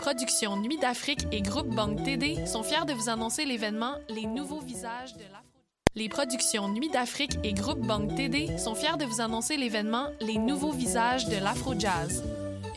productions 0.00 0.56
Nuit 0.56 0.78
d'Afrique 0.78 1.26
et 1.30 1.42
Groupe 1.42 1.68
Banque 1.68 2.02
TD 2.02 2.46
sont 2.46 2.62
fiers 2.62 2.86
de 2.88 2.94
vous 2.94 3.10
annoncer 3.10 3.44
l'événement 3.44 3.96
Les 4.08 4.24
nouveaux 4.24 4.60
visages 4.60 5.12
de 5.12 5.24
l'Afro. 5.24 5.44
Les 5.94 6.08
productions 6.08 6.68
Nuit 6.68 6.88
d'Afrique 6.88 7.38
et 7.44 7.52
Groupe 7.52 7.86
Banque 7.86 8.14
TD 8.14 8.56
sont 8.56 8.74
fiers 8.74 8.96
de 8.98 9.04
vous 9.04 9.20
annoncer 9.20 9.58
l'événement 9.58 10.06
Les 10.22 10.38
nouveaux 10.38 10.72
visages 10.72 11.26
de 11.26 11.36
l'Afro-Jazz. 11.36 12.24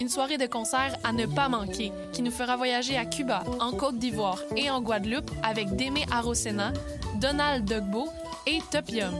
Une 0.01 0.09
soirée 0.09 0.37
de 0.37 0.47
concert 0.47 0.97
à 1.05 1.13
ne 1.13 1.25
pas 1.25 1.47
manquer 1.47 1.93
qui 2.11 2.23
nous 2.23 2.31
fera 2.31 2.57
voyager 2.57 2.97
à 2.97 3.05
Cuba, 3.05 3.43
en 3.61 3.71
Côte 3.71 3.99
d'Ivoire 3.99 4.41
et 4.57 4.69
en 4.69 4.81
Guadeloupe 4.81 5.31
avec 5.43 5.77
Démé 5.77 6.03
Arosena, 6.11 6.73
Donald 7.21 7.63
Dogbo 7.63 8.09
et 8.45 8.59
Topium. 8.69 9.13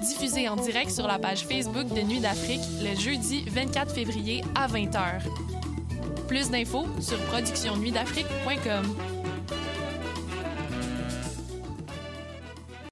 Diffusé 0.00 0.48
en 0.48 0.56
direct 0.56 0.90
sur 0.90 1.06
la 1.06 1.18
page 1.18 1.44
Facebook 1.44 1.86
de 1.88 2.00
Nuit 2.00 2.20
d'Afrique 2.20 2.62
le 2.82 2.98
jeudi 2.98 3.44
24 3.50 3.92
février 3.92 4.42
à 4.54 4.68
20h. 4.68 5.20
Plus 6.26 6.50
d'infos 6.50 6.86
sur 7.00 7.18
productionnuitdafrique.com. 7.26 8.96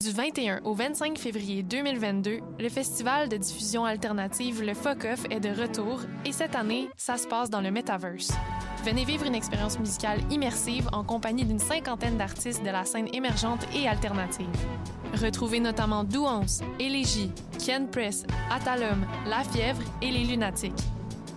Du 0.03 0.11
21 0.11 0.61
au 0.65 0.75
25 0.75 1.17
février 1.17 1.63
2022, 1.63 2.41
le 2.59 2.69
festival 2.69 3.29
de 3.29 3.37
diffusion 3.37 3.85
alternative 3.85 4.63
Le 4.63 4.75
Focoff 4.75 5.25
est 5.31 5.41
de 5.41 5.49
retour 5.49 6.01
et 6.27 6.33
cette 6.33 6.57
année, 6.57 6.89
ça 6.97 7.17
se 7.17 7.27
passe 7.27 7.51
dans 7.51 7.61
le 7.61 7.71
Metaverse. 7.71 8.33
Venez 8.85 9.05
vivre 9.05 9.25
une 9.27 9.37
expérience 9.37 9.79
musicale 9.79 10.19
immersive 10.29 10.89
en 10.93 11.05
compagnie 11.05 11.45
d'une 11.45 11.61
cinquantaine 11.61 12.19
d'artistes 12.19 12.65
de 12.65 12.71
la 12.71 12.85
scène 12.85 13.09
émergente 13.15 13.65
et 13.75 13.87
alternative. 13.87 14.49
Retrouvez 15.23 15.61
notamment 15.61 16.03
Douance, 16.03 16.63
Élégie, 16.81 17.31
Ken 17.65 17.89
Press, 17.89 18.25
Atalum, 18.51 19.07
La 19.27 19.45
Fièvre 19.45 19.83
et 20.03 20.11
Les 20.11 20.25
Lunatiques. 20.25 20.83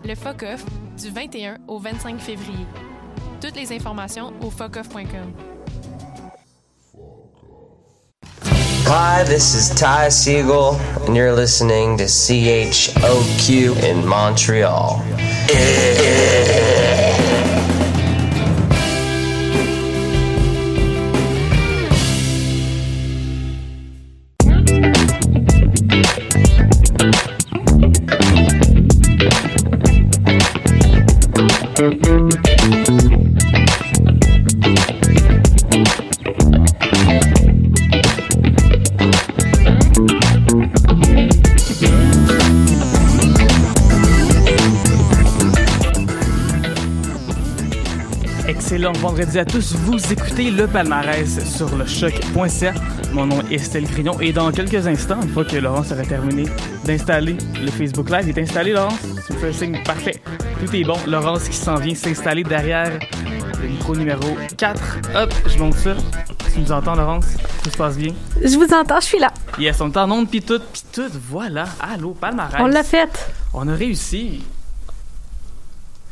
Le 0.08 0.14
Focoff, 0.14 0.64
du 1.02 1.10
21 1.10 1.58
au 1.68 1.80
25 1.80 2.20
février. 2.20 2.68
Toutes 3.42 3.56
les 3.56 3.72
informations 3.74 4.34
au 4.42 4.52
focoff.com. 4.52 5.34
Hi, 8.88 9.24
this 9.26 9.56
is 9.56 9.74
Ty 9.74 10.10
Siegel, 10.10 10.80
and 11.08 11.16
you're 11.16 11.34
listening 11.34 11.98
to 11.98 12.04
CHOQ 12.04 13.84
in 13.84 14.06
Montreal. 14.06 15.02
vendredi 49.10 49.38
à 49.38 49.46
tous. 49.46 49.76
Vous 49.76 50.00
écoutez 50.12 50.50
le 50.50 50.66
palmarès 50.66 51.40
sur 51.46 51.76
le 51.76 51.86
choc.ca. 51.86 52.74
Mon 53.14 53.28
nom 53.28 53.40
est 53.52 53.54
Estelle 53.54 53.86
Grignon 53.86 54.20
et 54.20 54.34
dans 54.34 54.52
quelques 54.52 54.88
instants, 54.88 55.22
une 55.22 55.30
fois 55.30 55.46
que 55.46 55.58
Laurence 55.58 55.92
aura 55.92 56.02
terminé 56.02 56.46
d'installer 56.86 57.38
le 57.64 57.70
Facebook 57.70 58.10
Live, 58.10 58.30
il 58.30 58.40
est 58.40 58.42
installé, 58.42 58.74
Laurence? 58.74 58.98
Tu 59.28 59.34
me 59.34 59.38
fais 59.38 59.50
un 59.50 59.54
signe 59.54 59.84
parfait. 59.84 60.20
Tout 60.60 60.76
est 60.76 60.84
bon. 60.84 60.98
Laurence 61.06 61.48
qui 61.48 61.56
s'en 61.56 61.76
vient 61.76 61.94
s'installer 61.94 62.44
derrière 62.44 62.98
le 63.62 63.68
micro 63.68 63.96
numéro 63.96 64.36
4. 64.58 64.82
Hop, 65.16 65.34
je 65.46 65.60
monte 65.60 65.76
ça. 65.76 65.94
Tu 66.52 66.62
nous 66.62 66.72
entends, 66.72 66.96
Laurence? 66.96 67.28
Tout 67.64 67.70
se 67.70 67.78
passe 67.78 67.98
bien? 67.98 68.14
Je 68.42 68.58
vous 68.58 68.74
entends, 68.74 69.00
je 69.02 69.06
suis 69.06 69.20
là. 69.20 69.32
Yes, 69.60 69.80
on 69.82 69.92
est 69.92 69.98
en 69.98 70.10
onde 70.10 70.32
pis 70.32 70.42
tout, 70.42 70.60
pis 70.74 70.84
tout. 70.92 71.12
Voilà. 71.30 71.66
Allô, 71.80 72.16
palmarès. 72.20 72.60
On 72.60 72.66
l'a 72.66 72.84
fait. 72.84 73.12
On 73.54 73.68
a 73.68 73.76
réussi. 73.76 74.42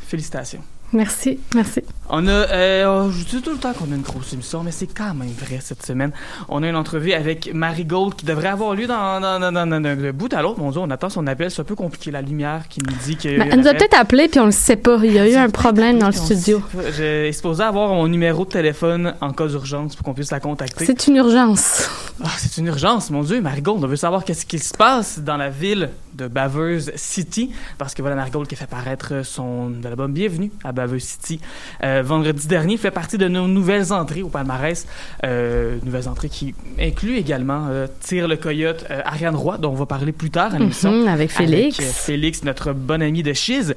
Félicitations. 0.06 0.62
Merci, 0.94 1.40
merci. 1.54 1.82
On 2.08 2.26
a, 2.28 2.30
euh, 2.30 3.10
je 3.10 3.24
dis 3.24 3.42
tout 3.42 3.50
le 3.50 3.56
temps 3.56 3.72
qu'on 3.72 3.90
a 3.90 3.94
une 3.96 4.02
grosse 4.02 4.32
émission, 4.32 4.62
mais 4.62 4.70
c'est 4.70 4.86
quand 4.86 5.12
même 5.14 5.28
vrai 5.40 5.58
cette 5.60 5.84
semaine. 5.84 6.12
On 6.48 6.62
a 6.62 6.68
une 6.68 6.76
entrevue 6.76 7.12
avec 7.12 7.52
Marie 7.52 7.84
Gold 7.84 8.14
qui 8.14 8.24
devrait 8.26 8.48
avoir 8.48 8.74
lieu 8.74 8.86
dans, 8.86 9.20
dans, 9.20 9.40
dans, 9.40 9.50
dans, 9.50 9.66
dans- 9.66 9.80
de 9.82 10.10
bout 10.12 10.32
à 10.32 10.40
l'autre. 10.42 10.60
Mon 10.60 10.70
Dieu, 10.70 10.80
on 10.80 10.90
attend 10.90 11.08
son 11.08 11.26
appel. 11.26 11.50
C'est 11.50 11.62
un 11.62 11.64
peu 11.64 11.74
compliqué, 11.74 12.10
la 12.12 12.22
lumière 12.22 12.68
qui 12.68 12.80
nous 12.80 12.94
dit 13.04 13.16
que. 13.16 13.36
Ben, 13.38 13.48
elle 13.50 13.60
nous 13.60 13.66
a 13.66 13.74
peut-être 13.74 13.98
appelé 13.98 14.28
puis 14.28 14.38
on 14.38 14.44
le 14.46 14.52
sait 14.52 14.76
pas. 14.76 14.98
Il 15.02 15.12
y 15.12 15.18
a 15.18 15.28
eu 15.28 15.34
un 15.34 15.50
problème 15.50 15.98
dans 15.98 16.06
le 16.06 16.12
studio. 16.12 16.62
Suis 16.92 17.34
supposé 17.34 17.64
avoir 17.64 17.88
mon 17.88 18.06
numéro 18.06 18.44
de 18.44 18.50
téléphone 18.50 19.14
en 19.20 19.32
cas 19.32 19.48
d'urgence 19.48 19.96
pour 19.96 20.04
qu'on 20.04 20.14
puisse 20.14 20.30
la 20.30 20.40
contacter. 20.40 20.84
C'est 20.84 21.06
une 21.08 21.16
urgence. 21.16 21.88
Ah, 22.22 22.28
c'est 22.38 22.58
une 22.60 22.66
urgence, 22.66 23.10
mon 23.10 23.22
Dieu, 23.22 23.40
Marigold. 23.40 23.82
On 23.82 23.88
veut 23.88 23.96
savoir 23.96 24.24
qu'est-ce 24.24 24.46
qui 24.46 24.58
se 24.60 24.74
passe 24.76 25.18
dans 25.18 25.36
la 25.36 25.48
ville 25.50 25.90
de 26.14 26.28
Baveuse 26.28 26.92
City. 26.94 27.50
Parce 27.78 27.92
que 27.94 28.02
voilà, 28.02 28.14
Marigold 28.14 28.46
qui 28.46 28.54
a 28.54 28.58
fait 28.58 28.68
paraître 28.70 29.24
son 29.24 29.72
album 29.84 30.12
Bienvenue 30.12 30.52
à 30.62 30.70
Baveuse 30.70 30.83
City. 30.98 31.40
Euh, 31.82 32.02
vendredi 32.04 32.46
dernier, 32.46 32.76
fait 32.76 32.90
partie 32.90 33.18
de 33.18 33.28
nos 33.28 33.48
nouvelles 33.48 33.92
entrées 33.92 34.22
au 34.22 34.28
palmarès. 34.28 34.86
Euh, 35.24 35.78
nouvelles 35.84 36.08
entrées 36.08 36.28
qui 36.28 36.54
incluent 36.80 37.16
également 37.16 37.66
euh, 37.70 37.86
Tire 38.00 38.28
le 38.28 38.36
Coyote, 38.36 38.84
Ariane 39.04 39.36
Roy, 39.36 39.58
dont 39.58 39.70
on 39.70 39.74
va 39.74 39.86
parler 39.86 40.12
plus 40.12 40.30
tard 40.30 40.54
à 40.54 40.58
l'émission. 40.58 40.92
Mhm, 40.92 41.08
avec 41.08 41.30
Félix. 41.30 41.78
Avec, 41.78 41.92
Félix, 41.92 42.44
notre 42.44 42.72
bon 42.72 43.02
ami 43.02 43.22
de 43.22 43.32
Chiz. 43.32 43.74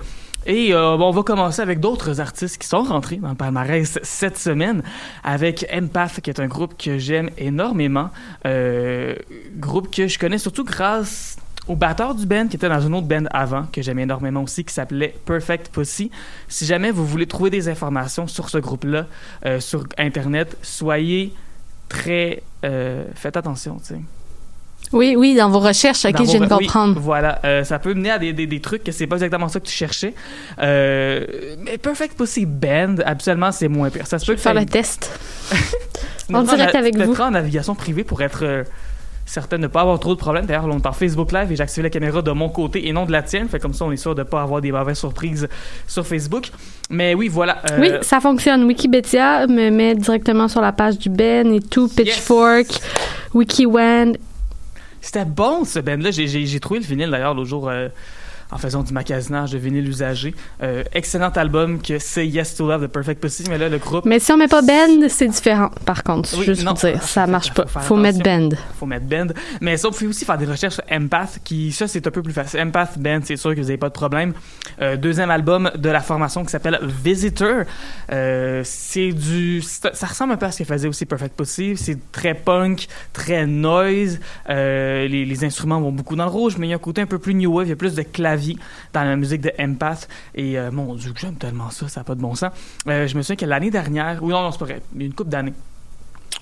Et 0.48 0.74
euh, 0.74 0.96
bon, 0.96 1.10
on 1.10 1.12
va 1.12 1.24
commencer 1.24 1.62
avec 1.62 1.82
d'autres 1.82 2.22
artistes 2.22 2.58
qui 2.58 2.68
sont 2.68 2.82
rentrés 2.82 3.18
dans 3.18 3.30
le 3.30 3.36
palmarès 3.36 4.00
cette 4.02 4.38
semaine, 4.38 4.82
avec 5.26 5.68
Empath, 5.74 6.22
qui 6.22 6.30
est 6.30 6.40
un 6.40 6.48
groupe 6.48 6.82
que 6.82 6.98
j'aime 6.98 7.30
énormément. 7.38 8.10
Euh, 8.46 9.16
groupe 9.58 9.94
que 9.94 10.08
je 10.08 10.18
connais 10.18 10.38
surtout 10.38 10.64
grâce 10.64 11.36
au 11.68 11.76
batteur 11.76 12.16
du 12.16 12.26
band, 12.26 12.48
qui 12.48 12.56
était 12.56 12.70
dans 12.70 12.80
une 12.82 12.94
autre 12.96 13.08
band 13.08 13.26
avant, 13.32 13.66
que 13.72 13.82
j'aime 13.82 14.00
énormément 14.00 14.44
aussi, 14.44 14.64
qui 14.64 14.74
s'appelait 14.74 15.16
Perfect 15.26 15.70
Pussy. 15.72 16.12
Si 16.48 16.66
jamais 16.66 16.92
vous 16.92 17.06
voulez 17.06 17.26
trouver 17.28 17.50
des 17.50 17.70
informations 17.70 18.28
sur 18.28 18.50
ce 18.50 18.58
groupe-là, 18.58 19.06
euh, 19.46 19.60
sur 19.60 19.84
Internet, 19.98 20.58
soyez 20.62 21.34
très... 21.90 22.42
euh, 22.66 23.04
faites 23.16 23.38
attention, 23.38 23.78
tu 23.80 23.96
sais. 23.96 24.02
Oui, 24.94 25.16
oui, 25.18 25.36
dans 25.36 25.50
vos 25.50 25.60
recherches, 25.60 26.06
ok, 26.06 26.16
je 26.20 26.24
viens 26.24 26.40
de 26.40 26.44
oui, 26.46 26.66
comprendre. 26.66 26.98
voilà, 27.02 27.40
euh, 27.44 27.66
ça 27.66 27.78
peut 27.78 27.94
mener 27.94 28.12
à 28.12 28.20
des, 28.20 28.32
des, 28.32 28.48
des 28.48 28.62
trucs 28.62 28.86
que 28.86 28.94
c'est 28.94 29.08
pas 29.08 29.18
exactement 29.18 29.50
ça 29.50 29.60
que 29.60 29.66
tu 29.66 29.74
cherchais. 29.74 30.14
Euh, 30.60 31.26
mais 31.60 31.78
Perfect 31.78 32.16
Pussy 32.18 32.46
Band, 32.46 32.96
absolument, 33.06 33.52
c'est 33.52 33.68
moins 33.68 33.90
pire. 33.90 34.08
Ça 34.08 34.18
se 34.18 34.26
Je 34.26 34.32
peut 34.32 34.36
vais 34.38 34.42
faire 34.42 34.54
que 34.54 34.60
le 34.60 34.66
test. 34.66 35.20
en 36.34 36.44
direct 36.44 36.76
avec 36.76 36.98
vous. 36.98 37.20
en 37.20 37.32
navigation 37.32 37.76
privée 37.76 38.06
pour 38.06 38.22
être 38.22 38.64
euh, 39.28 39.30
certain 39.30 39.58
de 39.58 39.64
ne 39.64 39.68
pas 39.68 39.82
avoir 39.82 40.00
trop 40.00 40.16
de 40.16 40.20
problèmes. 40.20 40.46
D'ailleurs, 40.46 40.66
on 40.66 40.78
est 40.78 40.86
en 40.88 40.92
Facebook 40.92 41.32
Live 41.32 41.52
et 41.52 41.56
j'ai 41.56 41.64
activé 41.64 41.84
la 41.84 41.90
caméra 41.90 42.22
de 42.22 42.32
mon 42.32 42.50
côté 42.50 42.88
et 42.88 42.94
non 42.94 43.06
de 43.06 43.12
la 43.12 43.22
tienne. 43.22 43.48
Fait 43.48 43.60
comme 43.60 43.74
ça, 43.74 43.86
on 43.86 43.92
est 43.92 43.98
sûr 43.98 44.16
de 44.16 44.22
ne 44.22 44.28
pas 44.28 44.42
avoir 44.42 44.62
des 44.62 44.72
mauvaises 44.72 44.98
surprises 44.98 45.48
sur 45.88 46.06
Facebook. 46.06 46.50
Mais 46.90 47.14
oui, 47.14 47.28
voilà. 47.28 47.62
euh, 47.72 47.78
Oui, 47.80 47.92
ça 48.02 48.20
fonctionne. 48.20 48.64
Wikipédia 48.64 49.48
me 49.48 49.70
met 49.70 49.96
directement 49.96 50.48
sur 50.48 50.62
la 50.62 50.72
page 50.72 50.98
du 50.98 51.10
Ben 51.10 51.54
et 51.54 51.62
tout. 51.62 51.88
Pitchfork, 51.90 52.68
WikiWand. 53.34 54.14
C'était 55.02 55.26
bon 55.26 55.64
ce 55.64 55.80
J'ai 56.12 56.28
j'ai 56.28 56.60
trouvé 56.60 56.80
le 56.80 56.86
vinyle 56.86 57.10
d'ailleurs 57.10 57.34
l'autre 57.34 57.48
jour 57.50 57.70
euh, 57.70 57.88
en 58.52 58.58
faisant 58.58 58.84
du 58.84 58.94
magasinage 58.94 59.52
de 59.52 59.58
vinyle 59.58 59.88
usagé. 59.88 60.34
Euh, 60.64 60.84
excellent 60.94 61.30
album 61.30 61.82
que 61.82 62.00
c'est 62.00 62.28
Yes 62.28 62.56
to 62.56 62.68
Love 62.68 62.82
de 62.82 62.88
Perfect 62.88 63.22
Pussy. 63.22 63.44
Mais 63.50 63.58
là, 63.58 63.70
le 63.70 63.78
groupe. 63.78 64.06
Mais 64.06 64.20
si 64.20 64.32
on 64.32 64.38
met 64.38 64.48
pas 64.48 64.62
Ben, 64.62 65.10
c'est 65.10 65.28
différent, 65.28 65.70
par 65.86 66.04
contre. 66.04 66.30
Oui, 66.38 66.46
juste 66.46 66.64
non, 66.64 66.74
vous 66.74 66.88
dire, 66.88 67.02
ça 67.04 67.28
marche 67.28 67.54
pas. 67.54 67.66
faut 67.66 67.80
Faut 67.80 67.96
mettre 67.96 68.20
attention. 68.22 68.50
Ben. 68.50 68.58
faut 68.80 68.86
mettre 68.86 69.06
Band. 69.06 69.28
Mais 69.62 69.78
ça, 69.78 69.90
vous 69.90 69.94
pouvez 69.94 70.08
aussi 70.08 70.26
faire 70.26 70.38
des 70.38 70.46
recherches 70.46 70.76
sur 70.76 70.84
Empath, 70.92 71.40
qui, 71.44 71.72
ça, 71.72 71.88
c'est 71.88 72.06
un 72.08 72.12
peu 72.12 72.22
plus 72.22 72.34
facile. 72.34 72.62
Empath 72.62 72.98
Band, 72.98 73.20
c'est 73.24 73.38
sûr 73.38 73.52
que 73.52 73.60
vous 73.60 73.68
n'avez 73.68 73.78
pas 73.78 73.90
de 73.90 73.94
problème. 73.94 74.34
Euh, 74.82 74.96
deuxième 74.96 75.32
album 75.32 75.72
de 75.76 75.90
la 75.90 76.02
formation 76.02 76.44
qui 76.44 76.52
s'appelle 76.52 76.80
Visitor. 76.82 77.64
Euh, 78.12 78.62
c'est 78.64 79.12
du, 79.12 79.62
ça 79.62 80.08
ressemble 80.08 80.34
un 80.34 80.38
peu 80.38 80.46
à 80.46 80.52
ce 80.52 80.60
que 80.60 80.64
faisait 80.64 80.88
aussi 80.88 81.06
Perfect 81.06 81.36
Pussy. 81.36 81.76
C'est 81.76 82.12
très 82.12 82.34
punk, 82.34 82.88
très 83.14 83.46
noise. 83.46 84.20
Les, 84.48 85.26
les 85.26 85.44
instruments 85.44 85.82
vont 85.82 85.92
beaucoup 85.92 86.16
dans 86.16 86.26
le 86.26 86.32
rouge, 86.32 86.58
mais 86.58 86.68
il 86.68 86.70
y 86.70 86.74
a 86.74 86.78
un 86.78 86.80
côté 86.80 87.02
un 87.02 87.06
peu 87.06 87.20
plus 87.20 87.34
new 87.34 87.54
wave. 87.54 87.68
Il 87.68 87.70
y 87.70 87.74
a 87.74 87.76
plus 87.76 87.96
de 87.96 88.02
clavier 88.02 88.37
dans 88.94 89.04
la 89.04 89.16
musique 89.16 89.42
de 89.42 89.52
Empath. 89.60 90.08
Et 90.36 90.58
euh, 90.58 90.72
mon 90.72 90.96
Dieu, 90.96 91.14
j'aime 91.16 91.36
tellement 91.36 91.70
ça, 91.70 91.88
ça 91.88 92.00
n'a 92.02 92.04
pas 92.04 92.16
de 92.16 92.22
bon 92.22 92.36
sens. 92.36 92.52
Euh, 92.88 93.08
je 93.08 93.16
me 93.18 93.22
souviens 93.22 93.36
que 93.36 93.46
l'année 93.46 93.72
dernière, 93.72 94.24
ou 94.24 94.30
non, 94.30 94.42
non, 94.44 94.52
c'est 94.52 94.60
pas 94.60 94.66
vrai, 94.66 94.82
une 94.98 95.14
couple 95.14 95.30
d'années, 95.30 95.54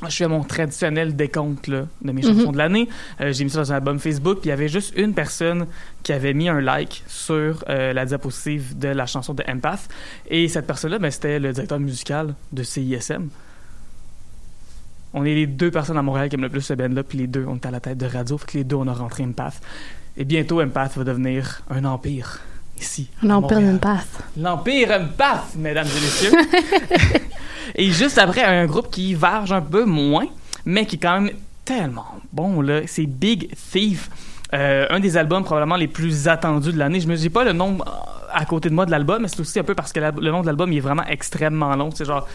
je 0.10 0.14
fais 0.16 0.28
mon 0.28 0.44
traditionnel 0.44 1.16
décompte 1.16 1.68
là, 1.68 1.86
de 2.02 2.12
mes 2.12 2.22
Mhm. 2.22 2.38
chansons 2.40 2.52
de 2.52 2.58
l'année. 2.58 2.90
Euh, 3.22 3.32
j'ai 3.32 3.46
mis 3.46 3.50
ça 3.50 3.60
dans 3.60 3.72
un 3.72 3.76
album 3.78 3.98
Facebook, 4.00 4.40
puis 4.40 4.48
il 4.48 4.50
y 4.50 4.54
avait 4.54 4.68
juste 4.68 4.94
une 4.98 5.14
personne 5.14 5.68
qui 6.04 6.12
avait 6.12 6.34
mis 6.34 6.50
un 6.50 6.60
like 6.60 7.04
sur 7.08 7.64
euh, 7.70 7.94
la 7.94 8.06
diapositive 8.06 8.78
de 8.78 8.90
la 8.90 9.06
chanson 9.06 9.34
de 9.34 9.44
Empath. 9.48 9.88
Et 10.30 10.50
cette 10.50 10.68
personne-là, 10.68 11.00
ben, 11.00 11.10
c'était 11.12 11.40
le 11.40 11.54
directeur 11.54 11.80
musical 11.80 12.36
de 12.52 12.64
CISM. 12.64 13.30
On 15.14 15.24
est 15.24 15.34
les 15.34 15.48
deux 15.48 15.72
personnes 15.72 15.98
à 15.98 16.02
Montréal 16.02 16.28
qui 16.28 16.36
aiment 16.36 16.42
le 16.42 16.50
plus 16.50 16.62
ce 16.62 16.74
band-là, 16.74 17.04
puis 17.04 17.18
les 17.20 17.28
deux, 17.28 17.46
on 17.48 17.56
est 17.56 17.66
à 17.66 17.72
la 17.72 17.80
tête 17.80 17.98
de 17.98 18.06
radio, 18.06 18.38
fait 18.38 18.48
que 18.52 18.58
les 18.58 18.64
deux, 18.66 18.76
on 18.76 18.88
a 18.88 18.94
rentré 18.94 19.24
Empath. 19.24 19.62
Et 20.18 20.24
bientôt, 20.26 20.62
Empath 20.62 20.98
va 20.98 21.04
devenir 21.04 21.62
un 21.70 21.84
empire 21.86 22.40
ici. 22.80 23.10
L'Empire 23.24 23.58
Montréal. 23.60 23.76
Empath. 23.76 24.08
L'Empire 24.38 24.92
Empath, 24.92 25.56
mesdames 25.58 25.88
et 25.88 26.02
messieurs. 26.02 26.32
et 27.76 27.92
juste 27.92 28.18
après, 28.18 28.44
un 28.44 28.66
groupe 28.66 28.90
qui 28.92 29.14
varge 29.14 29.52
un 29.52 29.62
peu 29.62 29.86
moins, 29.86 30.26
mais 30.66 30.86
qui 30.86 30.96
est 30.96 31.00
quand 31.00 31.20
même 31.22 31.32
tellement 31.64 32.06
bon, 32.32 32.62
là, 32.62 32.82
c'est 32.88 33.06
Big 33.08 33.50
Thief. 33.72 34.10
Euh, 34.54 34.86
un 34.90 35.00
des 35.00 35.18
albums 35.18 35.44
probablement 35.44 35.76
les 35.76 35.88
plus 35.88 36.28
attendus 36.28 36.72
de 36.72 36.78
l'année. 36.78 37.00
Je 37.00 37.08
me 37.08 37.16
dis 37.16 37.30
pas 37.30 37.44
le 37.44 37.52
nom 37.54 37.78
euh, 37.82 37.90
à 38.32 38.46
côté 38.46 38.70
de 38.70 38.74
moi 38.76 38.86
de 38.86 38.92
l'album, 38.92 39.22
mais 39.24 39.28
c'est 39.28 39.40
aussi 39.40 39.60
un 39.60 39.64
peu 39.64 39.74
parce 39.74 39.92
que 39.92 40.00
la- 40.00 40.12
le 40.12 40.32
nom 40.32 40.42
de 40.42 40.46
l'album 40.46 40.72
il 40.72 40.78
est 40.78 40.82
vraiment 40.82 41.04
extrêmement 41.08 41.76
long. 41.76 41.90
C'est 41.94 42.06
genre 42.06 42.28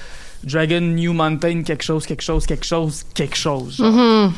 Dragon 0.42 0.80
New 0.80 1.12
Mountain, 1.12 1.62
quelque 1.62 1.84
chose, 1.84 2.06
quelque 2.06 2.22
chose, 2.22 2.44
quelque 2.46 2.66
chose, 2.66 3.04
quelque 3.14 3.36
chose. 3.36 3.76
genre. 3.76 3.92
Mhm. 3.92 4.32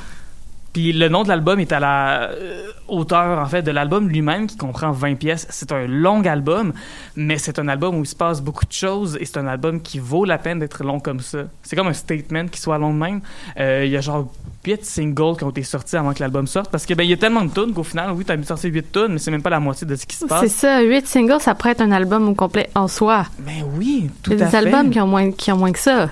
Puis 0.73 0.93
le 0.93 1.09
nom 1.11 1.23
de 1.23 1.29
l'album 1.29 1.61
est 1.61 1.71
à 1.73 1.81
la 1.81 2.31
euh, 2.31 2.67
hauteur, 2.89 3.39
en 3.39 3.47
fait, 3.47 3.61
de 3.63 3.71
l'album 3.71 4.09
lui-même, 4.09 4.47
qui 4.47 4.57
comprend 4.57 4.91
20 4.91 5.17
pièces. 5.17 5.47
C'est 5.51 5.71
un 5.71 5.87
long 5.87 6.23
album, 6.25 6.73
mais 7.15 7.37
c'est 7.37 7.59
un 7.59 7.69
album 7.69 7.97
où 7.99 8.03
il 8.05 8.07
se 8.07 8.17
passe 8.17 8.41
beaucoup 8.41 8.65
de 8.65 8.73
choses 8.73 9.19
et 9.21 9.27
c'est 9.27 9.37
un 9.37 9.47
album 9.47 9.83
qui 9.83 9.99
vaut 9.99 10.25
la 10.25 10.39
peine 10.39 10.59
d'être 10.61 10.83
long 10.83 10.99
comme 10.99 11.21
ça. 11.21 11.41
C'est 11.63 11.77
comme 11.77 11.89
un 11.89 11.93
statement 11.93 12.47
qui 12.47 12.59
soit 12.61 12.79
long 12.79 12.95
de 12.95 12.99
même. 12.99 13.21
Euh, 13.61 13.83
Il 13.85 13.91
y 13.91 13.97
a 13.99 14.01
genre 14.01 14.33
8 14.65 14.85
singles 14.85 15.37
qui 15.37 15.45
ont 15.45 15.51
été 15.51 15.63
sortis 15.63 15.97
avant 15.97 16.15
que 16.15 16.21
l'album 16.21 16.47
sorte 16.47 16.71
parce 16.71 16.87
que 16.87 16.95
ben 16.95 17.03
il 17.05 17.11
y 17.11 17.13
a 17.13 17.17
tellement 17.17 17.45
de 17.45 17.51
tunes 17.53 17.75
qu'au 17.75 17.83
final, 17.83 18.13
oui, 18.13 18.25
t'as 18.25 18.41
sorti 18.43 18.69
8 18.69 18.93
tunes, 18.93 19.07
mais 19.11 19.19
c'est 19.19 19.31
même 19.31 19.43
pas 19.43 19.51
la 19.51 19.61
moitié 19.61 19.87
de 19.87 19.95
ce 19.97 20.07
qui 20.07 20.15
se 20.17 20.21
C'est 20.21 20.29
passe. 20.29 20.53
ça, 20.53 20.81
huit 20.81 21.07
singles, 21.07 21.41
ça 21.41 21.55
pourrait 21.55 21.73
être 21.73 21.81
un 21.83 21.93
album 21.93 22.29
au 22.29 22.35
complet 22.35 22.71
en 22.75 22.89
soi. 22.89 23.27
Mais 23.45 23.63
oui, 23.77 24.09
tout 24.23 24.33
Il 24.33 24.39
y 24.39 24.43
a 24.43 24.47
à 24.47 24.49
des 24.49 24.51
fait. 24.53 24.57
albums 24.59 24.91
qui 24.91 25.01
ont, 25.01 25.07
moins, 25.07 25.31
qui 25.33 25.53
ont 25.53 25.57
moins 25.59 25.73
que 25.73 25.79
ça. 25.81 26.09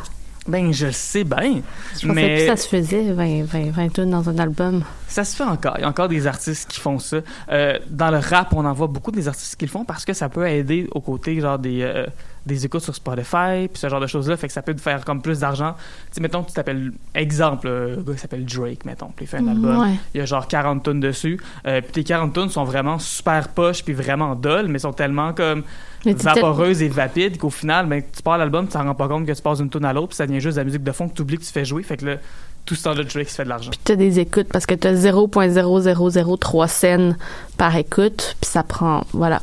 Ben, 0.49 0.73
je 0.73 0.87
le 0.87 0.93
sais 0.93 1.23
bien. 1.25 1.61
Je 1.95 2.07
pensais 2.07 2.13
Mais- 2.15 2.39
que 2.39 2.47
ça 2.47 2.57
se 2.57 2.67
faisait, 2.69 3.13
20, 3.13 3.45
20, 3.45 3.71
20 3.71 3.89
tunes 3.93 4.11
dans 4.11 4.29
un 4.29 4.39
album. 4.39 4.83
Ça 5.07 5.23
se 5.25 5.37
fait 5.37 5.45
encore. 5.45 5.75
Il 5.79 5.83
y 5.83 5.85
a 5.85 5.89
encore 5.89 6.09
des 6.09 6.27
artistes 6.27 6.69
qui 6.69 6.81
font 6.81 6.99
ça. 6.99 7.19
Euh, 7.51 7.79
dans 7.89 8.11
le 8.11 8.19
rap, 8.19 8.53
on 8.55 8.65
en 8.65 8.73
voit 8.73 8.87
beaucoup 8.87 9.11
des 9.11 9.29
artistes 9.29 9.57
qui 9.57 9.67
le 9.67 9.71
font 9.71 9.85
parce 9.85 10.05
que 10.05 10.13
ça 10.15 10.29
peut 10.29 10.49
aider 10.49 10.89
au 10.93 11.01
côté 11.01 11.39
genre 11.41 11.59
des, 11.59 11.83
euh, 11.83 12.07
des 12.47 12.65
écoutes 12.65 12.83
sur 12.83 12.95
Spotify, 12.95 13.69
puis 13.69 13.79
ce 13.79 13.89
genre 13.89 14.01
de 14.01 14.07
choses-là. 14.07 14.37
Fait 14.37 14.47
que 14.47 14.53
ça 14.53 14.63
peut 14.63 14.75
te 14.75 14.81
faire 14.81 15.05
comme 15.05 15.23
plus 15.23 15.41
d'argent. 15.41 15.75
Tu 15.75 16.15
sais, 16.17 16.21
mettons, 16.21 16.43
tu 16.43 16.53
t'appelles, 16.53 16.93
exemple, 17.15 17.69
un 17.69 18.03
gars 18.03 18.13
qui 18.15 18.19
s'appelle 18.19 18.45
Drake, 18.45 18.85
mettons, 18.85 19.11
puis 19.15 19.25
il 19.25 19.29
fait 19.29 19.39
un 19.39 19.49
album. 19.49 19.79
Ouais. 19.79 19.95
Il 20.15 20.19
y 20.19 20.21
a 20.21 20.25
genre 20.25 20.47
40 20.47 20.83
tonnes 20.83 21.01
dessus. 21.01 21.41
Euh, 21.67 21.81
puis 21.81 21.93
tes 21.93 22.05
40 22.05 22.33
tonnes 22.33 22.49
sont 22.49 22.65
vraiment 22.65 22.99
super 22.99 23.49
poches, 23.49 23.85
puis 23.85 23.93
vraiment 23.93 24.35
dolles, 24.35 24.69
mais 24.69 24.79
sont 24.79 24.93
tellement 24.93 25.33
comme 25.33 25.63
vaporeuses 26.05 26.83
et 26.83 26.89
vapides 26.89 27.39
qu'au 27.39 27.51
final, 27.51 27.87
ben, 27.87 28.03
tu 28.03 28.23
pars 28.23 28.39
l'album, 28.39 28.67
tu 28.67 28.73
t'en 28.73 28.85
rends 28.85 28.95
pas 28.95 29.09
compte 29.09 29.27
que 29.27 29.33
tu 29.33 29.43
passes 29.43 29.59
d'une 29.59 29.71
tune 29.71 29.85
à 29.85 29.93
l'autre, 29.93 30.09
puis 30.09 30.17
ça 30.17 30.27
devient 30.27 30.41
juste 30.41 30.57
de 30.57 30.61
la 30.61 30.65
musique 30.65 30.83
de 30.83 30.93
fond 30.93 31.09
que 31.09 31.15
tu 31.15 31.23
oublies 31.23 31.39
que 31.39 31.45
tu 31.45 31.53
fais 31.53 31.65
jouer. 31.65 31.83
Fait 31.83 31.97
que 31.97 32.07
là, 32.07 32.17
tout 32.65 32.75
ce 32.75 32.85
temps-là, 32.85 33.05
Drake 33.05 33.29
se 33.29 33.35
fait 33.35 33.45
de 33.45 33.49
l'argent. 33.49 33.71
Puis 33.71 33.81
t'as 33.83 33.97
des 33.97 34.19
écoutes 34.21 34.49
parce 34.49 34.67
que 34.67 34.75
t'as 34.75 34.93
0.0003 34.93 36.69
scènes 36.69 37.17
par 37.57 37.77
écoute, 37.77 38.37
puis 38.41 38.51
ça 38.51 38.63
prend, 38.63 39.05
voilà. 39.13 39.43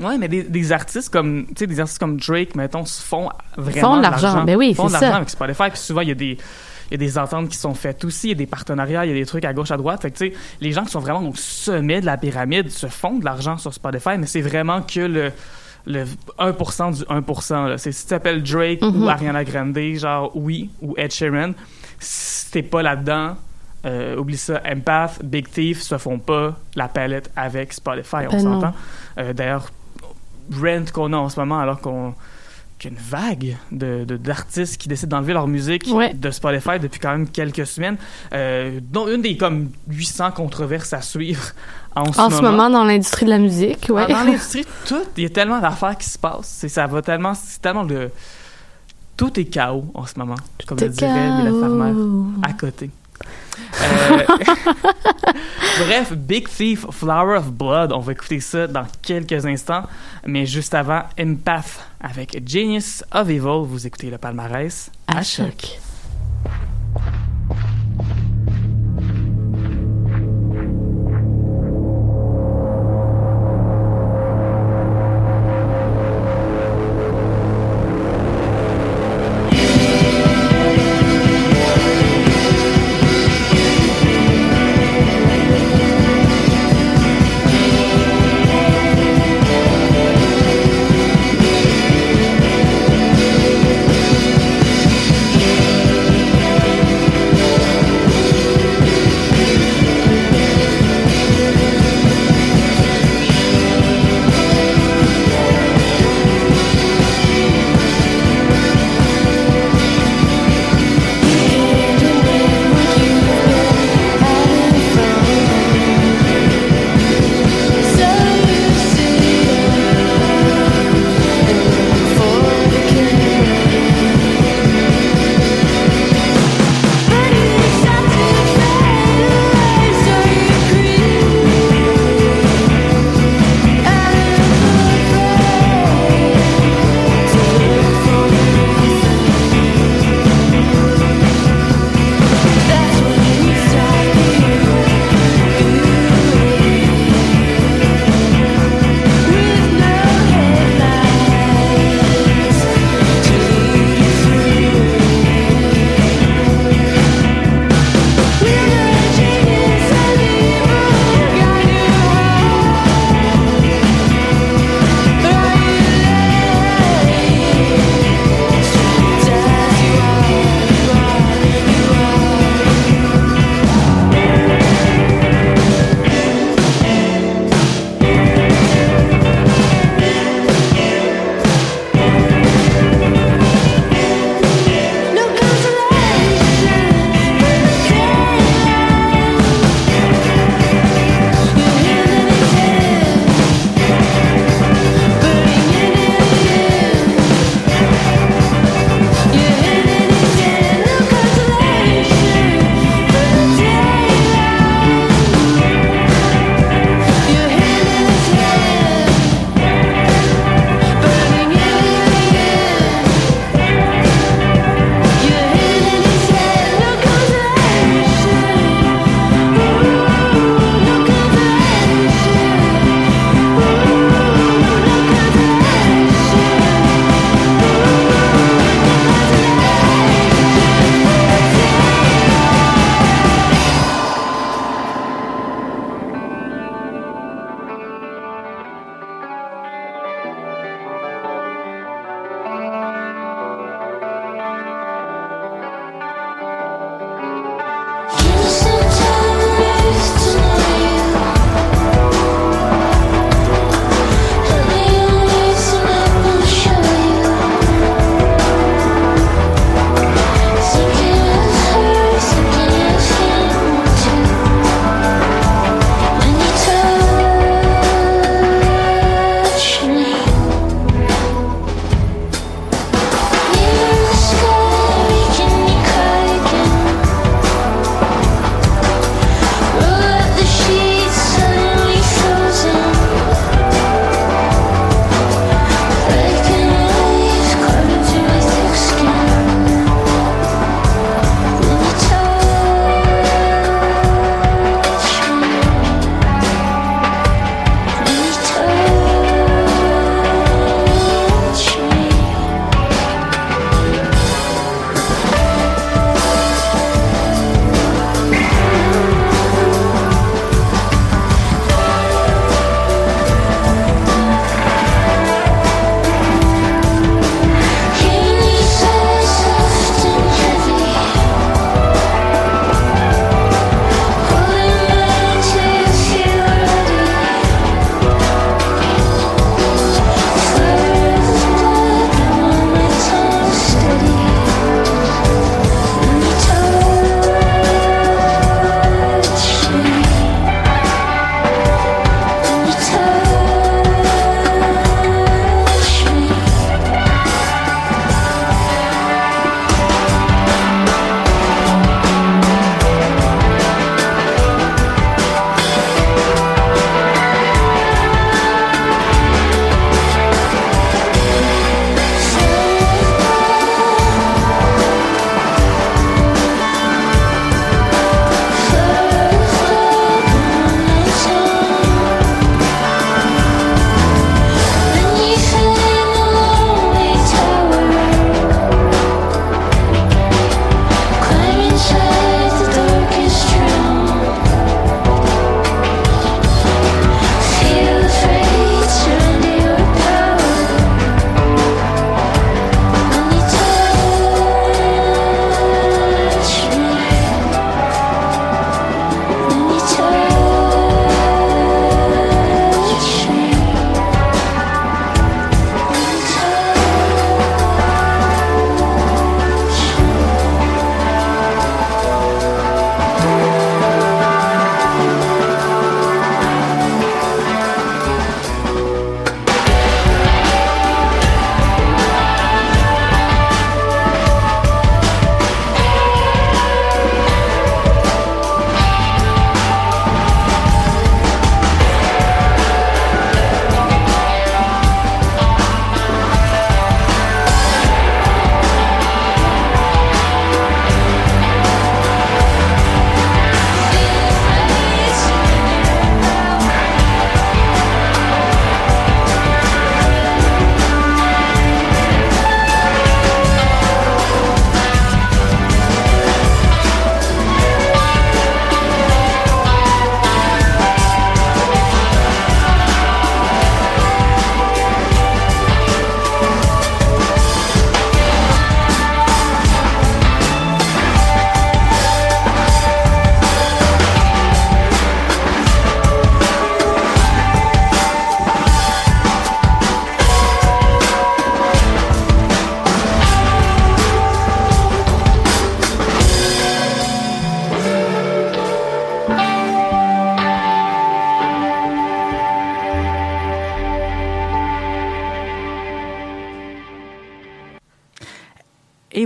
Ouais, 0.00 0.16
mais 0.18 0.28
des, 0.28 0.42
des 0.42 0.72
artistes 0.72 1.10
comme, 1.12 1.46
tu 1.48 1.52
sais, 1.58 1.66
des 1.66 1.80
artistes 1.80 1.98
comme 1.98 2.16
Drake, 2.18 2.54
mettons, 2.54 2.84
se 2.84 3.02
font 3.02 3.28
vraiment 3.56 3.90
font 3.92 3.96
de 3.98 4.02
l'argent. 4.02 4.44
Ben 4.44 4.56
oui, 4.56 4.74
font 4.74 4.86
de 4.86 4.92
l'argent 4.92 5.14
avec 5.14 5.30
Spotify. 5.30 5.68
Puis 5.70 5.78
souvent, 5.78 6.00
il 6.00 6.08
y 6.08 6.12
a 6.12 6.14
des, 6.14 6.38
il 6.90 6.92
y 6.92 6.94
a 6.94 6.96
des 6.98 7.18
ententes 7.18 7.48
qui 7.50 7.56
sont 7.56 7.74
faites 7.74 8.04
aussi, 8.04 8.28
il 8.28 8.30
y 8.30 8.32
a 8.32 8.36
des 8.36 8.46
partenariats, 8.46 9.04
il 9.04 9.08
y 9.08 9.14
a 9.14 9.18
des 9.18 9.26
trucs 9.26 9.44
à 9.44 9.52
gauche, 9.52 9.70
à 9.70 9.76
droite. 9.76 10.00
Fait 10.02 10.10
que, 10.10 10.16
tu 10.16 10.28
sais, 10.30 10.34
les 10.60 10.72
gens 10.72 10.84
qui 10.84 10.90
sont 10.92 11.00
vraiment 11.00 11.20
au 11.28 11.34
sommet 11.34 12.00
de 12.00 12.06
la 12.06 12.16
pyramide 12.16 12.70
se 12.70 12.86
font 12.86 13.18
de 13.18 13.24
l'argent 13.24 13.58
sur 13.58 13.72
Spotify, 13.74 14.16
mais 14.18 14.26
c'est 14.26 14.40
vraiment 14.40 14.80
que 14.82 15.00
le, 15.00 15.32
le 15.86 16.04
1% 16.38 16.96
du 16.96 17.02
1%. 17.02 17.68
là. 17.68 17.76
C'est 17.78 17.92
si 17.92 18.04
tu 18.04 18.10
t'appelles 18.10 18.42
Drake 18.42 18.80
ou 18.82 19.08
Ariana 19.08 19.44
Grande, 19.44 19.78
genre 19.96 20.30
oui, 20.34 20.70
ou 20.80 20.94
Ed 20.96 21.12
Sheeran, 21.12 21.52
si 21.98 22.50
t'es 22.50 22.62
pas 22.62 22.82
là-dedans, 22.82 23.36
euh, 23.84 24.16
oublie 24.16 24.36
ça, 24.36 24.62
Empath, 24.64 25.24
Big 25.24 25.48
Thief 25.50 25.82
se 25.82 25.98
font 25.98 26.18
pas 26.18 26.56
la 26.76 26.88
palette 26.88 27.30
avec 27.36 27.72
Spotify, 27.72 28.26
on 28.30 28.36
Ben 28.36 28.42
non. 28.44 28.60
s'entend. 28.60 28.74
Euh, 29.18 29.32
D'ailleurs, 29.32 29.70
Rent 30.60 30.84
qu'on 30.92 31.12
a 31.12 31.16
en 31.16 31.28
ce 31.28 31.38
moment, 31.40 31.58
alors 31.60 31.80
qu'on 31.80 32.14
qu'il 32.78 32.90
y 32.90 32.94
a 32.94 32.98
une 32.98 33.04
vague 33.04 33.56
de 33.70 34.04
de- 34.04 34.16
d'artistes 34.16 34.76
qui 34.80 34.88
décident 34.88 35.16
d'enlever 35.18 35.32
leur 35.34 35.46
musique 35.46 35.86
Ouais. 35.92 36.12
de 36.14 36.30
Spotify 36.32 36.80
depuis 36.80 36.98
quand 36.98 37.12
même 37.12 37.28
quelques 37.28 37.64
semaines, 37.66 37.96
euh, 38.32 38.80
dont 38.82 39.06
une 39.06 39.22
des 39.22 39.36
comme 39.36 39.70
800 39.88 40.32
controverses 40.32 40.92
à 40.92 41.00
suivre 41.00 41.44
en, 41.94 42.02
En 42.18 42.28
ce 42.30 42.42
moment, 42.42 42.68
dans 42.70 42.82
l'industrie 42.84 43.24
de 43.26 43.30
la 43.30 43.38
musique, 43.38 43.86
ouais. 43.88 44.08
dans 44.08 44.24
l'industrie, 44.24 44.64
tout, 44.86 45.02
il 45.16 45.22
y 45.22 45.26
a 45.26 45.30
tellement 45.30 45.60
d'affaires 45.60 45.96
qui 45.96 46.08
se 46.08 46.18
passent. 46.18 46.48
C'est, 46.58 46.68
ça 46.68 46.86
va 46.88 47.02
tellement, 47.02 47.34
c'est 47.34 47.60
tellement 47.62 47.84
de. 47.84 48.10
Tout 49.16 49.38
est 49.38 49.44
chaos 49.44 49.84
en 49.94 50.04
ce 50.06 50.18
moment, 50.18 50.34
comme 50.66 50.78
le 50.80 50.88
dirait 50.88 51.36
Mylène 51.36 51.60
Farmer 51.60 51.92
à 52.42 52.52
côté. 52.54 52.90
Euh, 53.82 54.24
Bref, 55.86 56.12
Big 56.12 56.48
Thief, 56.48 56.86
Flower 56.90 57.38
of 57.38 57.50
Blood, 57.50 57.92
on 57.92 58.00
va 58.00 58.12
écouter 58.12 58.40
ça 58.40 58.66
dans 58.66 58.86
quelques 59.00 59.44
instants. 59.46 59.84
Mais 60.26 60.46
juste 60.46 60.74
avant, 60.74 61.02
Empath 61.18 61.80
avec 62.00 62.40
Genius 62.48 63.04
of 63.12 63.28
Evil, 63.28 63.64
vous 63.66 63.86
écoutez 63.86 64.10
le 64.10 64.18
palmarès 64.18 64.90
à, 65.06 65.18
À 65.18 65.22
choc. 65.22 65.46
choc. 65.60 65.78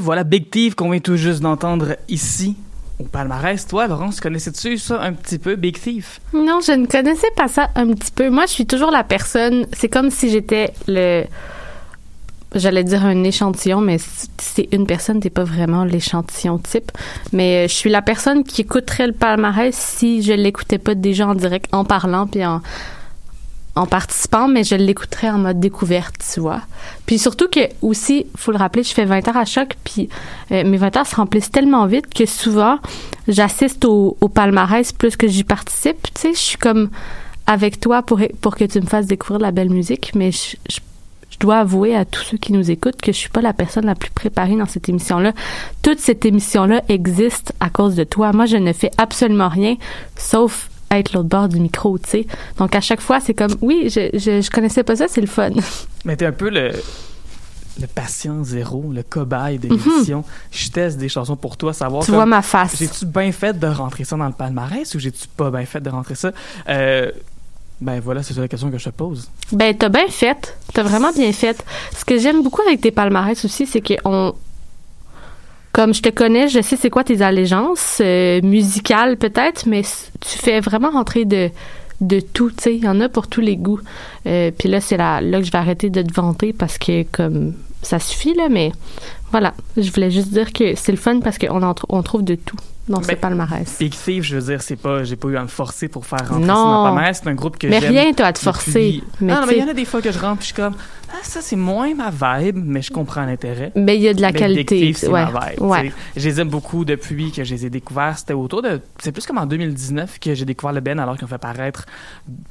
Voilà 0.07 0.23
Big 0.23 0.51
Thief 0.51 0.77
qu'on 0.77 0.91
vient 0.91 1.01
tout 1.01 1.17
juste 1.17 1.41
d'entendre 1.41 1.97
ici 2.09 2.55
au 3.01 3.03
palmarès. 3.03 3.67
Toi, 3.67 3.89
Laurence, 3.89 4.21
connaissais-tu 4.21 4.79
ça 4.79 5.03
un 5.03 5.13
petit 5.13 5.37
peu, 5.37 5.57
Big 5.57 5.77
Thief? 5.77 6.21
Non, 6.33 6.61
je 6.65 6.71
ne 6.73 6.87
connaissais 6.87 7.31
pas 7.35 7.49
ça 7.49 7.71
un 7.75 7.93
petit 7.93 8.13
peu. 8.13 8.31
Moi, 8.31 8.47
je 8.47 8.53
suis 8.53 8.67
toujours 8.67 8.93
la 8.93 9.03
personne. 9.03 9.67
C'est 9.73 9.89
comme 9.89 10.11
si 10.11 10.31
j'étais 10.31 10.73
le. 10.87 11.25
J'allais 12.55 12.85
dire 12.85 13.05
un 13.05 13.25
échantillon, 13.25 13.81
mais 13.81 13.99
si 13.99 14.29
c'est 14.39 14.69
une 14.71 14.87
personne, 14.87 15.19
t'es 15.19 15.29
pas 15.29 15.43
vraiment 15.43 15.83
l'échantillon 15.83 16.59
type. 16.59 16.93
Mais 17.33 17.65
euh, 17.65 17.69
je 17.69 17.75
suis 17.75 17.91
la 17.91 18.01
personne 18.01 18.45
qui 18.45 18.61
écouterait 18.61 19.09
le 19.09 19.13
palmarès 19.13 19.75
si 19.75 20.23
je 20.23 20.33
l'écoutais 20.33 20.79
pas 20.79 20.95
déjà 20.95 21.27
en 21.27 21.35
direct, 21.35 21.67
en 21.75 21.85
parlant 21.85 22.29
puis 22.29 22.47
en, 22.47 22.63
en 23.77 23.87
participant, 23.87 24.49
mais 24.49 24.65
je 24.65 24.75
l'écouterais 24.75 25.31
en 25.31 25.39
mode 25.39 25.61
découverte, 25.61 26.15
tu 26.33 26.41
vois. 26.41 26.63
Puis 27.05 27.19
surtout 27.19 27.47
que 27.49 27.61
aussi, 27.83 28.27
faut 28.35 28.51
le 28.51 28.57
rappeler, 28.57 28.83
je 28.83 28.93
fais 28.93 29.05
20 29.05 29.29
heures 29.29 29.37
à 29.37 29.45
choc, 29.45 29.77
puis 29.85 30.09
euh, 30.51 30.65
mes 30.65 30.79
20 30.79 30.97
heures 30.97 31.07
se 31.07 31.15
remplissent 31.15 31.51
tellement 31.51 31.87
vite 31.87 32.13
que 32.13 32.25
souvent, 32.25 32.79
j'assiste 33.29 33.85
au, 33.85 34.17
palmarès 34.35 34.93
plus 34.93 35.17
que 35.17 35.29
j'y 35.29 35.45
participe. 35.45 36.03
Tu 36.15 36.21
sais, 36.21 36.33
je 36.33 36.39
suis 36.39 36.59
comme 36.59 36.89
avec 37.47 37.79
toi 37.79 38.03
pour, 38.03 38.21
pour 38.41 38.57
que 38.57 38.65
tu 38.65 38.81
me 38.81 38.87
fasses 38.87 39.07
découvrir 39.07 39.41
la 39.41 39.53
belle 39.53 39.71
musique, 39.71 40.13
mais 40.15 40.33
je, 40.33 40.57
je 41.37 41.39
dois 41.39 41.59
avouer 41.59 41.95
à 41.95 42.07
tous 42.07 42.23
ceux 42.23 42.39
qui 42.39 42.53
nous 42.53 42.71
écoutent 42.71 43.01
que 43.01 43.13
je 43.13 43.19
suis 43.19 43.29
pas 43.29 43.43
la 43.43 43.53
personne 43.53 43.85
la 43.85 43.95
plus 43.95 44.11
préparée 44.11 44.57
dans 44.57 44.67
cette 44.67 44.89
émission-là. 44.89 45.33
Toute 45.83 45.99
cette 45.99 46.25
émission-là 46.25 46.83
existe 46.89 47.53
à 47.61 47.69
cause 47.69 47.95
de 47.95 48.05
toi. 48.05 48.33
Moi, 48.33 48.47
je 48.47 48.57
ne 48.57 48.73
fais 48.73 48.91
absolument 48.97 49.49
rien, 49.49 49.77
sauf 50.17 50.71
être 50.91 51.13
l'autre 51.13 51.29
bord 51.29 51.49
du 51.49 51.61
micro, 51.61 51.99
tu 51.99 52.09
sais. 52.09 52.27
Donc 52.59 52.75
à 52.75 52.81
chaque 52.81 53.01
fois, 53.01 53.21
c'est 53.21 53.35
comme 53.35 53.55
oui, 53.61 53.89
je, 53.89 54.11
je, 54.15 54.41
je 54.41 54.51
connaissais 54.51 54.83
pas 54.83 54.97
ça, 54.97 55.07
c'est 55.09 55.21
le 55.21 55.27
fun. 55.27 55.51
Mais 56.05 56.17
t'es 56.17 56.27
un 56.27 56.33
peu 56.33 56.51
le 56.51 56.73
le 57.81 57.87
patient 57.87 58.43
zéro, 58.43 58.91
le 58.93 59.03
cobaye 59.03 59.59
de 59.59 59.69
l'émission. 59.69 60.25
Je 60.51 60.71
teste 60.71 60.97
des 60.99 61.09
chansons 61.09 61.37
pour 61.37 61.57
toi, 61.57 61.73
savoir 61.73 62.03
tu 62.03 62.07
comme, 62.07 62.15
vois 62.17 62.27
ma 62.27 62.43
face. 62.43 62.77
j'ai-tu 62.79 63.05
bien 63.07 63.31
fait 63.33 63.59
de 63.59 63.67
rentrer 63.67 64.05
ça 64.05 64.17
dans 64.17 64.27
le 64.27 64.33
palmarès 64.33 64.95
ou 64.95 64.99
j'ai-tu 64.99 65.29
pas 65.29 65.51
bien 65.51 65.67
fait 65.67 65.81
de 65.81 65.91
rentrer 65.91 66.15
ça? 66.15 66.33
Euh, 66.69 67.11
ben 67.81 68.01
voilà, 68.01 68.23
c'est 68.23 68.33
ça 68.33 68.41
la 68.41 68.49
question 68.49 68.71
que 68.71 68.79
je 68.79 68.85
te 68.87 68.91
pose. 68.91 69.29
Ben 69.53 69.77
t'as 69.77 69.91
bien 69.91 70.09
fait, 70.09 70.57
t'as 70.73 70.83
vraiment 70.83 71.13
bien 71.13 71.33
fait. 71.33 71.63
Ce 71.95 72.05
que 72.05 72.19
j'aime 72.19 72.43
beaucoup 72.43 72.63
avec 72.63 72.81
tes 72.81 72.91
palmarès 72.91 73.45
aussi, 73.45 73.67
c'est 73.67 73.83
que 73.83 73.95
on 74.05 74.35
comme 75.77 75.93
je 75.93 76.01
te 76.01 76.09
connais, 76.09 76.49
je 76.49 76.63
sais 76.63 76.75
c'est 76.75 76.89
quoi 76.89 77.05
tes 77.05 77.21
allégeances 77.21 77.99
euh, 78.01 78.41
musicales 78.41 79.19
peut-être, 79.19 79.67
mais 79.67 79.83
tu 79.83 80.39
fais 80.39 80.61
vraiment 80.61 80.89
rentrer 80.89 81.27
de 81.27 81.51
de 82.01 82.21
tout, 82.21 82.51
tu 82.51 82.63
sais, 82.63 82.77
il 82.77 82.85
y 82.85 82.89
en 82.89 82.99
a 83.03 83.11
pour 83.11 83.27
tous 83.27 83.43
les 83.43 83.57
goûts. 83.57 83.81
Euh, 84.27 84.51
Puis 84.59 84.71
là, 84.71 84.81
c'est 84.81 84.97
là, 84.97 85.21
là 85.21 85.39
que 85.39 85.45
je 85.45 85.53
vais 85.53 85.59
arrêter 85.59 85.91
de 85.91 86.01
te 86.01 86.13
vanter 86.15 86.55
parce 86.55 86.79
que 86.79 87.03
comme 87.05 87.53
ça 87.87 87.99
suffit 87.99 88.35
là, 88.35 88.49
mais 88.51 88.73
voilà, 89.33 89.55
je 89.77 89.91
voulais 89.91 90.11
juste 90.11 90.29
dire 90.33 90.53
que 90.53 90.75
c'est 90.75 90.93
le 90.93 90.99
fun 90.99 91.21
parce 91.21 91.39
qu'on 91.39 91.59
tr- 91.61 91.85
on 91.89 92.03
trouve 92.03 92.23
de 92.25 92.35
tout 92.35 92.57
dans 92.89 93.03
ce 93.03 93.09
Ben, 93.09 93.17
palmarès. 93.17 93.79
Big 93.81 93.93
Thief, 93.93 94.23
je 94.23 94.37
veux 94.37 94.43
dire, 94.53 94.63
c'est 94.63 94.77
pas, 94.77 95.03
j'ai 95.03 95.17
pas 95.17 95.27
eu 95.29 95.37
à 95.37 95.43
me 95.43 95.49
forcer 95.49 95.89
pour 95.89 96.07
faire 96.07 96.21
rentrer 96.29 96.47
Non. 96.47 96.55
dans 96.55 96.85
palmarès. 96.85 97.21
C'est 97.21 97.29
un 97.29 97.35
groupe 97.35 97.59
que 97.59 97.67
Mais 97.67 97.81
rien 97.81 98.13
t'as 98.13 98.27
à 98.27 98.33
te 98.33 98.39
depuis- 98.39 98.45
forcer. 98.45 99.03
Mais 99.21 99.33
non, 99.35 99.41
mais 99.47 99.55
il 99.57 99.59
y 99.59 99.65
en 99.65 99.69
a 99.69 99.75
des 99.75 99.85
fois 99.85 100.01
que 100.01 100.13
je 100.13 100.19
rentre 100.21 100.37
puis 100.39 100.49
je 100.49 100.55
suis 100.55 100.63
comme, 100.63 100.75
ah, 101.11 101.17
ça 101.25 101.41
c'est 101.43 101.57
moins 101.57 101.93
ma 101.95 102.11
vibe, 102.11 102.59
mais 102.65 102.83
je 102.83 102.93
comprends 102.93 103.25
l'intérêt. 103.27 103.73
Ben, 103.75 103.93
il 103.93 104.03
y 104.03 104.09
a 104.09 104.15
de 104.15 104.21
la 104.23 104.31
Mais 104.31 104.39
qualité. 104.39 104.77
Big 104.77 104.87
Thief, 104.95 104.97
c'est 104.99 105.09
ouais. 105.09 105.25
ma 105.25 105.51
vibe. 105.51 105.63
ouais. 105.63 105.93
Je 106.17 106.29
les 106.29 106.41
aime 106.41 106.49
beaucoup 106.49 106.85
depuis 106.85 107.33
que 107.33 107.43
je 107.43 107.53
les 107.55 107.67
ai 107.67 107.71
découverts. 107.71 108.19
C'était 108.19 108.35
autour 108.35 108.63
de. 108.63 108.81
C'est 109.03 109.11
plus 109.11 109.27
comme 109.27 109.39
en 109.39 109.47
2019 109.47 110.21
que 110.21 110.35
j'ai 110.35 110.45
découvert 110.45 110.73
le 110.73 110.81
Ben 110.81 111.01
alors 111.01 111.17
qu'ils 111.17 111.25
ont 111.25 111.29
fait 111.29 111.39
paraître 111.39 111.87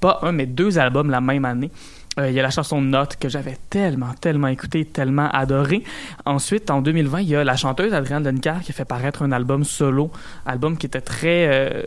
pas 0.01 0.19
un, 0.23 0.33
mais 0.33 0.45
deux 0.47 0.77
albums 0.77 1.09
la 1.09 1.21
même 1.21 1.45
année. 1.45 1.71
Euh, 2.19 2.29
Il 2.29 2.35
y 2.35 2.39
a 2.39 2.43
la 2.43 2.49
chanson 2.49 2.81
Note 2.81 3.17
que 3.17 3.29
j'avais 3.29 3.57
tellement, 3.69 4.13
tellement 4.19 4.47
écouté, 4.47 4.85
tellement 4.85 5.29
adoré. 5.31 5.83
Ensuite, 6.25 6.71
en 6.71 6.81
2020, 6.81 7.21
il 7.21 7.29
y 7.29 7.35
a 7.35 7.43
la 7.43 7.55
chanteuse 7.55 7.93
Adrienne 7.93 8.23
Lencar 8.23 8.61
qui 8.61 8.71
a 8.71 8.73
fait 8.73 8.85
paraître 8.85 9.23
un 9.23 9.31
album 9.31 9.63
solo, 9.63 10.11
album 10.45 10.77
qui 10.77 10.85
était 10.85 11.01
très 11.01 11.47
euh, 11.47 11.83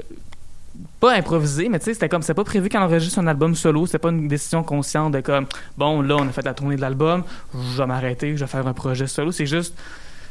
pas 1.00 1.14
improvisé, 1.14 1.68
mais 1.68 1.78
tu 1.78 1.86
sais, 1.86 1.94
c'était 1.94 2.08
comme, 2.08 2.22
c'était 2.22 2.34
pas 2.34 2.44
prévu 2.44 2.68
qu'elle 2.68 2.82
enregistre 2.82 3.18
un 3.18 3.26
album 3.26 3.54
solo, 3.54 3.86
c'était 3.86 3.98
pas 3.98 4.10
une 4.10 4.28
décision 4.28 4.62
consciente 4.62 5.12
de 5.12 5.20
comme, 5.20 5.46
bon, 5.76 6.02
là, 6.02 6.16
on 6.16 6.28
a 6.28 6.32
fait 6.32 6.44
la 6.44 6.54
tournée 6.54 6.76
de 6.76 6.80
l'album, 6.80 7.24
je 7.54 7.78
vais 7.78 7.86
m'arrêter, 7.86 8.36
je 8.36 8.44
vais 8.44 8.50
faire 8.50 8.66
un 8.66 8.74
projet 8.74 9.06
solo. 9.06 9.32
C'est 9.32 9.46
juste, 9.46 9.74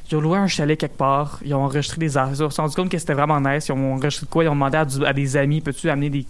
ils 0.09 0.15
ont 0.15 0.21
loué 0.21 0.37
un 0.37 0.47
chalet 0.47 0.77
quelque 0.77 0.97
part, 0.97 1.39
ils 1.43 1.53
ont 1.53 1.63
enregistré 1.63 1.99
des 1.99 2.17
affaires, 2.17 2.33
ils 2.33 2.37
se 2.37 2.49
sont 2.49 2.61
rendu 2.61 2.75
compte 2.75 2.89
que 2.89 2.97
c'était 2.97 3.13
vraiment 3.13 3.41
nice, 3.41 3.67
ils 3.67 3.71
ont 3.71 3.95
enregistré 3.95 4.27
quoi, 4.29 4.43
ils 4.43 4.47
ont 4.47 4.53
demandé 4.53 4.77
à 4.77 5.13
des 5.13 5.37
amis, 5.37 5.61
peux-tu 5.61 5.89
amener 5.89 6.09
des, 6.09 6.25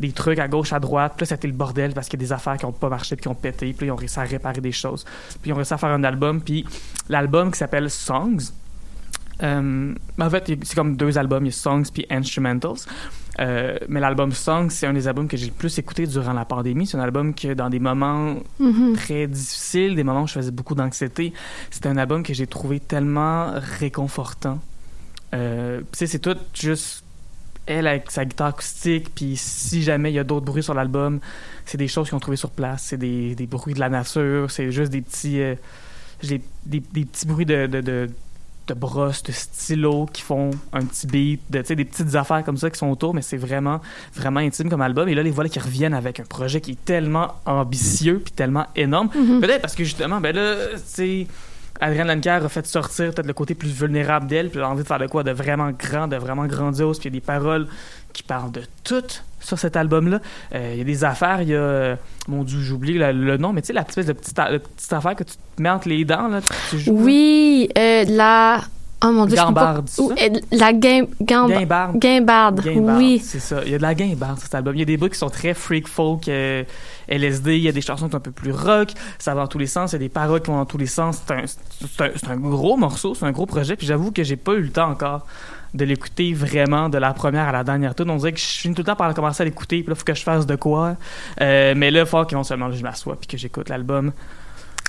des 0.00 0.12
trucs 0.12 0.38
à 0.38 0.48
gauche, 0.48 0.72
à 0.72 0.80
droite, 0.80 1.12
puis 1.16 1.24
là, 1.24 1.26
c'était 1.28 1.46
le 1.48 1.54
bordel 1.54 1.92
parce 1.92 2.08
qu'il 2.08 2.18
y 2.18 2.24
a 2.24 2.26
des 2.26 2.32
affaires 2.32 2.56
qui 2.56 2.64
ont 2.64 2.72
pas 2.72 2.88
marché 2.88 3.16
puis 3.16 3.22
qui 3.22 3.28
ont 3.28 3.34
pété, 3.34 3.72
puis 3.72 3.86
là, 3.86 3.90
ils 3.90 3.92
ont 3.92 3.96
réussi 3.96 4.18
à 4.18 4.22
réparer 4.24 4.60
des 4.60 4.72
choses, 4.72 5.04
puis 5.42 5.50
ils 5.50 5.52
ont 5.52 5.56
réussi 5.56 5.74
à 5.74 5.78
faire 5.78 5.90
un 5.90 6.02
album, 6.04 6.40
puis 6.40 6.64
l'album 7.08 7.52
qui 7.52 7.58
s'appelle 7.58 7.90
Songs, 7.90 8.52
euh, 9.42 9.94
en 10.18 10.30
fait, 10.30 10.52
c'est 10.62 10.74
comme 10.74 10.96
deux 10.96 11.16
albums, 11.16 11.44
il 11.44 11.48
y 11.48 11.50
a 11.50 11.52
Songs 11.52 11.84
puis 11.92 12.06
Instrumentals. 12.10 12.80
Euh, 13.38 13.78
mais 13.88 14.00
l'album 14.00 14.32
Songs, 14.32 14.68
c'est 14.68 14.86
un 14.86 14.92
des 14.92 15.08
albums 15.08 15.28
que 15.28 15.36
j'ai 15.36 15.46
le 15.46 15.52
plus 15.52 15.78
écouté 15.78 16.06
durant 16.06 16.34
la 16.34 16.44
pandémie. 16.44 16.86
C'est 16.86 16.98
un 16.98 17.00
album 17.00 17.32
que 17.32 17.54
dans 17.54 17.70
des 17.70 17.78
moments 17.78 18.34
Mhm. 18.58 18.94
très 18.96 19.26
difficiles, 19.26 19.94
des 19.94 20.04
moments 20.04 20.24
où 20.24 20.26
je 20.26 20.34
faisais 20.34 20.50
beaucoup 20.50 20.74
d'anxiété, 20.74 21.32
c'était 21.70 21.88
un 21.88 21.96
album 21.96 22.22
que 22.22 22.34
j'ai 22.34 22.46
trouvé 22.46 22.80
tellement 22.80 23.52
réconfortant. 23.78 24.58
Euh, 25.32 25.80
tu 25.92 25.98
sais, 25.98 26.06
c'est 26.06 26.18
tout 26.18 26.36
juste 26.52 27.04
elle 27.66 27.86
avec 27.86 28.10
sa 28.10 28.24
guitare 28.24 28.48
acoustique, 28.48 29.14
puis 29.14 29.36
si 29.36 29.82
jamais 29.82 30.10
il 30.10 30.14
y 30.14 30.18
a 30.18 30.24
d'autres 30.24 30.46
bruits 30.46 30.62
sur 30.62 30.74
l'album, 30.74 31.20
c'est 31.66 31.78
des 31.78 31.88
choses 31.88 32.08
qu'ils 32.08 32.16
ont 32.16 32.20
trouvées 32.20 32.36
sur 32.36 32.50
place, 32.50 32.82
c'est 32.88 32.96
des, 32.96 33.34
des 33.34 33.46
bruits 33.46 33.74
de 33.74 33.80
la 33.80 33.88
nature, 33.88 34.50
c'est 34.50 34.70
juste 34.72 34.90
des 34.90 35.02
petits, 35.02 35.40
euh, 35.40 35.54
des, 36.22 36.40
des 36.66 36.80
petits 36.80 37.26
bruits 37.26 37.46
de, 37.46 37.66
de, 37.66 37.80
de, 37.80 38.08
de 38.70 38.74
brosses, 38.74 39.22
de 39.22 39.32
stylos 39.32 40.06
qui 40.12 40.22
font 40.22 40.50
un 40.72 40.84
petit 40.84 41.06
beat, 41.06 41.40
de, 41.50 41.62
des 41.62 41.84
petites 41.84 42.14
affaires 42.14 42.44
comme 42.44 42.56
ça 42.56 42.70
qui 42.70 42.78
sont 42.78 42.88
autour, 42.88 43.14
mais 43.14 43.22
c'est 43.22 43.36
vraiment, 43.36 43.80
vraiment 44.14 44.40
intime 44.40 44.70
comme 44.70 44.82
album. 44.82 45.08
Et 45.08 45.14
là, 45.14 45.22
les 45.22 45.30
voilà 45.30 45.48
qui 45.48 45.58
reviennent 45.58 45.94
avec 45.94 46.20
un 46.20 46.24
projet 46.24 46.60
qui 46.60 46.72
est 46.72 46.84
tellement 46.84 47.34
ambitieux 47.46 48.20
puis 48.24 48.32
tellement 48.32 48.66
énorme. 48.76 49.10
Mhm. 49.14 49.40
Peut-être 49.40 49.62
parce 49.62 49.74
que 49.74 49.84
justement, 49.84 50.20
ben 50.20 50.34
là, 50.34 50.54
tu 50.74 50.82
sais, 50.84 51.26
Adrienne 51.80 52.08
Lencar 52.08 52.44
a 52.44 52.48
fait 52.48 52.66
sortir 52.66 53.10
peut-être 53.12 53.26
le 53.26 53.32
côté 53.32 53.54
plus 53.54 53.70
vulnérable 53.70 54.26
d'elle, 54.26 54.50
puis 54.50 54.58
elle 54.58 54.64
a 54.64 54.68
envie 54.68 54.82
de 54.82 54.88
faire 54.88 54.98
de 54.98 55.06
quoi 55.06 55.22
de 55.22 55.30
vraiment 55.30 55.70
grand, 55.70 56.08
de 56.08 56.16
vraiment 56.16 56.46
grandiose, 56.46 56.98
puis 56.98 57.08
il 57.08 57.12
y 57.14 57.16
a 57.16 57.20
des 57.20 57.24
paroles 57.24 57.66
qui 58.12 58.22
parlent 58.22 58.52
de 58.52 58.62
tout 58.84 59.02
sur 59.40 59.58
cet 59.58 59.76
album-là. 59.76 60.20
Euh, 60.54 60.70
Il 60.74 60.78
y 60.78 60.80
a 60.82 60.84
des 60.84 61.04
affaires, 61.04 61.42
il 61.42 61.48
y 61.48 61.54
a, 61.54 61.58
euh, 61.58 61.96
mon 62.28 62.44
Dieu, 62.44 62.58
j'oublie 62.60 62.94
le, 62.98 63.12
le 63.12 63.36
nom, 63.36 63.52
mais 63.52 63.62
tu 63.62 63.68
sais, 63.68 63.72
la 63.72 63.84
petite, 63.84 64.06
de 64.06 64.12
petite, 64.12 64.36
la 64.36 64.58
petite 64.58 64.92
affaire 64.92 65.14
que 65.16 65.24
tu 65.24 65.34
te 65.56 65.62
mets 65.62 65.70
entre 65.70 65.88
les 65.88 66.04
dents, 66.04 66.28
là, 66.28 66.40
tu 66.68 66.78
joues. 66.78 66.92
Oui, 66.94 67.68
euh, 67.78 68.04
la. 68.08 68.60
Oh 69.02 69.12
mon 69.12 69.24
dieu, 69.24 69.34
je 69.34 69.40
pas- 69.40 69.46
Gambarde, 69.46 69.88
Ou, 69.98 70.08
ça? 70.10 70.14
euh, 70.22 70.28
La 70.52 70.74
guim... 70.74 71.06
Gam- 71.22 71.48
Guimbarde. 71.50 71.96
Guimbarde. 71.98 72.60
Guimbarde, 72.60 72.98
Oui. 72.98 73.18
c'est 73.24 73.38
ça. 73.40 73.62
Il 73.64 73.72
y 73.72 73.74
a 73.74 73.78
de 73.78 73.82
la 73.82 73.94
guimbarde 73.94 74.36
sur 74.36 74.42
cet 74.44 74.54
album. 74.56 74.74
Il 74.76 74.80
y 74.80 74.82
a 74.82 74.84
des 74.84 74.98
bouts 74.98 75.08
qui 75.08 75.16
sont 75.18 75.30
très 75.30 75.54
freak 75.54 75.88
folk, 75.88 76.28
euh, 76.28 76.64
LSD. 77.08 77.56
Il 77.56 77.62
y 77.62 77.68
a 77.68 77.72
des 77.72 77.80
chansons 77.80 78.06
qui 78.06 78.12
sont 78.12 78.16
un 78.16 78.20
peu 78.20 78.30
plus 78.30 78.52
rock. 78.52 78.90
Ça 79.18 79.34
va 79.34 79.42
dans 79.42 79.48
tous 79.48 79.58
les 79.58 79.66
sens. 79.66 79.92
Il 79.92 79.94
y 79.94 79.96
a 79.96 79.98
des 80.00 80.08
paroles 80.08 80.40
qui 80.40 80.50
vont 80.50 80.56
dans 80.56 80.66
tous 80.66 80.78
les 80.78 80.86
sens. 80.86 81.22
C'est 81.26 81.34
un, 81.34 81.44
c'est 81.46 82.00
un, 82.02 82.10
c'est 82.16 82.28
un 82.28 82.36
gros 82.36 82.76
morceau, 82.76 83.14
c'est 83.14 83.24
un 83.24 83.32
gros 83.32 83.46
projet. 83.46 83.76
Puis 83.76 83.86
j'avoue 83.86 84.12
que 84.12 84.22
j'ai 84.22 84.36
pas 84.36 84.52
eu 84.54 84.62
le 84.62 84.70
temps 84.70 84.90
encore 84.90 85.26
de 85.74 85.84
l'écouter 85.84 86.32
vraiment 86.32 86.88
de 86.88 86.98
la 86.98 87.12
première 87.12 87.48
à 87.48 87.52
la 87.52 87.64
dernière 87.64 87.94
tune. 87.94 88.10
On 88.10 88.16
dirait 88.16 88.32
que 88.32 88.40
je 88.40 88.44
finis 88.44 88.74
tout 88.74 88.82
le 88.82 88.86
temps 88.86 88.96
par 88.96 89.12
commencer 89.14 89.42
à 89.42 89.44
l'écouter. 89.44 89.82
Puis 89.82 89.88
là, 89.88 89.94
il 89.94 89.98
faut 89.98 90.04
que 90.04 90.14
je 90.14 90.22
fasse 90.22 90.46
de 90.46 90.56
quoi. 90.56 90.96
Euh, 91.40 91.74
mais 91.76 91.90
là, 91.90 92.00
il 92.00 92.06
faut 92.06 92.24
qu'éventuellement, 92.24 92.70
je 92.72 92.82
m'assois 92.82 93.16
puis 93.16 93.28
que 93.28 93.36
j'écoute 93.36 93.68
l'album 93.68 94.12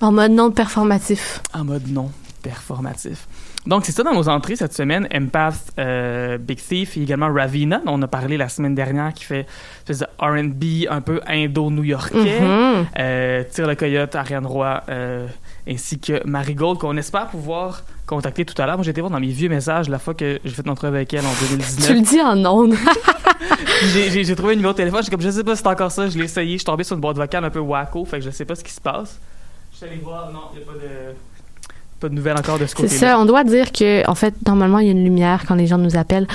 En 0.01 0.11
mode 0.11 0.31
non 0.31 0.51
performatif. 0.51 1.41
en 1.53 1.63
mode 1.65 1.87
non 1.87 2.11
performatif. 2.41 3.27
Donc, 3.67 3.85
c'est 3.85 3.91
ça 3.91 4.01
dans 4.01 4.13
nos 4.13 4.27
entrées 4.27 4.55
cette 4.55 4.73
semaine. 4.73 5.07
Empath, 5.13 5.71
euh, 5.77 6.37
Big 6.39 6.57
Thief 6.57 6.97
et 6.97 7.01
également 7.03 7.31
Ravina, 7.31 7.79
dont 7.85 7.93
on 7.93 8.01
a 8.01 8.07
parlé 8.07 8.35
la 8.35 8.49
semaine 8.49 8.73
dernière, 8.73 9.13
qui 9.13 9.23
fait 9.23 9.45
de 9.87 9.93
R&B 10.19 10.89
un 10.89 11.01
peu 11.01 11.21
indo-new-yorkais. 11.27 12.39
Mhm. 12.41 12.87
Euh, 12.97 13.43
Tire 13.51 13.67
le 13.67 13.75
Coyote, 13.75 14.15
Ariane 14.15 14.47
Roy, 14.47 14.81
euh, 14.89 15.27
ainsi 15.69 15.99
que 15.99 16.25
Marigold, 16.25 16.79
qu'on 16.79 16.97
espère 16.97 17.27
pouvoir 17.27 17.83
contacter 18.07 18.45
tout 18.45 18.59
à 18.59 18.65
l'heure. 18.65 18.77
Moi, 18.77 18.87
été 18.87 18.99
voir 18.99 19.11
dans 19.11 19.19
mes 19.19 19.27
vieux 19.27 19.49
messages 19.49 19.89
la 19.89 19.99
fois 19.99 20.15
que 20.15 20.39
j'ai 20.43 20.51
fait 20.51 20.65
notre 20.65 20.71
entrevue 20.71 20.97
avec 20.97 21.13
elle 21.13 21.25
en 21.25 21.33
Tu 21.33 21.43
le 21.43 21.49
2019. 21.51 22.01
dis 22.01 22.21
en 22.21 22.45
ondes. 22.45 22.75
J'ai 23.93 24.35
trouvé 24.35 24.53
un 24.53 24.55
numéro 24.55 24.73
de 24.73 24.77
téléphone. 24.77 25.01
J'ai 25.03 25.09
comme, 25.09 25.21
je 25.21 25.29
sais 25.29 25.43
pas 25.43 25.55
si 25.55 25.61
c'est 25.63 25.67
encore 25.69 25.91
ça. 25.91 26.07
Je 26.07 26.17
l'ai 26.17 26.25
essayé. 26.25 26.53
Je 26.53 26.57
suis 26.57 26.65
tombé 26.65 26.83
sur 26.83 26.95
une 26.95 27.01
boîte 27.01 27.17
vocale 27.17 27.45
un 27.45 27.49
peu 27.49 27.59
wacko. 27.59 28.05
Fait 28.05 28.19
que 28.19 28.25
je 28.25 28.29
sais 28.29 28.45
pas 28.45 28.55
ce 28.55 28.63
qui 28.63 28.71
se 28.71 28.81
passe. 28.81 29.19
Je 29.71 29.77
suis 29.77 29.85
allé 29.85 29.97
voir. 29.97 30.31
Non, 30.31 30.41
il 30.53 30.57
n'y 30.57 30.63
a 30.63 30.67
pas 30.67 30.73
de, 30.73 31.15
pas 32.01 32.09
de 32.09 32.15
nouvelles 32.15 32.37
encore 32.37 32.59
de 32.59 32.65
ce 32.65 32.71
C'est 32.75 32.81
côté-là. 32.83 32.99
ça, 33.13 33.19
on 33.19 33.25
doit 33.25 33.43
dire 33.45 33.71
que, 33.71 34.07
en 34.09 34.15
fait, 34.15 34.33
normalement, 34.45 34.79
il 34.79 34.87
y 34.87 34.89
a 34.89 34.91
une 34.91 35.03
lumière 35.03 35.43
quand 35.47 35.55
les 35.55 35.67
gens 35.67 35.77
nous 35.77 35.95
appellent. 35.95 36.27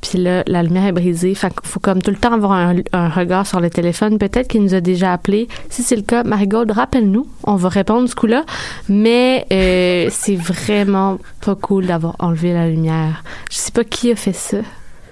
Puis 0.00 0.16
là, 0.18 0.44
la 0.46 0.62
lumière 0.62 0.84
est 0.86 0.92
brisée. 0.92 1.34
Fait 1.34 1.48
qu'il 1.48 1.68
faut 1.68 1.80
comme 1.80 2.00
tout 2.00 2.12
le 2.12 2.16
temps 2.16 2.32
avoir 2.32 2.52
un, 2.52 2.76
un 2.92 3.08
regard 3.08 3.46
sur 3.48 3.58
le 3.58 3.68
téléphone. 3.68 4.16
Peut-être 4.18 4.46
qu'il 4.46 4.62
nous 4.62 4.74
a 4.74 4.80
déjà 4.80 5.12
appelé. 5.12 5.48
Si 5.70 5.82
c'est 5.82 5.96
le 5.96 6.02
cas, 6.02 6.22
Marigold, 6.22 6.70
rappelle-nous. 6.70 7.26
On 7.42 7.56
va 7.56 7.68
répondre 7.68 8.08
ce 8.08 8.14
coup-là. 8.14 8.44
Mais 8.88 9.44
euh, 9.52 10.08
c'est 10.12 10.36
vraiment 10.36 11.18
pas 11.44 11.56
cool 11.56 11.86
d'avoir 11.86 12.14
enlevé 12.20 12.52
la 12.52 12.68
lumière. 12.68 13.24
Je 13.50 13.56
sais 13.56 13.72
pas 13.72 13.82
qui 13.82 14.12
a 14.12 14.16
fait 14.16 14.32
ça. 14.32 14.58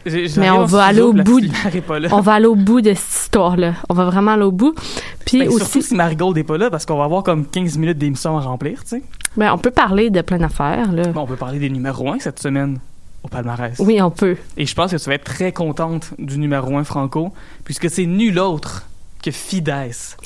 J'ai- 0.07 0.29
Mais 0.37 0.51
on 0.51 0.65
va 0.65 0.85
aller 0.85 1.01
au 1.01 1.13
bout 1.13 1.41
de-. 1.41 1.49
On 2.13 2.21
va 2.21 2.35
aller 2.35 2.47
au 2.47 2.55
bout 2.55 2.81
de 2.81 2.95
cette 2.95 3.23
histoire-là. 3.25 3.73
On 3.89 3.95
va 3.95 4.05
vraiment 4.05 4.35
aller 4.35 4.45
au 4.45 4.53
bout. 4.53 4.73
Puis 5.25 5.41
Ben, 5.41 5.49
aussi... 5.49 5.65
Surtout 5.65 5.83
si 5.83 5.95
Marigold 5.97 6.37
n'est 6.37 6.45
pas 6.45 6.59
là, 6.59 6.71
parce 6.71 6.87
qu'on 6.87 6.97
va 6.97 7.03
avoir 7.05 7.25
comme 7.25 7.45
15 7.45 7.77
minutes 7.77 7.99
d'émission 7.99 8.39
à 8.39 8.41
remplir, 8.41 8.85
tu 8.85 8.91
sais. 8.91 9.03
Ben, 9.37 9.53
on 9.53 9.59
peut 9.59 9.71
parler 9.71 10.11
de 10.11 10.21
plein 10.23 10.39
d'affaires, 10.39 10.93
là. 10.93 11.09
Bon, 11.09 11.23
on 11.23 11.27
peut 11.27 11.37
parler 11.37 11.59
des 11.59 11.71
numéros 11.71 12.11
1 12.13 12.19
cette 12.21 12.39
semaine 12.41 12.79
au 13.23 13.29
palmarès. 13.29 13.79
Oui, 13.81 14.01
on 14.01 14.11
peut. 14.11 14.37
Et 14.57 14.67
je 14.67 14.75
pense 14.75 14.91
que 14.93 14.97
tu 14.97 15.05
vas 15.09 15.15
être 15.17 15.25
très 15.25 15.53
contente 15.53 16.11
du 16.19 16.39
numéro 16.39 16.77
1 16.77 16.85
franco, 16.85 17.33
puisque 17.65 17.91
c'est 17.91 18.07
nul 18.07 18.39
autre 18.39 18.87
que 19.23 19.31
Fides. 19.31 19.75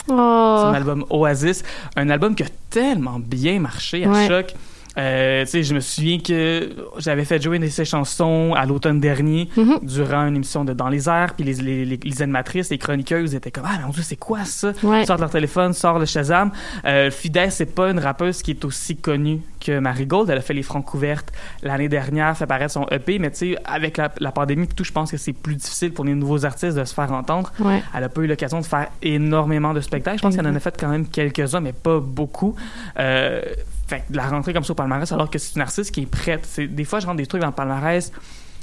Oh. 0.08 0.12
Son 0.12 0.74
album 0.74 1.04
Oasis, 1.10 1.62
un 1.96 2.10
album 2.10 2.34
qui 2.34 2.42
a 2.42 2.48
tellement 2.68 3.18
bien 3.18 3.58
marché 3.60 4.04
à 4.04 4.10
Ouais. 4.10 4.28
choc. 4.28 4.54
Euh, 5.00 5.46
je 5.46 5.74
me 5.74 5.80
souviens 5.80 6.18
que 6.18 6.70
j'avais 6.98 7.24
fait 7.24 7.42
jouer 7.42 7.56
une 7.56 7.62
de 7.62 7.68
ses 7.68 7.84
chansons 7.84 8.52
à 8.54 8.66
l'automne 8.66 9.00
dernier 9.00 9.48
Mhm. 9.56 9.78
durant 9.82 10.26
une 10.26 10.36
émission 10.36 10.64
de 10.64 10.72
Dans 10.74 10.88
les 10.88 11.08
airs, 11.08 11.34
puis 11.34 11.44
les, 11.44 11.54
les, 11.54 11.84
les, 11.84 11.98
les 12.02 12.22
animatrices, 12.22 12.70
les 12.70 12.78
chroniqueuses 12.78 13.34
étaient 13.34 13.50
comme 13.50 13.64
Ah, 13.66 13.78
mon 13.84 13.90
Dieu, 13.92 14.02
c'est 14.02 14.16
quoi 14.16 14.44
ça? 14.44 14.72
Ouais. 14.82 15.04
Sortent 15.06 15.20
leur 15.20 15.30
téléphone, 15.30 15.72
sort 15.72 15.98
le 15.98 16.04
Shazam. 16.06 16.50
Euh, 16.84 17.10
Fidesz, 17.10 17.54
c'est 17.54 17.74
pas 17.74 17.90
une 17.90 17.98
rappeuse 17.98 18.42
qui 18.42 18.50
est 18.52 18.64
aussi 18.64 18.96
connue 18.96 19.40
que 19.64 19.78
Marigold. 19.78 20.28
Elle 20.30 20.38
a 20.38 20.42
fait 20.42 20.54
les 20.54 20.62
francs 20.62 20.84
couvertes 20.84 21.32
l'année 21.62 21.88
dernière, 21.88 22.36
fait 22.36 22.46
paraître 22.46 22.72
son 22.72 22.86
EP, 22.90 23.18
mais 23.18 23.30
tu 23.30 23.36
sais, 23.54 23.56
avec 23.64 23.96
la, 23.96 24.12
la 24.20 24.32
pandémie 24.32 24.64
et 24.64 24.66
tout, 24.68 24.84
je 24.84 24.92
pense 24.92 25.10
que 25.10 25.16
c'est 25.16 25.32
plus 25.32 25.54
difficile 25.56 25.92
pour 25.92 26.04
les 26.04 26.14
nouveaux 26.14 26.44
artistes 26.44 26.76
de 26.76 26.84
se 26.84 26.94
faire 26.94 27.12
entendre. 27.12 27.52
Ouais. 27.58 27.82
Elle 27.96 28.04
a 28.04 28.08
pas 28.08 28.20
eu 28.22 28.26
l'occasion 28.26 28.60
de 28.60 28.66
faire 28.66 28.88
énormément 29.02 29.72
de 29.74 29.80
spectacles. 29.80 30.18
Je 30.18 30.22
pense 30.22 30.36
qu'elle 30.36 30.46
en 30.46 30.54
a 30.54 30.60
fait 30.60 30.76
quand 30.78 30.88
même 30.88 31.06
quelques-uns, 31.06 31.60
mais 31.60 31.72
pas 31.72 32.00
beaucoup. 32.00 32.54
Euh, 32.98 33.40
fait 33.90 34.04
que 34.06 34.12
de 34.12 34.16
la 34.16 34.28
rentrée 34.28 34.52
comme 34.52 34.64
ça 34.64 34.72
au 34.72 34.76
palmarès, 34.76 35.10
alors 35.12 35.28
que 35.30 35.38
c'est 35.38 35.54
une 35.56 35.62
artiste 35.62 35.90
qui 35.92 36.02
est 36.02 36.06
prête. 36.06 36.46
C'est, 36.48 36.66
des 36.66 36.84
fois, 36.84 37.00
je 37.00 37.06
rentre 37.06 37.18
des 37.18 37.26
trucs 37.26 37.40
dans 37.42 37.48
le 37.48 37.52
palmarès. 37.54 38.12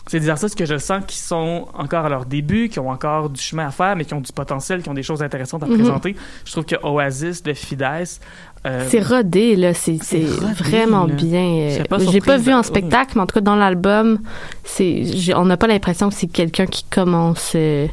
C'est 0.10 0.22
des 0.22 0.30
artistes 0.30 0.58
que 0.58 0.66
je 0.66 0.78
sens 0.78 1.04
qui 1.06 1.18
sont 1.18 1.68
encore 1.74 2.06
à 2.06 2.10
leur 2.10 2.26
début, 2.26 2.70
qui 2.70 2.80
ont 2.80 2.90
encore 2.90 3.30
du 3.30 3.42
chemin 3.42 3.68
à 3.68 3.72
faire, 3.72 3.94
mais 3.98 4.06
qui 4.06 4.14
ont 4.14 4.22
du 4.22 4.32
potentiel, 4.32 4.82
qui 4.82 4.88
ont 4.88 4.94
des 4.94 5.04
choses 5.04 5.22
intéressantes 5.22 5.64
à 5.64 5.66
Mhm. 5.66 5.76
présenter. 5.80 6.16
Je 6.46 6.52
trouve 6.54 6.64
que 6.64 6.78
Oasis 6.82 7.44
de 7.44 7.52
Fides. 7.54 7.84
euh, 8.66 8.88
C'est 8.90 9.02
rodé, 9.06 9.58
là. 9.58 9.74
C'est 9.74 9.98
c'est 10.02 10.24
rodé, 10.26 10.54
vraiment 10.60 11.06
là. 11.08 11.14
bien. 11.14 11.68
J'étais 11.72 11.84
pas 11.90 12.00
J'ai 12.00 12.22
pas 12.22 12.38
vu 12.38 12.54
en 12.54 12.64
spectacle, 12.64 13.12
mais 13.16 13.22
en 13.24 13.26
tout 13.28 13.34
cas, 13.36 13.42
dans 13.42 13.58
l'album, 13.58 14.20
c'est 14.64 15.04
j'ai- 15.04 15.36
on 15.36 15.44
n'a 15.44 15.58
pas 15.58 15.68
l'impression 15.68 16.08
que 16.08 16.16
c'est 16.16 16.28
quelqu'un 16.28 16.68
qui 16.68 16.86
commence 16.86 17.52
euh, 17.56 17.88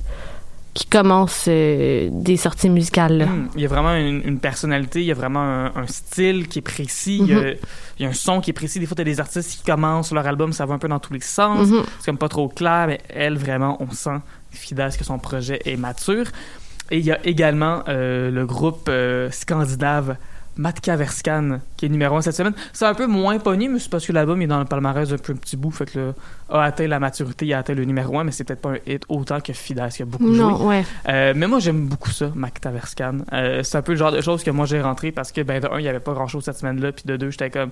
qui 0.74 0.86
commence 0.86 1.44
euh, 1.48 2.08
des 2.10 2.36
sorties 2.36 2.68
musicales, 2.68 3.16
là. 3.18 3.26
Hmm, 3.26 3.48
Il 3.54 3.62
y 3.62 3.64
a 3.64 3.68
vraiment 3.68 3.94
une, 3.94 4.22
une 4.24 4.40
personnalité, 4.40 5.00
il 5.00 5.06
y 5.06 5.12
a 5.12 5.14
vraiment 5.14 5.40
un, 5.40 5.66
un 5.76 5.86
style 5.86 6.48
qui 6.48 6.58
est 6.58 6.62
précis, 6.62 7.18
il, 7.20 7.26
y 7.28 7.32
a, 7.32 7.40
Mhm. 7.40 7.54
il 7.98 8.02
y 8.02 8.06
a 8.06 8.08
un 8.08 8.12
son 8.12 8.40
qui 8.40 8.50
est 8.50 8.54
précis. 8.54 8.80
Des 8.80 8.86
fois, 8.86 8.96
tu 8.96 9.02
as 9.02 9.04
des 9.04 9.20
artistes 9.20 9.50
qui 9.58 9.64
commencent 9.64 10.10
leur 10.12 10.26
album, 10.26 10.52
ça 10.52 10.66
va 10.66 10.74
un 10.74 10.78
peu 10.78 10.88
dans 10.88 10.98
tous 10.98 11.12
les 11.12 11.20
sens. 11.20 11.68
Mhm. 11.68 11.82
C'est 12.00 12.06
comme 12.06 12.18
pas 12.18 12.28
trop 12.28 12.48
clair, 12.48 12.86
mais 12.88 13.00
elle, 13.08 13.38
vraiment, 13.38 13.76
on 13.80 13.90
sent, 13.92 14.18
Fidas, 14.50 14.96
que 14.98 15.04
son 15.04 15.18
projet 15.20 15.60
est 15.64 15.76
mature. 15.76 16.26
Et 16.90 16.98
il 16.98 17.04
y 17.04 17.12
a 17.12 17.18
également 17.24 17.82
euh, 17.88 18.30
le 18.30 18.44
groupe 18.44 18.88
euh, 18.88 19.30
scandinave 19.30 20.16
Matka 20.56 20.96
Verskan, 20.96 21.60
qui 21.76 21.86
est 21.86 21.88
numéro 21.88 22.16
un 22.16 22.20
cette 22.22 22.34
semaine. 22.34 22.54
C'est 22.72 22.86
un 22.86 22.94
peu 22.94 23.06
moins 23.06 23.38
pogné, 23.38 23.68
mais 23.68 23.78
c'est 23.78 23.90
parce 23.90 24.06
que 24.06 24.12
l'album 24.12 24.40
est 24.42 24.46
dans 24.46 24.58
le 24.58 24.64
palmarès 24.64 25.08
depuis 25.08 25.32
un 25.32 25.36
petit 25.36 25.56
bout, 25.56 25.70
fait 25.70 25.90
que 25.90 25.98
là, 25.98 26.14
a 26.50 26.64
atteint 26.64 26.86
la 26.86 27.00
maturité, 27.00 27.46
il 27.46 27.54
a 27.54 27.58
atteint 27.58 27.74
le 27.74 27.84
numéro 27.84 28.18
un, 28.18 28.24
mais 28.24 28.32
c'est 28.32 28.44
peut-être 28.44 28.60
pas 28.60 28.70
un 28.70 28.78
hit 28.86 29.04
autant 29.08 29.40
que 29.40 29.52
Fidas, 29.52 29.90
qui 29.90 30.02
a 30.02 30.04
beaucoup 30.04 30.26
joué. 30.26 30.36
Non, 30.36 30.66
ouais. 30.66 30.84
Euh, 31.08 31.32
mais 31.36 31.46
moi, 31.46 31.58
j'aime 31.58 31.86
beaucoup 31.86 32.10
ça, 32.10 32.30
Mac 32.34 32.60
Taverscan. 32.60 33.18
Euh, 33.32 33.62
c'est 33.62 33.78
un 33.78 33.82
peu 33.82 33.92
le 33.92 33.98
genre 33.98 34.12
de 34.12 34.20
choses 34.20 34.42
que 34.44 34.50
moi 34.50 34.66
j'ai 34.66 34.80
rentré 34.80 35.12
parce 35.12 35.32
que, 35.32 35.40
ben, 35.40 35.60
de 35.60 35.66
un, 35.68 35.78
il 35.78 35.82
n'y 35.82 35.88
avait 35.88 36.00
pas 36.00 36.12
grand 36.12 36.28
chose 36.28 36.44
cette 36.44 36.58
semaine-là, 36.58 36.92
puis 36.92 37.04
de 37.06 37.16
deux, 37.16 37.30
j'étais 37.30 37.50
comme, 37.50 37.70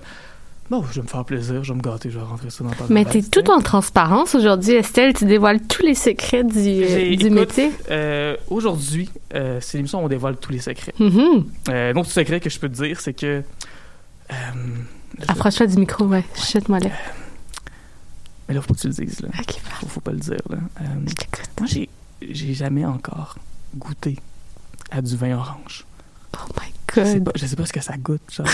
bon, 0.69 0.83
je 0.91 0.95
vais 0.95 1.01
me 1.03 1.07
faire 1.07 1.23
plaisir, 1.25 1.63
je 1.63 1.71
vais 1.73 1.77
me 1.77 1.83
gâter, 1.83 2.09
je 2.09 2.17
vais 2.17 2.25
rentrer 2.25 2.49
ça 2.49 2.63
dans 2.63 2.69
le 2.71 2.75
Mais 2.93 3.05
t'es 3.05 3.21
tout 3.21 3.49
en 3.51 3.61
transparence 3.61 4.35
aujourd'hui, 4.35 4.73
Estelle. 4.73 5.13
Tu 5.13 5.25
dévoiles 5.25 5.61
tous 5.61 5.83
les 5.83 5.95
secrets 5.95 6.43
du, 6.43 6.57
euh, 6.57 6.87
J'ai- 6.87 7.15
du 7.15 7.25
écoute, 7.27 7.31
métier. 7.31 7.71
Euh, 7.91 8.35
Aujourd'hui, 8.49 9.09
euh, 9.35 9.59
c'est 9.61 9.77
l'émission 9.77 10.01
où 10.01 10.05
on 10.05 10.09
dévoile 10.09 10.37
tous 10.37 10.51
les 10.51 10.59
secrets. 10.59 10.93
Mhm. 10.99 11.45
Euh, 11.69 11.93
un 11.93 11.95
autre 11.97 12.09
secret 12.11 12.39
que 12.39 12.49
je 12.49 12.59
peux 12.59 12.69
te 12.69 12.81
dire, 12.83 12.99
c'est 12.99 13.13
que. 13.13 13.43
euh, 14.31 14.35
Approche-toi 15.27 15.67
du 15.67 15.77
micro, 15.77 16.05
ouais. 16.05 16.23
Chute-moi 16.35 16.79
là. 16.79 16.89
mais 18.47 18.55
là, 18.55 18.61
faut 18.61 18.67
pas 18.69 18.73
que 18.73 18.79
tu 18.81 18.87
le 18.87 18.93
dises, 18.93 19.19
là. 19.21 19.29
Ok, 19.39 19.59
Faut, 19.79 19.87
faut 19.87 19.99
pas 20.01 20.11
le 20.11 20.17
dire, 20.17 20.41
là. 20.49 20.57
Moi, 21.59 21.67
j'ai 22.21 22.53
jamais 22.53 22.83
encore 22.85 23.37
goûté 23.75 24.17
à 24.91 25.01
du 25.01 25.15
vin 25.15 25.35
orange. 25.37 25.85
Oh 26.35 26.51
my 26.59 26.72
Je 26.95 27.03
sais, 27.03 27.19
pas, 27.19 27.31
je 27.35 27.45
sais 27.45 27.55
pas 27.55 27.65
ce 27.65 27.73
que 27.73 27.81
ça 27.81 27.97
goûte. 27.97 28.21
genre. 28.31 28.47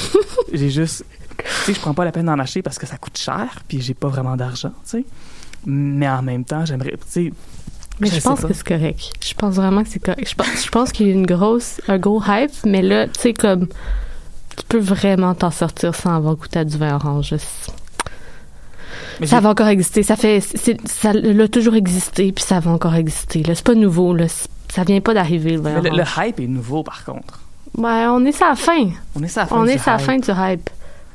j'ai 0.52 0.70
juste. 0.70 1.04
Tu 1.38 1.44
sais, 1.64 1.74
je 1.74 1.80
prends 1.80 1.94
pas 1.94 2.04
la 2.04 2.12
peine 2.12 2.26
d'en 2.26 2.38
acheter 2.38 2.62
parce 2.62 2.78
que 2.78 2.86
ça 2.86 2.96
coûte 2.96 3.18
cher, 3.18 3.60
puis 3.68 3.80
j'ai 3.80 3.94
pas 3.94 4.08
vraiment 4.08 4.36
d'argent, 4.36 4.72
tu 4.84 4.90
sais. 4.90 5.04
Mais 5.66 6.08
en 6.08 6.22
même 6.22 6.44
temps, 6.44 6.64
j'aimerais. 6.64 6.92
Tu 6.92 6.98
sais, 7.08 7.32
Mais 8.00 8.08
je 8.08 8.20
pense 8.20 8.40
pas. 8.40 8.48
que 8.48 8.54
c'est 8.54 8.66
correct. 8.66 9.12
Je 9.24 9.34
pense 9.34 9.54
vraiment 9.54 9.82
que 9.82 9.88
c'est 9.88 10.02
correct. 10.02 10.28
Je 10.28 10.34
pense, 10.34 10.64
je 10.64 10.70
pense 10.70 10.92
qu'il 10.92 11.08
y 11.08 11.10
a 11.10 11.12
une 11.12 11.26
grosse, 11.26 11.80
un 11.88 11.98
gros 11.98 12.22
hype, 12.26 12.52
mais 12.64 12.82
là, 12.82 13.08
tu 13.08 13.20
sais, 13.20 13.34
comme, 13.34 13.66
tu 13.66 14.64
peux 14.68 14.78
vraiment 14.78 15.34
t'en 15.34 15.50
sortir 15.50 15.94
sans 15.94 16.14
avoir 16.14 16.36
goûté 16.36 16.60
à 16.60 16.64
du 16.64 16.76
vin 16.76 16.94
orange. 16.94 17.34
Mais 19.20 19.26
Ça 19.26 19.40
va 19.40 19.50
encore 19.50 19.68
exister. 19.68 20.02
Ça 20.02 20.16
fait, 20.16 20.40
ça 20.40 21.12
l'a 21.12 21.48
toujours 21.48 21.74
existé, 21.74 22.32
puis 22.32 22.44
ça 22.44 22.60
va 22.60 22.70
encore 22.70 22.94
exister. 22.94 23.42
Là, 23.42 23.54
c'est 23.54 23.66
pas 23.66 23.74
nouveau. 23.74 24.14
Là, 24.14 24.26
ça 24.68 24.84
vient 24.84 25.00
pas 25.00 25.14
d'arriver 25.14 25.56
le 25.56 25.62
le, 25.62 26.04
hype 26.18 26.40
est 26.40 26.46
nouveau, 26.46 26.82
par 26.82 27.04
contre. 27.04 27.40
Ouais, 27.76 28.06
on 28.08 28.24
est 28.24 28.38
la 28.40 28.54
fin. 28.54 28.88
On 29.14 29.22
est 29.22 29.36
la 29.36 29.46
fin 29.46 29.56
On 29.56 29.64
du 29.64 29.70
est 29.70 29.74
hype. 29.74 30.00
fin 30.00 30.16
du 30.18 30.30
hype. 30.30 30.70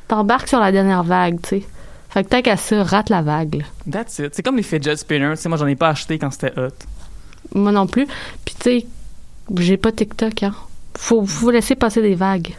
T'embarques 0.08 0.48
sur 0.48 0.60
la 0.60 0.72
dernière 0.72 1.04
vague, 1.04 1.42
tu 1.42 1.50
sais. 1.50 1.64
Fait 2.10 2.24
que 2.24 2.30
tant 2.30 2.42
qu'à 2.42 2.58
ça, 2.58 2.84
rate 2.84 3.10
la 3.10 3.22
vague. 3.22 3.56
là. 3.56 3.64
That's 3.92 4.20
it. 4.20 4.36
C'est 4.36 4.44
comme 4.44 4.58
les 4.58 4.64
fidget 4.64 4.98
spinners. 4.98 5.36
Sais, 5.38 5.48
moi, 5.50 5.58
j'en 5.58 5.68
ai 5.68 5.76
pas 5.76 5.90
acheté 5.90 6.20
quand 6.20 6.30
c'était 6.32 6.52
hot. 6.60 6.74
Moi 7.56 7.72
non 7.72 7.88
plus. 7.88 8.06
Puis 8.46 8.56
tu 8.60 8.64
sais, 8.64 8.86
j'ai 9.58 9.78
pas 9.78 9.92
TikTok, 9.92 10.44
hein. 10.44 10.54
Faut, 10.98 11.26
faut 11.26 11.52
laisser 11.52 11.76
passer 11.76 12.02
des 12.02 12.16
vagues. 12.16 12.54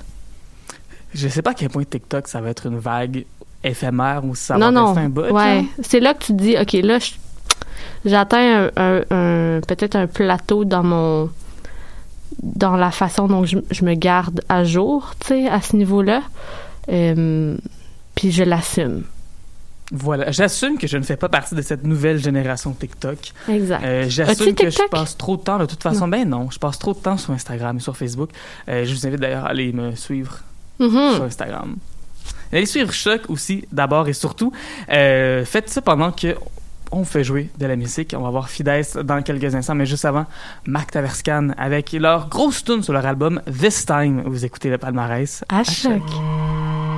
Je 1.15 1.29
sais 1.29 1.43
pas 1.43 1.51
à 1.51 1.55
quel 1.55 1.69
point 1.69 1.85
TikTok, 1.85 2.27
ça 2.29 2.41
va 2.41 2.49
être 2.49 2.67
une 2.67 2.79
vague 2.79 3.25
éphémère 3.63 4.25
ou 4.25 4.35
ça 4.35 4.55
non, 4.55 4.67
va 4.67 4.71
non. 4.73 4.87
rester 4.87 5.01
un 5.01 5.09
bout. 5.11 5.21
ouais. 5.31 5.65
C'est 5.83 6.01
là 6.01 6.15
que 6.15 6.25
tu 6.25 6.33
te 6.33 6.43
dis, 6.43 6.57
OK, 6.59 6.73
là, 6.83 6.99
j'atteins 8.07 8.71
un, 8.77 8.83
un- 8.83 9.03
un- 9.11 9.61
peut-être 9.61 9.97
un 9.97 10.07
plateau 10.07 10.65
dans 10.65 10.83
mon 10.83 11.31
dans 12.43 12.77
la 12.77 12.91
façon 12.91 13.27
dont 13.29 13.45
je, 13.45 13.59
je 13.71 13.85
me 13.85 13.95
garde 13.95 14.41
à 14.49 14.65
jour, 14.65 15.15
tu 15.21 15.29
sais, 15.29 15.49
à 15.49 15.61
ce 15.61 15.77
niveau-là. 15.77 16.23
Euh, 16.91 17.57
puis 18.15 18.31
je 18.33 18.43
l'assume. 18.45 19.05
Voilà. 19.95 20.31
J'assume 20.31 20.79
que 20.79 20.87
je 20.87 20.97
ne 20.97 21.03
fais 21.03 21.17
pas 21.17 21.29
partie 21.29 21.55
de 21.55 21.61
cette 21.63 21.85
nouvelle 21.85 22.19
génération 22.19 22.73
TikTok. 22.73 23.19
Exact. 23.49 23.85
Euh, 23.85 24.05
J'assume 24.09 24.55
que 24.55 24.71
je 24.71 24.89
passe 24.91 25.17
trop 25.19 25.37
de 25.37 25.43
temps, 25.43 25.59
de 25.59 25.67
toute 25.67 25.83
façon. 25.83 26.09
Ben 26.09 26.27
non, 26.29 26.51
je 26.51 26.59
passe 26.59 26.79
trop 26.79 26.95
de 26.95 26.99
temps 26.99 27.19
sur 27.19 27.33
Instagram 27.33 27.77
et 27.77 27.81
sur 27.81 27.97
Facebook. 27.97 28.31
Euh, 28.69 28.85
je 28.87 28.95
vous 28.95 29.07
invite 29.07 29.21
d'ailleurs 29.21 29.45
à 29.45 29.49
aller 29.51 29.73
me 29.73 29.95
suivre 29.95 30.39
Mhm. 30.79 31.15
sur 31.15 31.25
Instagram. 31.25 31.77
Allez 32.53 32.67
suivre 32.67 32.93
Choc 32.93 33.23
aussi, 33.29 33.67
d'abord 33.71 34.09
et 34.09 34.13
surtout. 34.15 34.53
Euh, 34.91 35.45
faites 35.45 35.69
ça 35.69 35.83
pendant 35.83 36.11
que 36.11 36.37
on 36.93 37.05
fait 37.05 37.25
jouer 37.25 37.51
de 37.59 37.67
la 37.67 37.77
musique. 37.77 38.15
On 38.17 38.23
va 38.23 38.31
voir 38.31 38.49
Fides 38.49 38.87
dans 39.03 39.23
quelques 39.23 39.55
instants, 39.55 39.75
mais 39.75 39.87
juste 39.87 40.05
avant, 40.05 40.27
Mac 40.67 40.91
Taverscan 40.91 41.49
avec 41.57 41.93
leur 41.93 42.29
grosse 42.29 42.63
tune 42.65 42.83
sur 42.83 42.93
leur 42.93 43.07
album 43.07 43.41
This 43.47 43.87
Time. 43.87 44.23
Vous 44.27 44.45
écoutez 44.45 44.71
le 44.71 44.79
palmarès. 44.79 45.45
À 45.49 45.65
choc. 45.65 46.03
This 46.03 46.92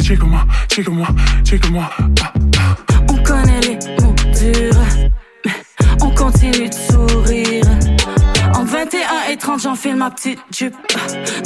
check-moi, 0.00 0.44
check-moi, 0.68 1.08
check-moi. 1.44 1.90
Ah, 1.98 2.04
ah. 2.22 2.32
On 3.10 3.22
connaît 3.22 3.60
les 3.60 3.74
mots 4.00 4.14
on 6.00 6.10
continue 6.10 6.68
de 6.68 6.74
sourire. 6.74 7.64
En 8.54 8.64
21 8.64 9.30
et 9.30 9.36
30, 9.36 9.62
j'enfile 9.62 9.96
ma 9.96 10.10
petite 10.10 10.40
jupe. 10.52 10.74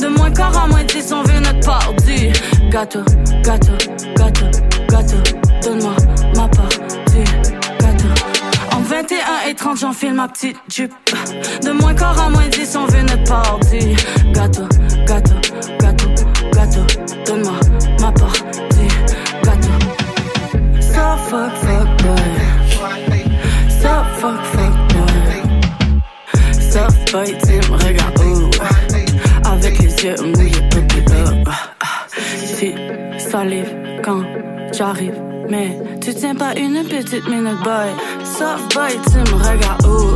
De 0.01 0.09
moins 0.09 0.31
quart 0.31 0.57
à 0.57 0.67
moins 0.67 0.85
10, 0.85 1.13
on 1.13 1.23
veut 1.23 1.41
notre 1.41 1.67
part 1.67 1.93
du 2.07 2.33
gâteau, 2.71 3.01
gâteau, 3.43 3.73
gâteau, 4.17 4.47
gâteau. 4.89 5.17
Donne-moi 5.63 5.97
ma 6.37 6.49
part 6.49 6.69
du 6.69 7.25
gâteau. 7.81 8.09
En 8.73 8.81
21 8.81 9.49
et 9.49 9.55
30, 9.55 9.79
j'enfile 9.81 10.15
ma 10.15 10.29
petite 10.29 10.57
jupe. 10.69 10.93
De 11.63 11.71
moins 11.71 11.95
quart 11.95 12.19
à 12.21 12.31
moins 12.31 12.49
10, 12.49 12.77
on 12.77 12.87
veut 12.87 13.03
notre 13.03 13.25
part 13.25 13.59
gâteau, 14.33 14.69
gâteau, 15.07 15.35
Boy, 27.17 27.35
tu 27.47 27.55
me 27.71 27.77
regardes, 27.79 28.19
ouh. 28.27 28.51
Avec 29.51 29.79
les 29.79 30.05
yeux 30.05 30.17
mouillés, 30.23 30.69
petit 30.69 31.03
là. 31.09 31.55
J'suis 32.45 32.75
salive 33.19 33.73
quand 34.05 34.23
j'arrive. 34.75 35.15
Mais 35.49 35.79
tu 36.03 36.13
tiens 36.13 36.35
pas 36.35 36.55
une 36.57 36.85
petite 36.85 37.27
minute, 37.27 37.59
boy. 37.65 37.89
Soft 38.23 38.75
boy, 38.75 39.01
tu 39.11 39.17
me 39.33 39.37
regardes, 39.43 39.87
ouh. 39.87 40.13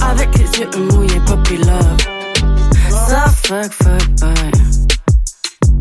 Avec 0.00 0.30
les 0.38 0.60
yeux 0.60 0.70
mouillés, 0.78 1.20
puppy 1.26 1.58
love. 1.58 1.98
Soft 2.88 3.46
fuck, 3.46 3.70
fuck, 3.70 4.08
boy. 4.20 4.50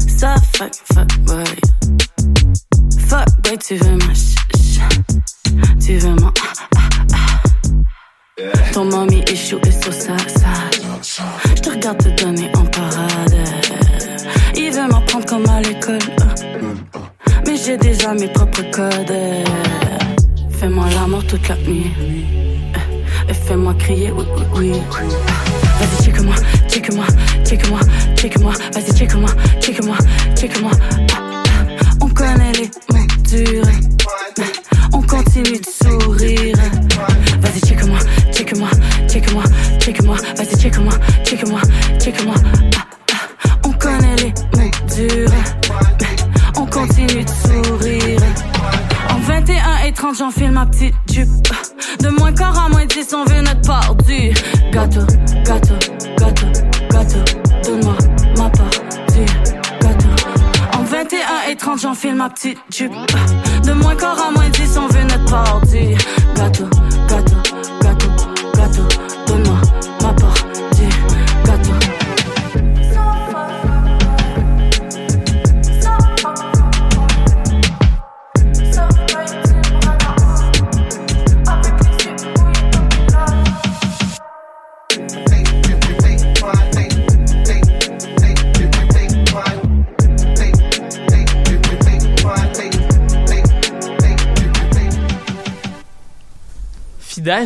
Soft 0.10 0.58
fuck, 0.58 0.74
fuck, 0.94 1.18
boy. 1.20 1.46
Fuck, 3.08 3.28
boy, 3.44 3.58
tu 3.66 3.76
veux 3.76 3.96
ma 3.96 4.14
ch. 4.14 4.36
Tu 5.80 5.98
veux 6.00 6.16
ah. 6.22 6.67
Ton 8.72 8.86
mommy 8.86 9.24
échoue 9.32 9.60
et 9.66 9.72
sur 9.72 9.92
ça, 9.92 10.16
ça. 10.28 10.54
Je 11.56 11.62
te 11.62 11.70
regarde 11.72 11.98
te 11.98 12.24
donner 12.24 12.52
en 12.56 12.66
parade. 12.66 13.36
Il 14.56 14.72
veut 14.72 14.88
m'apprendre 14.88 15.26
comme 15.26 15.50
à 15.50 15.60
l'école. 15.62 15.98
Mais 17.48 17.56
j'ai 17.58 17.78
déjà 17.78 18.14
mes 18.14 18.28
propres 18.28 18.62
codes. 18.72 19.14
Fais-moi 20.52 20.86
l'amour 20.94 21.26
toute 21.26 21.48
la 21.48 21.56
nuit. 21.56 21.92
Et 23.28 23.34
fais-moi 23.34 23.74
crier, 23.80 24.12
oui, 24.12 24.26
oui, 24.56 24.72
oui. 24.72 24.82
Vas-y, 25.80 26.06
check-moi, 26.06 26.36
check-moi, 26.70 27.06
check-moi, 27.44 27.80
check-moi. 28.16 28.54
Vas-y, 28.74 28.98
check-moi, 28.98 29.30
check-moi, 29.60 29.98
check-moi. 30.36 30.72
Ah, 31.12 31.16
ah. 31.16 31.86
On 32.02 32.10
connaît 32.10 32.52
les 32.54 32.70
mots. 32.94 33.67
30, 49.98 50.16
j'enfile 50.16 50.52
ma 50.52 50.68
petite 50.68 50.94
jupe. 51.12 51.28
De 52.02 52.10
moins 52.10 52.32
quart 52.32 52.66
à 52.66 52.70
moins 52.70 52.86
10, 52.86 53.16
on 53.16 53.26
veut 53.26 53.42
notre 53.42 53.62
part 53.62 53.96
du 53.96 54.32
gâteau, 54.72 55.00
gâteau, 55.44 55.74
gâteau, 56.20 56.46
gâteau. 56.92 57.20
Donne-moi 57.66 57.98
ma 58.38 58.48
part 58.48 58.70
du 59.10 59.26
gâteau. 59.82 60.78
En 60.78 60.84
21 60.84 61.50
et 61.50 61.56
30, 61.56 61.82
j'enfile 61.82 62.14
ma 62.14 62.30
petite 62.30 62.60
jupe. 62.72 62.94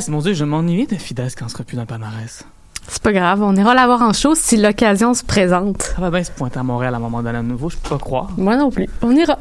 Mon 0.07 0.19
Dieu, 0.19 0.33
je 0.33 0.45
m'ennuie 0.45 0.87
de 0.87 0.95
Fidesz 0.95 1.35
quand 1.35 1.45
on 1.45 1.49
sera 1.49 1.65
plus 1.65 1.75
dans 1.75 1.81
le 1.81 1.87
palmarès. 1.87 2.45
C'est 2.87 3.03
pas 3.03 3.11
grave, 3.11 3.41
on 3.41 3.53
ira 3.57 3.73
la 3.73 3.85
voir 3.87 4.01
en 4.01 4.13
show 4.13 4.35
si 4.35 4.55
l'occasion 4.55 5.13
se 5.13 5.21
présente. 5.23 5.81
Ça 5.81 5.99
va 5.99 6.09
bien 6.09 6.23
se 6.23 6.31
pointer 6.31 6.59
à 6.59 6.63
Montréal 6.63 6.93
à 6.93 6.97
un 6.97 7.01
moment 7.01 7.21
donné 7.21 7.37
à 7.37 7.41
nouveau, 7.41 7.69
je 7.69 7.75
peux 7.75 7.89
pas 7.89 7.97
croire. 7.97 8.29
Moi 8.37 8.55
non 8.55 8.71
plus. 8.71 8.87
On 9.01 9.13
ira. 9.13 9.37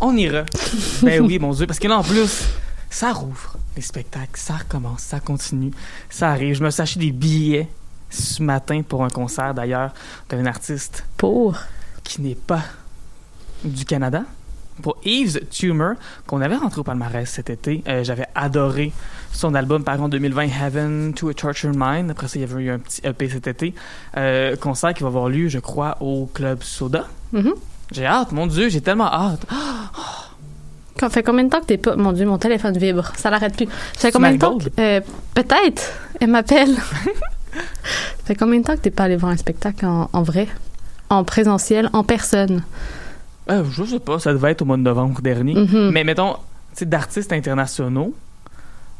On 0.00 0.16
ira. 0.16 0.44
ben 1.02 1.20
oui, 1.20 1.38
mon 1.38 1.52
Dieu, 1.52 1.66
parce 1.66 1.78
que 1.78 1.86
là, 1.86 1.98
en 1.98 2.02
plus, 2.02 2.48
ça 2.88 3.12
rouvre 3.12 3.56
les 3.76 3.82
spectacles, 3.82 4.40
ça 4.40 4.54
recommence, 4.54 5.00
ça 5.00 5.20
continue, 5.20 5.70
ça 6.08 6.30
arrive. 6.30 6.54
Je 6.54 6.64
me 6.64 6.70
suis 6.70 6.80
acheté 6.80 7.00
des 7.00 7.12
billets 7.12 7.68
ce 8.08 8.42
matin 8.42 8.80
pour 8.82 9.04
un 9.04 9.10
concert, 9.10 9.52
d'ailleurs, 9.52 9.92
d'un 10.30 10.46
artiste 10.46 11.04
Pour? 11.18 11.56
qui 12.04 12.22
n'est 12.22 12.34
pas 12.34 12.62
du 13.64 13.84
Canada. 13.84 14.22
Pour 14.80 14.96
Eves 15.04 15.40
Tumor, 15.50 15.94
qu'on 16.26 16.40
avait 16.40 16.56
rentré 16.56 16.80
au 16.80 16.84
palmarès 16.84 17.28
cet 17.28 17.50
été. 17.50 17.82
Euh, 17.88 18.02
J'avais 18.04 18.26
adoré 18.34 18.92
son 19.32 19.54
album, 19.54 19.84
par 19.84 19.94
exemple, 19.94 20.10
2020, 20.12 20.42
Heaven 20.64 21.14
to 21.14 21.28
a 21.28 21.34
Tortured 21.34 21.74
Mind. 21.76 22.10
Après 22.10 22.26
ça, 22.28 22.38
il 22.38 22.42
y 22.42 22.44
avait 22.44 22.62
eu 22.62 22.70
un 22.70 22.78
petit 22.78 23.00
EP 23.04 23.28
cet 23.28 23.46
été. 23.46 23.74
Euh, 24.16 24.56
concert 24.56 24.92
qui 24.94 25.02
va 25.02 25.08
avoir 25.08 25.28
lieu, 25.28 25.48
je 25.48 25.58
crois, 25.58 25.96
au 26.00 26.26
Club 26.32 26.62
Soda. 26.62 27.06
Mhm. 27.32 27.52
J'ai 27.92 28.06
hâte, 28.06 28.32
mon 28.32 28.46
Dieu, 28.46 28.68
j'ai 28.68 28.80
tellement 28.80 29.12
hâte. 29.12 29.46
Ça 31.00 31.08
fait 31.08 31.22
combien 31.22 31.44
de 31.44 31.48
temps 31.48 31.60
que 31.60 31.66
t'es 31.66 31.78
pas. 31.78 31.96
Mon 31.96 32.12
Dieu, 32.12 32.26
mon 32.26 32.36
téléphone 32.36 32.76
vibre. 32.76 33.10
Ça 33.16 33.30
l'arrête 33.30 33.56
plus. 33.56 33.66
Ça 33.96 34.08
fait 34.08 34.12
combien 34.12 34.32
de 34.32 34.38
temps 34.38 34.58
que- 34.58 34.64
euh, 34.78 35.00
Peut-être. 35.34 35.82
Elle 36.20 36.28
m'appelle. 36.30 36.74
ça 37.54 38.24
fait 38.24 38.34
combien 38.34 38.60
de 38.60 38.64
temps 38.64 38.74
que 38.76 38.80
t'es 38.82 38.90
pas 38.90 39.04
allé 39.04 39.16
voir 39.16 39.32
un 39.32 39.36
spectacle 39.36 39.86
en, 39.86 40.10
en 40.12 40.22
vrai? 40.22 40.46
En 41.08 41.24
présentiel, 41.24 41.88
en 41.94 42.04
personne? 42.04 42.62
Euh, 43.50 43.64
je 43.70 43.84
sais 43.84 43.98
pas, 44.00 44.18
ça 44.18 44.32
devait 44.32 44.52
être 44.52 44.62
au 44.62 44.64
mois 44.64 44.76
de 44.76 44.82
novembre 44.82 45.20
dernier. 45.20 45.54
Mhm. 45.54 45.90
Mais 45.90 46.04
mettons, 46.04 46.34
tu 46.34 46.38
sais, 46.74 46.86
d'artistes 46.86 47.32
internationaux, 47.32 48.14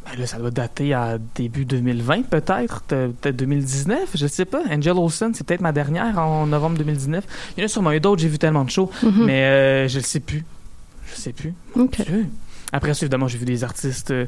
ben 0.04 0.18
là, 0.18 0.26
ça 0.26 0.38
doit 0.38 0.50
dater 0.50 0.92
à 0.94 1.18
début 1.34 1.64
2020 1.64 2.22
peut-être, 2.26 2.80
peut- 2.82 3.12
peut-être 3.20 3.36
2019, 3.36 4.10
je 4.14 4.26
sais 4.26 4.44
pas. 4.46 4.62
Angel 4.70 4.92
Olsen, 4.96 5.32
c'est 5.34 5.46
peut-être 5.46 5.60
ma 5.60 5.72
dernière 5.72 6.18
en 6.18 6.46
novembre 6.46 6.78
2019. 6.78 7.24
Il 7.56 7.60
y 7.60 7.62
en 7.62 7.66
a 7.66 7.68
sûrement 7.68 7.92
eu 7.92 8.00
d'autres, 8.00 8.20
j'ai 8.22 8.28
vu 8.28 8.38
tellement 8.38 8.64
de 8.64 8.70
shows, 8.70 8.90
Mhm. 9.02 9.24
mais 9.26 9.44
euh, 9.44 9.88
je 9.88 9.98
le 9.98 10.04
sais 10.04 10.20
plus. 10.20 10.44
Je 11.10 11.16
sais 11.20 11.32
plus. 11.32 11.54
Après 12.72 12.94
ça, 12.94 13.04
évidemment, 13.04 13.28
j'ai 13.28 13.38
vu 13.38 13.44
des 13.44 13.62
artistes, 13.64 14.10
euh, 14.10 14.26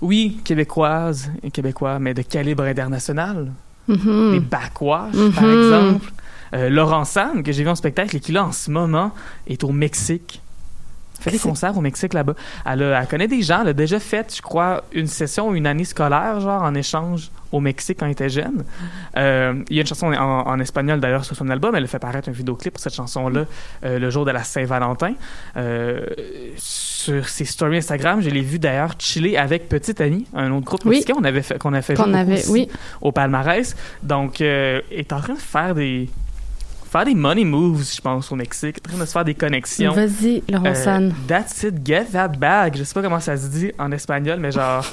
oui, 0.00 0.40
québécoises 0.44 1.30
et 1.42 1.50
québécois, 1.50 1.98
mais 1.98 2.12
de 2.14 2.22
calibre 2.22 2.64
international. 2.64 3.52
Mhm. 3.88 4.32
Les 4.32 4.40
Backwash, 4.40 5.12
par 5.34 5.42
Mhm. 5.44 5.58
exemple. 5.62 6.12
Euh, 6.54 6.68
Laurent 6.70 7.04
Sam, 7.04 7.42
que 7.42 7.50
j'ai 7.52 7.64
vu 7.64 7.68
en 7.68 7.74
spectacle 7.74 8.16
et 8.16 8.20
qui, 8.20 8.30
là, 8.32 8.44
en 8.44 8.52
ce 8.52 8.70
moment, 8.70 9.12
est 9.46 9.64
au 9.64 9.72
Mexique. 9.72 10.40
Elle 11.26 11.32
fait 11.32 11.38
des 11.38 11.42
concerts 11.42 11.76
au 11.76 11.80
Mexique 11.80 12.12
là-bas. 12.14 12.34
Elle, 12.66 12.82
elle 12.82 13.06
connaît 13.06 13.28
des 13.28 13.42
gens. 13.42 13.62
Elle 13.62 13.68
a 13.68 13.72
déjà 13.72 13.98
fait, 14.00 14.34
je 14.36 14.42
crois, 14.42 14.84
une 14.92 15.06
session, 15.06 15.54
une 15.54 15.66
année 15.66 15.84
scolaire, 15.84 16.40
genre, 16.40 16.62
en 16.62 16.74
échange 16.74 17.30
au 17.52 17.60
Mexique 17.60 17.98
quand 18.00 18.06
elle 18.06 18.12
était 18.12 18.28
jeune. 18.28 18.64
Euh, 19.16 19.54
il 19.70 19.76
y 19.76 19.78
a 19.78 19.82
une 19.82 19.86
chanson 19.86 20.08
en, 20.12 20.46
en 20.46 20.60
espagnol, 20.60 20.98
d'ailleurs, 21.00 21.24
sur 21.24 21.36
son 21.36 21.48
album. 21.50 21.74
Elle 21.76 21.84
a 21.84 21.86
fait 21.86 21.98
paraître 21.98 22.28
un 22.28 22.32
vidéoclip 22.32 22.74
pour 22.74 22.82
cette 22.82 22.94
chanson-là 22.94 23.44
euh, 23.84 23.98
le 23.98 24.10
jour 24.10 24.24
de 24.24 24.32
la 24.32 24.42
Saint-Valentin. 24.42 25.14
Euh, 25.56 26.00
sur 26.56 27.28
ses 27.28 27.44
stories 27.44 27.78
Instagram, 27.78 28.20
je 28.22 28.30
l'ai 28.30 28.40
vu 28.40 28.58
d'ailleurs 28.58 28.94
chiller 28.98 29.36
avec 29.38 29.68
Petite 29.68 30.00
Annie, 30.00 30.26
un 30.34 30.50
autre 30.52 30.64
groupe 30.66 30.84
Oui. 30.84 30.96
mexicain 30.96 31.14
qu'on 31.14 31.24
avait 31.24 31.42
fait, 31.42 31.58
qu'on 31.58 31.74
a 31.74 31.82
fait 31.82 32.00
avait, 32.00 32.34
aussi 32.34 32.50
oui. 32.50 32.68
au 33.00 33.12
palmarès. 33.12 33.76
Donc, 34.02 34.40
euh, 34.40 34.80
est 34.90 35.12
en 35.12 35.20
train 35.20 35.34
de 35.34 35.38
faire 35.38 35.74
des 35.74 36.08
faire 36.98 37.04
des 37.06 37.14
money 37.14 37.44
moves, 37.44 37.84
je 37.94 38.00
pense, 38.00 38.30
au 38.30 38.36
Mexique, 38.36 38.78
en 38.86 38.88
train 38.90 38.98
de 38.98 39.04
se 39.06 39.12
faire 39.12 39.24
des 39.24 39.34
connexions. 39.34 39.92
Vas-y, 39.92 40.42
Laurent 40.48 40.66
Euh, 40.66 40.74
San. 40.74 41.12
that's 41.26 41.62
it, 41.64 41.84
get 41.86 42.06
that 42.12 42.28
bag. 42.28 42.76
Je 42.76 42.84
sais 42.84 42.94
pas 42.94 43.02
comment 43.02 43.20
ça 43.20 43.36
se 43.36 43.46
dit 43.48 43.72
en 43.78 43.90
espagnol, 43.92 44.38
mais 44.40 44.52
genre. 44.52 44.84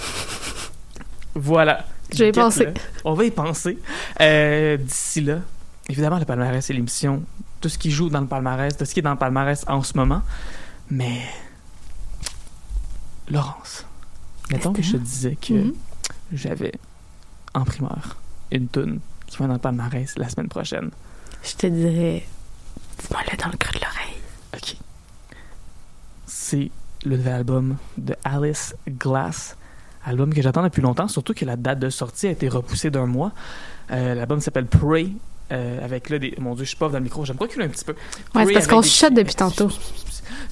voilà. 1.35 1.85
Je 2.13 2.23
vais 2.25 2.31
penser. 2.31 2.67
On 3.05 3.13
va 3.13 3.23
y 3.25 3.31
penser. 3.31 3.77
Euh, 4.19 4.77
D'ici 4.77 5.21
là, 5.21 5.39
évidemment, 5.87 6.19
le 6.19 6.25
palmarès, 6.25 6.65
c'est 6.65 6.73
l'émission. 6.73 7.23
Tout 7.61 7.69
ce 7.69 7.77
qui 7.77 7.91
joue 7.91 8.09
dans 8.09 8.19
le 8.21 8.27
palmarès, 8.27 8.75
tout 8.75 8.83
ce 8.85 8.93
qui 8.93 8.99
est 8.99 9.03
dans 9.03 9.11
le 9.11 9.17
palmarès 9.17 9.63
en 9.67 9.81
ce 9.83 9.95
moment. 9.95 10.21
Mais. 10.89 11.21
Laurence, 13.29 13.85
mettons 14.51 14.73
que 14.73 14.81
je 14.81 14.93
te 14.93 14.97
disais 14.97 15.37
que 15.41 15.53
Mhm. 15.53 15.73
j'avais 16.33 16.73
en 17.53 17.63
primeur 17.63 18.17
une 18.51 18.67
toune 18.67 18.99
qui 19.27 19.37
va 19.37 19.47
dans 19.47 19.53
le 19.53 19.59
palmarès 19.59 20.13
la 20.17 20.27
semaine 20.27 20.49
prochaine. 20.49 20.89
Je 21.43 21.53
te 21.55 21.67
dirais, 21.67 22.23
dis-moi-le 22.99 23.37
dans 23.37 23.49
le 23.49 23.57
creux 23.57 23.73
de 23.79 23.83
l'oreille. 23.83 24.17
OK. 24.55 24.75
C'est 26.25 26.69
le 27.05 27.17
nouvel 27.17 27.33
album 27.33 27.77
de 27.97 28.15
Alice 28.23 28.75
Glass. 28.87 29.57
Album 30.05 30.33
que 30.33 30.41
j'attends 30.41 30.63
depuis 30.63 30.81
longtemps, 30.81 31.07
surtout 31.07 31.33
que 31.33 31.45
la 31.45 31.55
date 31.55 31.79
de 31.79 31.89
sortie 31.89 32.27
a 32.27 32.31
été 32.31 32.47
repoussée 32.49 32.89
d'un 32.89 33.05
mois. 33.05 33.31
Euh, 33.91 34.15
L'album 34.15 34.39
s'appelle 34.39 34.65
Pray. 34.65 35.13
euh, 35.51 35.83
avec 35.83 36.09
là 36.09 36.17
des. 36.17 36.33
Mon 36.39 36.55
Dieu, 36.55 36.63
je 36.63 36.69
suis 36.69 36.77
pas 36.77 36.87
dans 36.87 36.97
le 36.97 37.03
micro, 37.03 37.25
j'aime 37.25 37.37
reculer 37.37 37.65
un 37.65 37.69
petit 37.69 37.83
peu. 37.85 37.93
Ouais, 38.33 38.45
c'est 38.45 38.53
parce 38.53 38.67
qu'on 38.67 38.79
des- 38.81 38.87
chuchote 38.87 39.13
depuis 39.13 39.35
tantôt. 39.35 39.69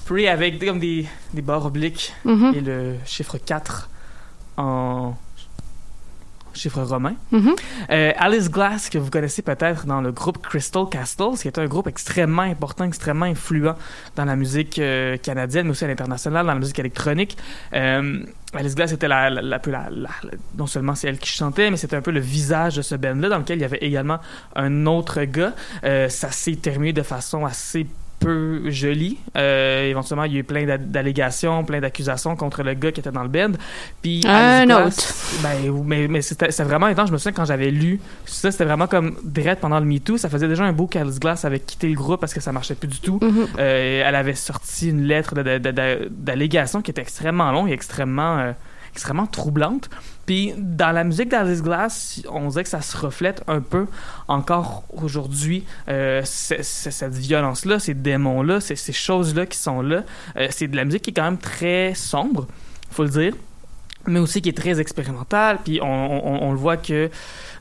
Pray 0.04 0.28
avec 0.28 0.58
des- 0.58 0.66
comme 0.66 0.78
des, 0.78 1.06
des 1.32 1.40
barres 1.42 1.64
obliques 1.66 2.12
Mhm, 2.24 2.52
et 2.54 2.60
le 2.60 2.96
chiffre 3.06 3.38
4 3.38 3.88
en 4.58 5.14
chiffre 6.54 6.82
romain. 6.82 7.14
mhm. 7.30 7.54
Euh, 7.90 8.12
Alice 8.16 8.50
Glass, 8.50 8.88
que 8.88 8.98
vous 8.98 9.10
connaissez 9.10 9.42
peut-être 9.42 9.86
dans 9.86 10.00
le 10.00 10.12
groupe 10.12 10.42
Crystal 10.42 10.84
Castles, 10.90 11.38
qui 11.40 11.48
est 11.48 11.58
un 11.58 11.66
groupe 11.66 11.86
extrêmement 11.86 12.42
important, 12.42 12.84
extrêmement 12.84 13.26
influent 13.26 13.76
dans 14.16 14.24
la 14.24 14.36
musique 14.36 14.78
euh, 14.78 15.16
canadienne, 15.16 15.66
mais 15.66 15.72
aussi 15.72 15.84
à 15.84 15.88
l'international, 15.88 16.46
dans 16.46 16.54
la 16.54 16.58
musique 16.58 16.78
électronique. 16.78 17.36
Euh, 17.72 18.22
Alice 18.52 18.74
Glass 18.74 18.92
était 18.92 19.08
la, 19.08 19.30
la, 19.30 19.40
la, 19.40 19.88
non 20.58 20.66
seulement 20.66 20.96
c'est 20.96 21.08
elle 21.08 21.18
qui 21.18 21.30
chantait, 21.30 21.70
mais 21.70 21.76
c'était 21.76 21.96
un 21.96 22.02
peu 22.02 22.10
le 22.10 22.20
visage 22.20 22.76
de 22.76 22.82
ce 22.82 22.96
band-là, 22.96 23.28
dans 23.28 23.38
lequel 23.38 23.58
il 23.58 23.62
y 23.62 23.64
avait 23.64 23.78
également 23.78 24.18
un 24.56 24.86
autre 24.86 25.22
gars. 25.22 25.54
Ça 25.82 26.32
s'est 26.32 26.56
terminé 26.56 26.92
de 26.92 27.02
façon 27.02 27.46
assez 27.46 27.86
peu 28.20 28.70
jolie. 28.70 29.18
Euh, 29.36 29.88
éventuellement, 29.90 30.24
il 30.24 30.32
y 30.34 30.36
a 30.36 30.40
eu 30.40 30.44
plein 30.44 30.64
d'a- 30.66 30.78
d'allégations, 30.78 31.64
plein 31.64 31.80
d'accusations 31.80 32.36
contre 32.36 32.62
le 32.62 32.74
gars 32.74 32.92
qui 32.92 33.00
était 33.00 33.10
dans 33.10 33.22
le 33.24 33.28
band. 33.28 33.52
Puis 34.02 34.20
Un 34.26 34.68
Alice 34.68 34.68
Glass- 34.68 35.32
autre. 35.34 35.42
ben, 35.42 35.82
mais, 35.84 36.06
mais 36.06 36.22
c'était 36.22 36.50
vraiment 36.62 36.86
étrange. 36.88 37.08
Je 37.08 37.12
me 37.12 37.18
souviens 37.18 37.32
quand 37.32 37.46
j'avais 37.46 37.70
lu 37.70 38.00
ça, 38.26 38.50
c'était 38.52 38.64
vraiment 38.66 38.86
comme 38.86 39.16
direct 39.24 39.60
pendant 39.60 39.80
le 39.80 39.86
MeToo. 39.86 40.16
Ça 40.18 40.28
faisait 40.28 40.46
déjà 40.48 40.64
un 40.64 40.72
beau 40.72 40.86
qu'Alice 40.86 41.18
Glass 41.18 41.44
avait 41.44 41.60
quitté 41.60 41.88
le 41.88 41.94
groupe 41.94 42.20
parce 42.20 42.34
que 42.34 42.40
ça 42.40 42.52
marchait 42.52 42.74
plus 42.76 42.88
du 42.88 43.00
tout. 43.00 43.18
Mhm. 43.22 43.46
Euh, 43.58 44.02
elle 44.06 44.14
avait 44.14 44.34
sorti 44.34 44.90
une 44.90 45.02
lettre 45.02 45.34
d'allégation 46.08 46.82
qui 46.82 46.90
était 46.90 47.02
extrêmement 47.02 47.50
longue 47.52 47.70
et 47.70 47.72
extrêmement, 47.72 48.38
euh, 48.38 48.52
extrêmement 48.92 49.26
troublante. 49.26 49.90
Puis 50.26 50.54
dans 50.56 50.92
la 50.92 51.04
musique 51.04 51.28
d'Alice 51.28 51.62
Glass, 51.62 52.22
on 52.30 52.48
dirait 52.48 52.62
que 52.62 52.68
ça 52.68 52.82
se 52.82 52.96
reflète 52.96 53.42
un 53.48 53.60
peu 53.60 53.86
encore 54.28 54.84
aujourd'hui. 54.92 55.64
Euh, 55.88 56.22
cette 56.24 57.14
violence-là, 57.14 57.78
ces 57.78 57.94
démons-là, 57.94 58.60
ces, 58.60 58.92
choses-là 58.92 59.46
qui 59.46 59.58
sont 59.58 59.82
là. 59.82 60.04
Euh, 60.36 60.48
c'est 60.50 60.68
de 60.68 60.76
la 60.76 60.84
musique 60.84 61.02
qui 61.02 61.10
est 61.10 61.14
quand 61.14 61.24
même 61.24 61.38
très 61.38 61.94
sombre, 61.94 62.46
faut 62.90 63.04
le 63.04 63.10
dire 63.10 63.34
mais 64.06 64.18
aussi 64.18 64.40
qui 64.40 64.48
est 64.48 64.56
très 64.56 64.80
expérimentale. 64.80 65.58
Puis 65.64 65.80
on, 65.82 66.52
le 66.52 66.58
voit 66.58 66.76
que, 66.76 67.10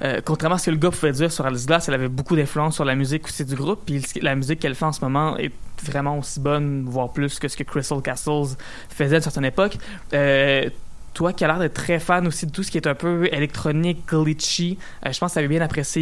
euh, 0.02 0.22
contrairement 0.24 0.56
à 0.56 0.60
ce 0.60 0.68
que 0.68 0.72
le 0.72 0.78
gars 0.78 0.90
pouvait 0.90 1.12
dire 1.12 1.32
sur 1.32 1.46
Alice 1.46 1.66
Glass, 1.66 1.88
elle 1.90 1.96
avait 1.96 2.08
beaucoup 2.08 2.36
d'influence 2.36 2.76
sur 2.76 2.86
la 2.86 2.96
musique 2.96 3.26
aussi 3.26 3.44
du 3.46 3.56
groupe. 3.56 3.82
Puis 3.86 4.02
la 4.22 4.36
musique 4.36 4.60
qu'elle 4.60 4.76
fait 4.76 4.86
en 4.86 4.94
ce 4.94 5.02
moment 5.02 5.38
est 5.38 5.52
vraiment 5.84 6.18
aussi 6.18 6.40
bonne, 6.40 6.86
voire 6.88 7.12
plus 7.12 7.40
que 7.40 7.48
ce 7.48 7.58
que 7.58 7.64
Crystal 7.64 8.02
Castles 8.02 8.56
faisait 8.90 9.16
à 9.16 9.18
une 9.18 9.24
certaine 9.24 9.46
époque. 9.46 9.78
Toi 11.20 11.34
qui 11.34 11.44
as 11.44 11.48
l'air 11.48 11.60
d'être 11.60 11.74
très 11.74 12.00
fan 12.00 12.26
aussi 12.28 12.46
de 12.46 12.52
tout 12.52 12.64
ce 12.64 12.72
qui 12.72 12.78
est 12.78 12.88
un 12.88 12.96
peu 12.96 13.28
électronique, 13.34 14.04
glitchy, 14.08 14.78
euh, 15.06 15.12
je 15.12 15.20
pense 15.20 15.32
que 15.32 15.34
tu 15.34 15.40
avais 15.40 15.50
bien 15.50 15.60
apprécié 15.60 16.02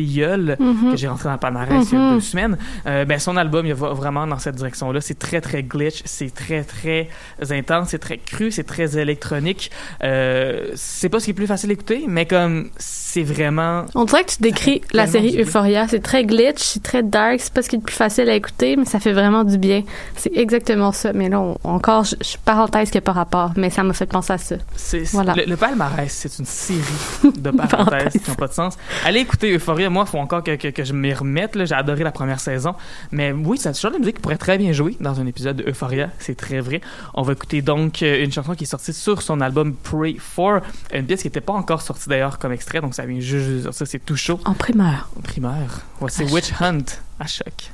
Mhm. 0.60 0.92
que 0.92 0.96
j'ai 0.96 1.08
rentré 1.08 1.26
dans 1.26 1.34
le 1.34 1.40
palmarès 1.40 1.88
il 1.92 1.98
y 1.98 2.00
a 2.00 2.06
Mhm. 2.06 2.14
deux 2.14 2.20
semaines. 2.22 2.58
Euh, 2.86 3.04
ben, 3.04 3.18
son 3.18 3.36
album, 3.36 3.66
il 3.66 3.74
va 3.74 3.94
vraiment 3.94 4.28
dans 4.28 4.38
cette 4.38 4.54
direction-là. 4.58 5.02
C'est 5.02 5.18
très, 5.18 5.42
très 5.42 5.64
glitch, 5.64 6.04
c'est 6.06 6.32
très, 6.32 6.64
très 6.64 7.10
intense, 7.50 7.90
c'est 7.90 7.98
très 8.00 8.20
cru, 8.20 8.52
c'est 8.52 8.64
très 8.64 9.00
électronique. 9.00 9.72
Euh, 10.04 10.68
c'est 10.76 11.10
pas 11.10 11.20
ce 11.20 11.26
qui 11.26 11.32
est 11.32 11.34
plus 11.34 11.48
facile 11.48 11.72
à 11.72 11.74
écouter, 11.74 12.06
mais 12.08 12.28
comme 12.28 12.70
c'est 13.18 13.24
vraiment... 13.24 13.86
On 13.96 14.06
dirait 14.06 14.24
que 14.24 14.32
tu 14.32 14.42
décris 14.42 14.82
la 14.94 15.08
série 15.08 15.32
bien. 15.32 15.42
Euphoria. 15.42 15.88
C'est 15.88 16.02
très 16.02 16.24
glitch, 16.24 16.60
c'est 16.62 16.84
très 16.84 17.02
dark, 17.02 17.40
c'est 17.40 17.52
pas 17.54 17.62
ce 17.64 17.70
qui 17.70 17.76
est 17.76 17.80
le 17.80 17.84
plus 17.84 17.96
facile 17.96 18.30
à 18.30 18.36
écouter, 18.36 18.76
mais 18.76 18.86
ça 18.86 19.00
fait 19.00 19.14
vraiment 19.14 19.44
du 19.44 19.58
bien. 19.58 19.82
C'est 20.16 20.32
exactement 20.36 20.92
ça. 20.92 21.14
Mais 21.14 21.30
là, 21.30 21.40
on- 21.40 21.58
encore, 21.64 22.04
je, 22.04 22.16
je 22.22 22.38
parenthèse 22.44 22.92
qui 22.92 22.98
n'a 22.98 23.02
pas 23.02 23.14
rapport, 23.14 23.52
mais 23.56 23.70
ça 23.72 23.82
m'a 23.84 23.94
fait 23.94 24.06
penser 24.06 24.34
à 24.34 24.38
ça. 24.38 24.56
c'est 24.76 25.04
Voilà. 25.14 25.34
le, 25.34 25.46
le 25.46 25.58
palmarès, 25.58 26.12
c'est 26.14 26.38
une 26.38 26.46
série 26.46 26.82
de 27.36 27.50
parenthèses 27.52 28.14
qui 28.22 28.30
n'ont 28.30 28.36
pas 28.36 28.48
de 28.48 28.54
sens. 28.54 28.76
Allez 29.06 29.22
écouter 29.22 29.52
Euphoria. 29.56 29.90
Moi, 29.90 30.04
il 30.08 30.12
faut 30.12 30.20
encore 30.20 30.44
que, 30.44 30.56
que, 30.56 30.68
que 30.68 30.84
je 30.84 30.94
m'y 30.94 31.14
remette. 31.14 31.56
là. 31.56 31.66
J'ai 31.66 31.76
adoré 31.76 32.04
la 32.04 32.12
première 32.12 32.40
saison. 32.40 32.76
Mais 33.12 33.32
oui, 33.32 33.58
c'est 33.58 33.72
toujours 33.74 33.90
de 33.92 33.96
la 33.96 34.00
musique 34.00 34.16
qui 34.18 34.22
pourrait 34.22 34.38
très 34.38 34.58
bien 34.60 34.72
jouer 34.74 34.96
dans 35.00 35.20
un 35.20 35.26
épisode 35.26 35.56
de 35.58 35.70
Euphoria. 35.70 36.10
C'est 36.20 36.36
très 36.38 36.60
vrai. 36.60 36.82
On 37.16 37.24
va 37.24 37.34
écouter 37.34 37.62
donc 37.64 38.04
euh, 38.04 38.24
une 38.24 38.32
chanson 38.32 38.54
qui 38.54 38.66
est 38.66 38.68
sortie 38.68 38.94
sur 38.94 39.22
son 39.24 39.42
album 39.42 39.74
Pray 39.74 40.18
For. 40.20 40.62
Une 40.94 41.06
pièce 41.06 41.22
qui 41.22 41.28
n'était 41.28 41.42
pas 41.42 41.54
encore 41.54 41.82
sortie 41.82 42.10
d'ailleurs 42.10 42.38
comme 42.40 42.52
extrait. 42.52 42.82
Donc 42.82 42.94
ça 42.94 43.06
vient 43.08 43.20
juste 43.20 43.50
de 43.50 43.62
sortir. 43.64 43.88
C'est 43.88 44.06
tout 44.06 44.16
chaud. 44.16 44.40
En 44.46 44.54
primeur. 44.54 45.10
En 45.18 45.22
primaire. 45.22 45.82
Voici 46.00 46.24
Witch 46.24 46.52
Hunt 46.62 46.86
à 47.20 47.28
choc. 47.28 47.72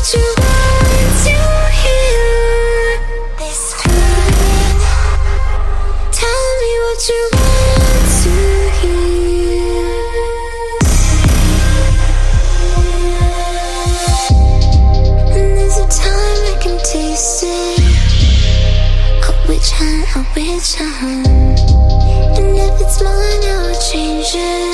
And 0.00 0.08
there's 15.58 15.76
a 15.76 15.86
time 15.88 16.40
I 16.48 16.56
can 16.62 16.78
taste 16.78 17.44
it. 17.44 17.80
Which 19.48 19.70
I 19.80 19.82
witch 20.34 20.76
high 20.76 21.24
and 22.38 22.56
if 22.56 22.80
it's 22.80 23.02
mine, 23.02 23.44
I'll 23.44 23.74
change 23.90 24.34
it. 24.34 24.70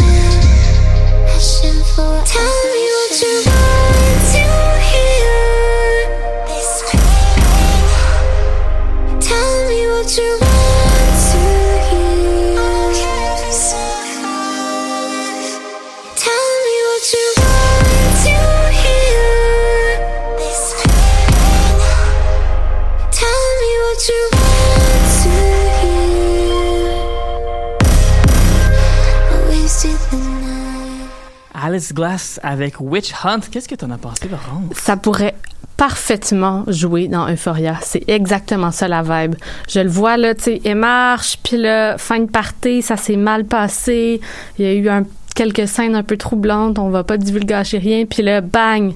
Alice 31.77 31.93
Glass 31.93 32.41
avec 32.43 32.77
Witch 32.81 33.13
Hunt. 33.23 33.41
Qu'est-ce 33.51 33.69
que 33.69 33.75
t'en 33.75 33.91
as 33.91 33.99
pensé, 33.99 34.29
Laurence? 34.31 34.75
Ça 34.79 34.97
pourrait 34.97 35.35
parfaitement 35.77 36.65
jouer 36.69 37.07
dans 37.07 37.29
Euphoria. 37.31 37.79
C'est 37.83 38.03
exactement 38.09 38.71
ça 38.71 38.89
la 38.89 39.03
vibe. 39.03 39.35
Je 39.69 39.81
le 39.81 39.91
vois 39.91 40.17
là, 40.17 40.35
tu 40.35 40.45
sais, 40.45 40.61
elle 40.65 40.77
marche, 40.77 41.37
puis 41.45 41.59
là, 41.59 41.99
fin 41.99 42.21
de 42.21 42.31
party, 42.31 42.81
ça 42.81 42.97
s'est 42.97 43.17
mal 43.17 43.45
passé. 43.45 44.23
Il 44.59 44.65
y 44.65 44.69
a 44.69 44.73
eu 44.73 44.89
un, 44.89 45.05
quelques 45.35 45.69
scènes 45.69 45.95
un 45.95 46.03
peu 46.03 46.17
troublantes, 46.17 46.79
on 46.79 46.89
va 46.89 47.05
pas 47.05 47.19
divulgacher 47.19 47.77
rien, 47.77 48.07
puis 48.07 48.23
là, 48.23 48.41
bang! 48.41 48.95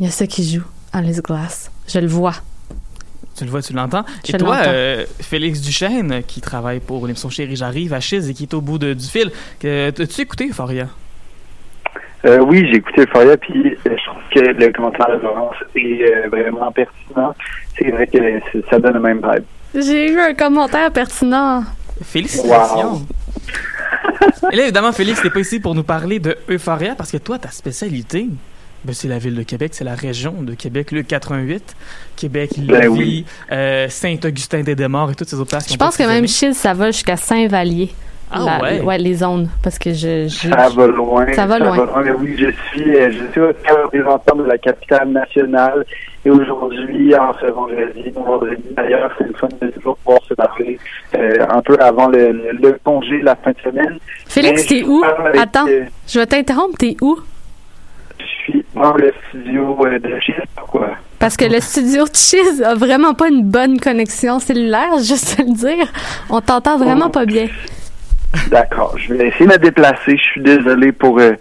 Il 0.00 0.06
y 0.06 0.08
a 0.08 0.10
ça 0.10 0.26
qui 0.26 0.50
joue, 0.50 0.64
Alice 0.94 1.20
Glass. 1.20 1.70
Je 1.86 1.98
le 1.98 2.06
vois. 2.06 2.36
Tu 3.36 3.44
le 3.44 3.50
vois, 3.50 3.60
tu 3.60 3.74
l'entends? 3.74 4.04
Et 4.28 4.32
toi, 4.34 4.60
euh, 4.64 5.04
Félix 5.20 5.60
Duchesne, 5.60 6.22
qui 6.26 6.40
travaille 6.40 6.80
pour 6.80 7.06
l'émission 7.06 7.28
Chérie 7.28 7.56
J'arrive 7.56 7.92
à 7.92 8.00
Chiz 8.00 8.30
et 8.30 8.32
qui 8.32 8.44
est 8.44 8.54
au 8.54 8.62
bout 8.62 8.78
de- 8.78 8.94
du 8.94 9.04
fil, 9.06 9.30
que, 9.58 9.88
as-tu 9.88 10.22
écouté 10.22 10.48
Euphoria? 10.48 10.88
Euh, 12.24 12.38
oui, 12.40 12.66
j'ai 12.70 12.76
écouté 12.76 13.02
Euphoria, 13.02 13.36
puis 13.36 13.76
euh, 13.86 13.96
je 13.96 14.04
trouve 14.06 14.22
que 14.34 14.40
le 14.40 14.72
commentaire 14.72 15.18
de 15.18 15.22
Laurence 15.22 15.56
est 15.74 16.02
euh, 16.02 16.28
vraiment 16.30 16.72
pertinent. 16.72 17.34
C'est 17.78 17.90
vrai 17.90 18.06
que 18.06 18.18
ça 18.70 18.78
donne 18.78 18.94
le 18.94 19.00
même 19.00 19.18
vibe. 19.18 19.44
J'ai 19.74 20.10
eu 20.10 20.18
un 20.18 20.34
commentaire 20.34 20.90
pertinent. 20.90 21.64
Félicitations! 22.02 23.02
Et 24.52 24.56
là, 24.56 24.62
évidemment, 24.64 24.92
Félix, 24.92 25.20
t'es 25.20 25.30
pas 25.30 25.40
ici 25.40 25.60
pour 25.60 25.74
nous 25.74 25.82
parler 25.82 26.18
de 26.18 26.36
Euphoria 26.48 26.94
parce 26.94 27.10
que 27.10 27.16
toi, 27.18 27.38
ta 27.38 27.50
spécialité, 27.50 28.28
ben, 28.84 28.92
c'est 28.94 29.08
la 29.08 29.18
ville 29.18 29.34
de 29.34 29.42
Québec, 29.42 29.72
c'est 29.74 29.84
la 29.84 29.94
région 29.94 30.34
de 30.42 30.54
Québec, 30.54 30.92
le 30.92 31.02
88, 31.02 31.74
Québec, 32.16 32.50
Ben 32.58 32.82
Lévis, 32.82 32.98
oui. 32.98 33.26
euh, 33.50 33.88
Saint-Augustin-des-Desmaures 33.88 35.10
et 35.10 35.14
toutes 35.14 35.28
ces 35.28 35.36
autres 35.36 35.50
places. 35.50 35.72
Je 35.72 35.76
pense 35.76 35.96
que 35.96 36.02
même 36.02 36.28
Chile, 36.28 36.54
ça 36.54 36.74
va 36.74 36.90
jusqu'à 36.90 37.16
Saint-Vallier. 37.16 37.90
Ah 38.34 38.58
La- 38.60 38.84
ouais? 38.84 38.98
les 38.98 39.14
zones. 39.14 39.48
Parce 39.62 39.78
que 39.78 39.92
je. 39.92 40.26
je- 40.28 40.48
Ça 40.48 40.68
va 40.74 40.86
loin. 40.86 41.26
Ça 41.32 41.46
va 41.46 41.58
loin. 41.58 41.86
mais 42.04 42.10
oui, 42.12 42.36
je 42.38 42.50
suis, 42.68 42.96
euh, 42.96 43.10
je 43.10 43.30
suis 43.32 43.40
aussi 43.40 43.80
représentant 43.82 44.36
de 44.36 44.44
la 44.44 44.58
capitale 44.58 45.08
nationale. 45.10 45.84
Et 46.26 46.30
aujourd'hui, 46.30 47.14
en 47.16 47.32
ce 47.38 47.46
vendredi, 47.46 48.10
vendredi 48.14 48.62
d'ailleurs, 48.76 49.10
c'est 49.18 49.26
le 49.28 49.34
fun 49.34 49.48
de 49.60 49.68
toujours 49.68 49.96
pouvoir 49.98 50.22
se 50.28 50.32
parler 50.34 50.78
euh, 51.16 51.46
un 51.50 51.60
peu 51.60 51.76
avant 51.80 52.08
le, 52.08 52.32
le, 52.32 52.52
le 52.62 52.78
congé 52.82 53.20
la 53.22 53.36
fin 53.36 53.50
de 53.52 53.58
semaine. 53.62 53.98
Félix, 54.26 54.66
t'es 54.66 54.82
où? 54.84 55.02
avec, 55.04 55.40
Attends. 55.40 55.66
euh, 55.68 55.84
Je 56.08 56.18
vais 56.18 56.26
t'interrompre, 56.26 56.78
t'es 56.78 56.96
où? 57.02 57.18
je 58.18 58.24
suis 58.52 58.64
dans 58.74 58.94
le 58.94 59.12
studio 59.28 59.76
euh, 59.86 59.98
de 59.98 60.18
chez 60.20 60.34
Pourquoi? 60.56 60.90
Parce 61.18 61.36
que 61.36 61.44
le 61.46 61.60
studio 61.60 62.04
de 62.04 62.14
Cheese 62.14 62.62
a 62.62 62.74
vraiment 62.74 63.14
pas 63.14 63.28
une 63.28 63.42
bonne 63.42 63.78
connexion 63.80 64.38
cellulaire, 64.38 64.96
juste 64.98 65.36
te 65.36 65.42
le 65.42 65.54
dire. 65.54 65.86
On 66.30 66.40
t'entend 66.40 66.76
vraiment 66.78 67.10
pas 67.10 67.24
bien. 67.26 67.46
D'accord. 68.48 68.96
Je 68.98 69.14
vais 69.14 69.28
essayer 69.28 69.46
de 69.46 69.52
me 69.52 69.58
déplacer. 69.58 70.16
Je 70.16 70.22
suis 70.22 70.40
désolé 70.40 70.92
pour, 70.92 71.18
euh, 71.18 71.32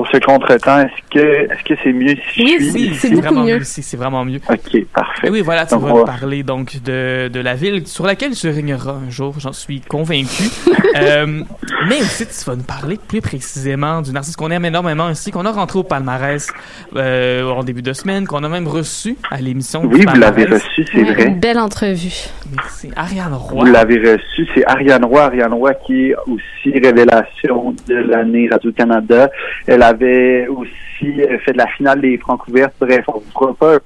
pour 0.00 0.08
ce 0.08 0.16
contretemps. 0.16 0.78
Est-ce 0.80 1.10
que 1.10 1.52
est-ce 1.52 1.62
que 1.62 1.74
c'est 1.84 1.92
mieux 1.92 2.14
si 2.32 2.42
Oui, 2.42 2.56
je 2.58 2.64
suis 2.64 2.72
c'est- 2.72 2.78
ici? 2.80 2.94
c'est 3.00 3.10
beaucoup 3.10 3.22
vraiment 3.22 3.44
mieux. 3.44 3.60
ici, 3.60 3.82
c'est 3.82 3.96
vraiment 3.98 4.24
mieux. 4.24 4.40
OK, 4.48 4.84
parfait. 4.94 5.26
Et 5.26 5.30
oui, 5.30 5.42
voilà, 5.42 5.66
tu 5.66 5.74
Donc, 5.74 5.82
vas 5.82 5.92
va- 5.92 6.04
parler 6.04 6.42
donc 6.42 6.80
de, 6.82 7.28
de 7.28 7.40
la 7.40 7.52
ville 7.54 7.86
sur 7.86 8.06
laquelle 8.06 8.30
tu 8.32 8.48
régneras 8.48 8.94
un 9.06 9.10
jour, 9.10 9.34
j'en 9.38 9.52
suis 9.52 9.80
convaincu. 9.82 10.44
Euh, 10.96 11.44
mais 11.88 12.00
aussi, 12.00 12.26
tu 12.26 12.50
vas 12.50 12.56
nous 12.56 12.64
parler 12.64 12.98
plus 13.06 13.20
précisément 13.20 14.02
d'une 14.02 14.16
artiste 14.16 14.36
qu'on 14.36 14.50
aime 14.50 14.64
énormément 14.64 15.08
ici, 15.08 15.30
qu'on 15.30 15.44
a 15.46 15.52
rentré 15.52 15.78
au 15.78 15.84
palmarès 15.84 16.48
euh, 16.96 17.48
en 17.48 17.62
début 17.62 17.80
de 17.82 17.92
semaine, 17.92 18.26
qu'on 18.26 18.42
a 18.42 18.48
même 18.48 18.66
reçu 18.66 19.16
à 19.30 19.40
l'émission. 19.40 19.84
du 19.86 19.94
Oui, 19.94 20.04
vous 20.04 20.18
l'avez 20.18 20.46
reçu, 20.46 20.84
c'est 20.90 20.98
Ouais, 21.04 21.12
vrai. 21.12 21.26
Une 21.28 21.38
belle 21.38 21.60
entrevue. 21.60 22.12
Merci. 22.56 22.90
Ariane 22.96 23.34
Roy. 23.34 23.64
Vous 23.64 23.70
l'avez 23.70 23.98
reçu, 24.14 24.48
c'est 24.52 24.66
Ariane 24.66 25.04
Roy. 25.04 25.22
Ariane 25.22 25.54
Roy 25.54 25.74
qui 25.74 26.08
est 26.10 26.14
aussi 26.26 26.76
révélation 26.76 27.72
de 27.86 27.94
l'année 27.94 28.48
Radio-Canada. 28.50 29.30
Elle 29.68 29.84
avait 29.90 30.46
aussi 30.48 31.20
fait 31.44 31.52
de 31.52 31.58
la 31.58 31.66
finale 31.68 32.00
des 32.00 32.18
Francs 32.18 32.46
ouvertes. 32.48 32.74
Bref, 32.80 33.04
on 33.08 33.18
vous 33.18 33.30
fera 33.32 33.54
pas 33.54 33.78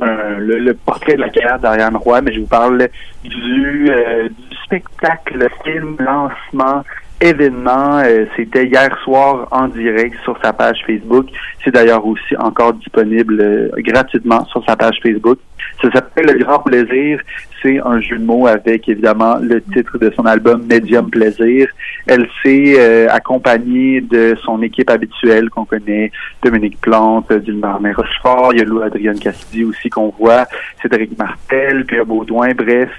le, 0.00 0.72
portrait 0.72 1.14
de 1.14 1.20
la 1.20 1.28
carrière 1.28 1.58
d'Ariane 1.58 1.96
Roy, 1.96 2.20
mais 2.22 2.32
je 2.32 2.40
vous 2.40 2.46
parle 2.46 2.88
du, 3.24 3.90
euh, 3.90 4.28
spectacle, 4.64 5.38
le 5.38 5.48
film, 5.64 5.96
lancement, 5.98 6.82
événement. 7.20 7.98
Euh, 8.04 8.26
C'était 8.36 8.66
hier 8.66 8.96
soir 9.02 9.48
en 9.50 9.68
direct 9.68 10.16
sur 10.24 10.36
sa 10.42 10.52
page 10.52 10.82
Facebook. 10.86 11.26
C'est 11.62 11.72
d'ailleurs 11.72 12.04
aussi 12.06 12.36
encore 12.38 12.74
disponible 12.74 13.40
euh, 13.40 13.70
gratuitement 13.78 14.44
sur 14.46 14.64
sa 14.64 14.76
page 14.76 14.98
Facebook. 15.02 15.38
Ça 15.82 15.90
s'appelle 15.92 16.26
Le 16.26 16.44
Grand 16.44 16.60
Plaisir. 16.60 17.20
Un 17.64 18.00
jeu 18.00 18.18
de 18.18 18.24
mots 18.24 18.46
avec 18.46 18.88
évidemment 18.90 19.36
le 19.40 19.62
titre 19.62 19.96
de 19.98 20.12
son 20.14 20.26
album 20.26 20.66
Medium 20.70 21.08
Plaisir. 21.08 21.68
Elle 22.06 22.28
s'est 22.42 22.74
euh, 22.78 23.08
accompagnée 23.10 24.02
de 24.02 24.36
son 24.44 24.62
équipe 24.62 24.90
habituelle 24.90 25.48
qu'on 25.48 25.64
connaît, 25.64 26.12
Dominique 26.42 26.78
Plante, 26.82 27.32
Dilmar 27.32 27.80
Rochefort, 27.96 28.50
il 28.52 28.58
y 28.58 28.62
a 28.62 28.64
Lou 28.64 28.82
Adrienne 28.82 29.18
Cassidy 29.18 29.64
aussi 29.64 29.88
qu'on 29.88 30.10
voit, 30.10 30.46
Cédric 30.82 31.16
Martel, 31.18 31.86
Pierre 31.86 32.04
Baudouin, 32.04 32.52
bref. 32.54 32.90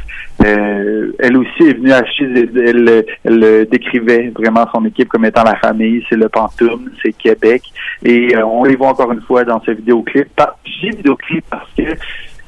Euh, 0.44 1.12
elle 1.20 1.38
aussi 1.38 1.64
est 1.64 1.74
venue 1.74 1.92
acheter, 1.92 2.26
elle, 2.26 2.58
elle, 2.58 3.06
elle 3.24 3.68
décrivait 3.70 4.34
vraiment 4.36 4.66
son 4.74 4.84
équipe 4.86 5.10
comme 5.10 5.26
étant 5.26 5.44
la 5.44 5.56
famille, 5.58 6.04
c'est 6.10 6.18
le 6.18 6.28
Pantoum, 6.28 6.90
c'est 7.04 7.14
Québec. 7.14 7.62
Et 8.04 8.36
euh, 8.36 8.46
on 8.46 8.64
les 8.64 8.76
voit 8.76 8.90
encore 8.90 9.12
une 9.12 9.22
fois 9.22 9.44
dans 9.44 9.62
ce 9.62 9.72
vidéoclip. 9.72 10.28
J'ai 10.66 10.90
vidéoclip 10.90 11.46
parce 11.50 11.70
que 11.78 11.84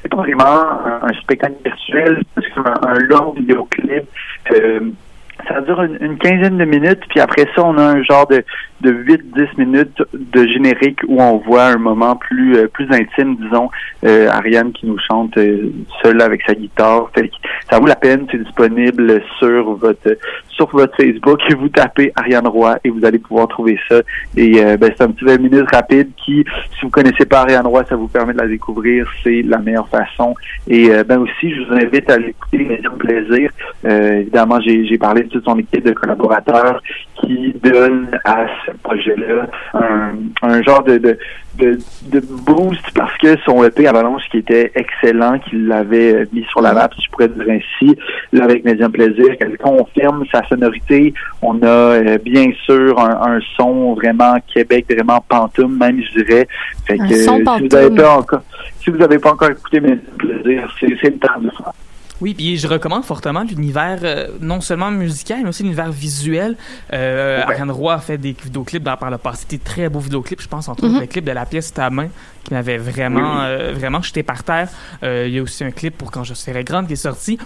c'est 0.02 0.08
pas 0.08 0.16
vraiment 0.16 1.02
un, 1.02 1.12
spectacle 1.20 1.56
virtuel, 1.64 2.22
c'est 2.36 2.50
comme 2.54 2.66
un, 2.66 2.94
long 3.00 3.32
vidéoclip. 3.32 4.04
Euh, 4.52 4.80
ça 5.46 5.60
dure 5.60 5.82
une 5.82 6.18
quinzaine 6.18 6.58
de 6.58 6.64
minutes, 6.64 7.02
puis 7.08 7.20
après 7.20 7.46
ça, 7.54 7.64
on 7.64 7.78
a 7.78 7.82
un 7.82 8.02
genre 8.02 8.26
de, 8.26 8.44
de 8.80 8.92
8-10 8.92 9.48
minutes 9.58 10.02
de 10.12 10.46
générique 10.46 11.00
où 11.08 11.20
on 11.20 11.38
voit 11.38 11.66
un 11.66 11.78
moment 11.78 12.16
plus 12.16 12.56
euh, 12.56 12.68
plus 12.68 12.86
intime, 12.90 13.36
disons, 13.36 13.70
euh, 14.04 14.28
Ariane 14.28 14.72
qui 14.72 14.86
nous 14.86 14.98
chante 14.98 15.36
euh, 15.36 15.70
seule 16.02 16.20
avec 16.22 16.42
sa 16.46 16.54
guitare. 16.54 17.10
Ça 17.70 17.78
vaut 17.78 17.86
la 17.86 17.96
peine, 17.96 18.26
c'est 18.30 18.42
disponible 18.42 19.22
sur 19.38 19.74
votre 19.74 20.16
sur 20.58 20.68
votre 20.70 20.96
Facebook. 20.96 21.40
Vous 21.58 21.68
tapez 21.68 22.12
Ariane 22.16 22.46
Roy 22.46 22.78
et 22.84 22.90
vous 22.90 23.04
allez 23.04 23.18
pouvoir 23.18 23.48
trouver 23.48 23.78
ça. 23.88 24.00
Et 24.36 24.62
euh, 24.62 24.76
ben, 24.76 24.92
c'est 24.96 25.04
un 25.04 25.10
petit 25.10 25.24
20 25.24 25.38
minutes 25.38 25.70
rapide 25.72 26.10
qui, 26.24 26.44
si 26.74 26.80
vous 26.82 26.90
connaissez 26.90 27.24
pas 27.24 27.40
Ariane 27.40 27.66
Roy, 27.66 27.84
ça 27.88 27.96
vous 27.96 28.08
permet 28.08 28.32
de 28.32 28.38
la 28.38 28.46
découvrir. 28.46 29.08
C'est 29.22 29.42
la 29.42 29.58
meilleure 29.58 29.88
façon. 29.88 30.34
Et 30.66 30.90
euh, 30.90 31.04
ben 31.04 31.18
aussi, 31.18 31.54
je 31.54 31.62
vous 31.62 31.74
invite 31.74 32.10
à 32.10 32.18
l'écouter, 32.18 32.58
Médium 32.58 32.96
Plaisir. 32.96 33.50
Euh, 33.84 34.20
évidemment, 34.20 34.60
j'ai 34.60 34.98
parlé 34.98 35.22
de 35.22 35.28
toute 35.28 35.44
son 35.44 35.58
équipe 35.58 35.84
de 35.84 35.92
collaborateurs 35.92 36.82
qui 37.20 37.54
donne 37.62 38.08
à 38.24 38.46
ce 38.66 38.67
projet-là 38.82 39.46
un, 39.74 40.12
un 40.42 40.62
genre 40.62 40.82
de, 40.82 40.98
de, 40.98 41.18
de, 41.58 41.78
de 42.10 42.20
boost 42.20 42.82
parce 42.94 43.16
que 43.18 43.38
son 43.44 43.64
EP 43.64 43.86
Avalanche 43.86 44.22
qui 44.30 44.38
était 44.38 44.72
excellent, 44.74 45.38
qu'il 45.38 45.66
l'avait 45.66 46.26
mis 46.32 46.44
sur 46.44 46.60
la 46.60 46.72
map, 46.72 46.88
si 46.94 47.02
je 47.02 47.10
pourrais 47.10 47.28
dire 47.28 47.46
ainsi, 47.48 47.96
là 48.32 48.44
avec 48.44 48.64
Médium 48.64 48.92
Plaisir, 48.92 49.36
qu'elle 49.38 49.56
confirme 49.58 50.24
sa 50.32 50.46
sonorité. 50.46 51.12
On 51.42 51.62
a 51.62 51.66
euh, 51.66 52.18
bien 52.18 52.50
sûr 52.64 52.98
un, 52.98 53.34
un 53.34 53.40
son 53.56 53.94
vraiment 53.94 54.36
Québec, 54.52 54.86
vraiment 54.90 55.24
pantoum, 55.28 55.76
même 55.76 56.00
je 56.02 56.22
dirais. 56.22 56.48
Fait 56.86 57.00
Un 57.00 57.08
que 57.08 57.14
son 57.16 57.38
si 57.38 57.42
vous 57.42 57.68
n'avez 57.68 57.90
pas 57.94 58.16
encore 58.16 58.42
si 58.80 58.90
vous 58.90 58.96
n'avez 58.98 59.18
pas 59.18 59.32
encore 59.32 59.50
écouté 59.50 59.80
Médium 59.80 60.00
Plaisir, 60.18 60.76
c'est 60.78 60.96
c'est 61.00 61.10
le 61.10 61.18
temps 61.18 61.38
de 61.38 61.44
le 61.46 61.50
faire. 61.50 61.72
Oui, 62.20 62.34
puis 62.34 62.56
je 62.56 62.66
recommande 62.66 63.04
fortement 63.04 63.42
l'univers, 63.44 63.98
euh, 64.02 64.28
non 64.40 64.60
seulement 64.60 64.90
musical, 64.90 65.38
mais 65.42 65.48
aussi 65.50 65.62
l'univers 65.62 65.90
visuel. 65.92 66.56
Euh, 66.92 67.38
Ouais. 67.38 67.52
Ariane 67.54 67.70
Roy 67.70 67.94
a 67.94 67.98
fait 67.98 68.18
des 68.18 68.34
vidéoclips 68.42 68.82
dans, 68.82 68.96
par 68.96 69.10
le 69.10 69.18
passé, 69.18 69.44
des 69.48 69.58
très 69.58 69.88
beaux 69.88 70.00
vidéoclips. 70.00 70.40
Je 70.42 70.48
pense 70.48 70.68
entre 70.68 70.84
Mhm. 70.84 70.90
autres 70.90 71.00
le 71.02 71.06
clip 71.06 71.24
de 71.24 71.32
La 71.32 71.46
pièce 71.46 71.72
ta 71.72 71.90
main, 71.90 72.08
qui 72.44 72.54
m'avait 72.54 72.78
vraiment, 72.78 73.42
euh, 73.42 73.72
vraiment 73.72 74.02
jeté 74.02 74.22
par 74.22 74.42
terre. 74.42 74.68
Euh, 75.02 75.24
il 75.28 75.34
y 75.34 75.38
a 75.38 75.42
aussi 75.42 75.62
un 75.64 75.70
clip 75.70 75.96
pour 75.96 76.10
Quand 76.10 76.24
je 76.24 76.34
serai 76.34 76.64
grande 76.64 76.86
qui 76.88 76.94
est 76.94 76.96
sorti. 76.96 77.38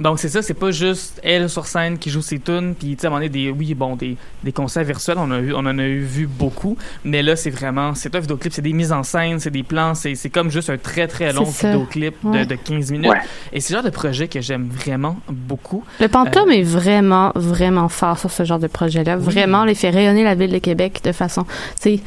Donc 0.00 0.18
c'est 0.18 0.28
ça, 0.30 0.42
c'est 0.42 0.54
pas 0.54 0.70
juste 0.70 1.20
elle 1.22 1.48
sur 1.48 1.66
scène 1.66 1.98
qui 1.98 2.10
joue 2.10 2.22
ses 2.22 2.38
tunes, 2.38 2.74
puis 2.74 2.96
tu 2.96 3.00
sais 3.02 3.06
à 3.06 3.08
un 3.08 3.10
moment 3.10 3.20
donné, 3.20 3.28
des 3.28 3.50
oui 3.50 3.74
bon 3.74 3.96
des, 3.96 4.16
des 4.42 4.50
concerts 4.52 4.82
virtuels, 4.84 5.18
on 5.18 5.30
a 5.30 5.38
eu, 5.38 5.52
on 5.52 5.58
en 5.58 5.78
a 5.78 5.82
eu 5.84 6.00
vu 6.00 6.26
beaucoup, 6.26 6.76
mais 7.04 7.22
là 7.22 7.36
c'est 7.36 7.50
vraiment 7.50 7.94
c'est 7.94 8.08
pas 8.08 8.18
un 8.18 8.22
vidéoclip, 8.22 8.52
c'est 8.52 8.62
des 8.62 8.72
mises 8.72 8.92
en 8.92 9.02
scène, 9.02 9.38
c'est 9.40 9.50
des 9.50 9.62
plans, 9.62 9.94
c'est 9.94 10.14
c'est 10.14 10.30
comme 10.30 10.50
juste 10.50 10.70
un 10.70 10.78
très 10.78 11.06
très 11.06 11.32
long 11.32 11.44
vidéoclip 11.44 12.14
Ouais. 12.24 12.44
de, 12.46 12.50
de 12.50 12.54
15 12.56 12.90
minutes. 12.92 13.10
Ouais. 13.10 13.18
Et 13.52 13.60
c'est 13.60 13.72
le 13.74 13.78
genre 13.78 13.84
de 13.84 13.90
projet 13.94 14.26
que 14.26 14.40
j'aime 14.40 14.68
vraiment 14.68 15.18
beaucoup. 15.28 15.84
Le 16.00 16.08
Pantoum 16.08 16.50
est 16.50 16.62
vraiment, 16.62 17.30
vraiment 17.34 17.88
fort 17.88 18.18
sur 18.18 18.30
ce 18.30 18.44
genre 18.44 18.58
de 18.58 18.66
projet-là. 18.66 19.16
Vraiment, 19.16 19.64
il 19.64 19.74
fait 19.74 19.90
rayonner 19.90 20.24
la 20.24 20.34
ville 20.34 20.50
de 20.50 20.58
Québec 20.58 21.00
de 21.04 21.12
façon, 21.12 21.44
tu 21.80 21.96
sais, 21.96 22.00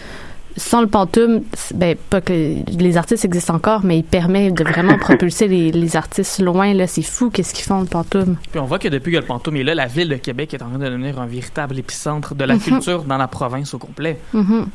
sans 0.57 0.81
le 0.81 0.87
Pantoum, 0.87 1.41
ben, 1.73 1.95
pas 2.09 2.21
que 2.21 2.33
les 2.77 2.97
artistes 2.97 3.25
existent 3.25 3.55
encore, 3.55 3.83
mais 3.83 3.97
il 3.99 4.03
permet 4.03 4.51
de 4.51 4.63
vraiment 4.63 4.97
propulser 4.99 5.47
les, 5.47 5.71
les 5.71 5.95
artistes 5.95 6.39
loin, 6.39 6.73
là. 6.73 6.87
C'est 6.87 7.01
fou 7.01 7.29
qu'est-ce 7.29 7.53
qu'ils 7.53 7.65
font, 7.65 7.81
le 7.81 7.87
Pantoum. 7.87 8.37
Puis 8.51 8.59
on 8.59 8.65
voit 8.65 8.79
que 8.79 8.87
depuis 8.87 9.11
que 9.13 9.17
le 9.17 9.25
Pantoum 9.25 9.55
est 9.57 9.63
là, 9.63 9.73
la 9.75 9.87
ville 9.87 10.09
de 10.09 10.15
Québec 10.15 10.53
est 10.53 10.61
en 10.61 10.69
train 10.69 10.77
de 10.79 10.85
devenir 10.85 11.19
un 11.19 11.25
véritable 11.25 11.77
épicentre 11.79 12.35
de 12.35 12.43
la 12.45 12.55
Mhm. 12.55 12.59
culture 12.61 13.03
dans 13.03 13.17
la 13.17 13.27
province 13.27 13.73
au 13.73 13.77
complet. 13.79 14.19
Mhm. 14.33 14.67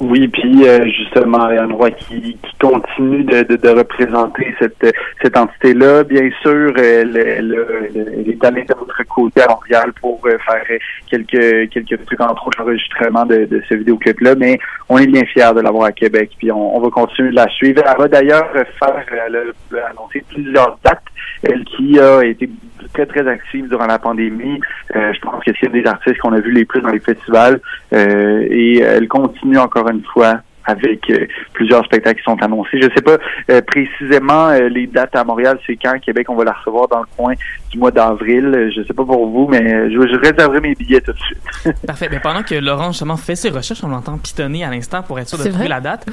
Oui, 0.00 0.28
puis 0.28 0.62
euh, 0.64 0.84
justement, 0.86 1.38
Ariane 1.40 1.72
Roy 1.72 1.90
qui, 1.90 2.20
qui 2.20 2.56
continue 2.60 3.24
de, 3.24 3.42
de, 3.42 3.56
de 3.56 3.68
représenter 3.68 4.54
cette, 4.60 4.94
cette 5.20 5.36
entité-là. 5.36 6.04
Bien 6.04 6.30
sûr, 6.40 6.72
euh, 6.78 7.02
le- 7.04 7.40
le- 7.40 7.88
le- 7.92 8.12
elle 8.16 8.30
est 8.30 8.44
allée 8.44 8.62
de 8.62 8.74
notre 8.74 9.02
côté 9.08 9.42
à 9.42 9.48
Montréal 9.48 9.92
pour 10.00 10.20
euh, 10.26 10.38
faire 10.46 10.62
euh, 10.70 10.78
quelques 11.10 11.70
quelques 11.70 12.04
trucs, 12.06 12.20
entre 12.20 12.46
autres 12.46 12.62
enregistrements 12.62 13.26
de, 13.26 13.44
de 13.46 13.60
ce 13.68 13.74
vidéoclip-là, 13.74 14.36
mais 14.36 14.60
on 14.88 14.98
est 14.98 15.08
bien 15.08 15.24
fiers 15.24 15.52
de 15.56 15.60
l'avoir 15.62 15.86
à 15.86 15.92
Québec, 15.92 16.30
puis 16.38 16.52
on, 16.52 16.76
on 16.76 16.80
va 16.80 16.90
continuer 16.90 17.30
de 17.30 17.34
la 17.36 17.48
suivre. 17.48 17.82
Elle 17.84 17.98
va 17.98 18.06
d'ailleurs 18.06 18.52
faire, 18.52 19.04
elle 19.26 19.36
a 19.36 19.86
annoncé 19.90 20.24
plusieurs 20.32 20.78
dates, 20.84 21.02
elle 21.42 21.64
qui 21.64 21.98
a 21.98 22.22
été 22.22 22.48
très, 22.92 23.06
très 23.06 23.26
active 23.26 23.68
durant 23.68 23.86
la 23.86 23.98
pandémie. 23.98 24.60
Euh, 24.96 25.12
je 25.12 25.20
pense 25.20 25.44
que 25.44 25.50
c'est 25.60 25.70
des 25.70 25.86
artistes 25.86 26.18
qu'on 26.18 26.32
a 26.32 26.40
vu 26.40 26.52
les 26.52 26.64
plus 26.64 26.80
dans 26.80 26.90
les 26.90 27.00
festivals. 27.00 27.60
Euh, 27.92 28.46
et 28.50 28.78
elle 28.78 29.08
continue 29.08 29.58
encore 29.58 29.88
une 29.88 30.02
fois 30.04 30.40
avec 30.64 31.08
euh, 31.10 31.26
plusieurs 31.54 31.84
spectacles 31.86 32.18
qui 32.18 32.24
sont 32.24 32.42
annoncés. 32.42 32.80
Je 32.80 32.86
ne 32.88 32.94
sais 32.94 33.02
pas 33.02 33.18
précisément 33.62 34.50
les 34.52 34.86
dates 34.86 35.16
à 35.16 35.24
Montréal, 35.24 35.58
c'est 35.66 35.76
quand 35.76 35.98
Québec 36.00 36.28
on 36.28 36.36
va 36.36 36.44
la 36.44 36.52
recevoir 36.52 36.88
dans 36.88 37.00
le 37.00 37.06
coin 37.16 37.34
du 37.70 37.78
mois 37.78 37.90
d'avril. 37.90 38.70
Je 38.74 38.80
ne 38.80 38.84
sais 38.84 38.94
pas 38.94 39.04
pour 39.04 39.26
vous, 39.28 39.46
mais 39.48 39.62
euh, 39.62 39.90
je, 39.90 40.08
je 40.08 40.18
réserverai 40.18 40.60
mes 40.60 40.74
billets 40.74 41.00
tout 41.00 41.12
de 41.12 41.18
suite. 41.18 41.76
Parfait. 41.86 42.08
Mais 42.10 42.20
pendant 42.20 42.42
que 42.42 42.54
Laurent 42.54 42.92
justement 42.92 43.16
fait 43.16 43.36
ses 43.36 43.50
recherches, 43.50 43.82
on 43.84 43.88
l'entend 43.88 44.18
pitonner 44.18 44.64
à 44.64 44.70
l'instant 44.70 45.02
pour 45.02 45.18
être 45.18 45.28
sûr 45.28 45.38
de 45.38 45.44
trouver 45.44 45.58
vrai? 45.58 45.68
la 45.68 45.80
date. 45.80 46.06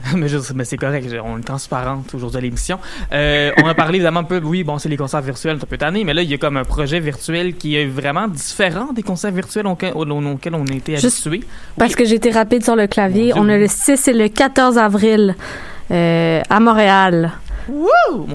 mais 0.16 0.26
mais 0.54 0.64
c'est 0.64 0.76
correct, 0.76 1.06
on 1.24 1.38
est 1.38 1.42
transparente 1.42 2.14
aujourd'hui 2.14 2.38
à 2.38 2.40
l'émission. 2.40 2.78
Euh, 3.12 3.50
on 3.62 3.66
a 3.66 3.74
parlé 3.74 3.96
évidemment 3.96 4.20
un 4.20 4.24
peu, 4.24 4.40
oui, 4.42 4.64
bon, 4.64 4.78
c'est 4.78 4.88
les 4.88 4.96
concerts 4.96 5.20
virtuels, 5.20 5.56
un 5.56 5.66
peu 5.66 5.76
tanné, 5.76 6.04
mais 6.04 6.14
là, 6.14 6.22
il 6.22 6.30
y 6.30 6.34
a 6.34 6.38
comme 6.38 6.56
un 6.56 6.64
projet 6.64 7.00
virtuel 7.00 7.54
qui 7.54 7.76
est 7.76 7.86
vraiment 7.86 8.28
différent 8.28 8.92
des 8.92 9.02
concerts 9.02 9.32
virtuels 9.32 9.66
auxquels, 9.66 9.92
auxquels 9.94 10.54
on 10.54 10.64
a 10.64 10.72
été 10.72 10.96
Juste 10.96 11.26
habitués. 11.26 11.46
Parce 11.78 11.94
que 11.94 12.04
j'ai 12.04 12.16
été 12.16 12.30
rapide 12.30 12.64
sur 12.64 12.76
le 12.76 12.86
clavier. 12.86 13.32
On 13.36 13.48
a 13.48 13.56
le 13.56 13.66
6 13.68 14.08
et 14.08 14.12
le 14.12 14.28
14 14.28 14.78
avril 14.78 15.34
euh, 15.90 16.40
à 16.48 16.60
Montréal. 16.60 17.32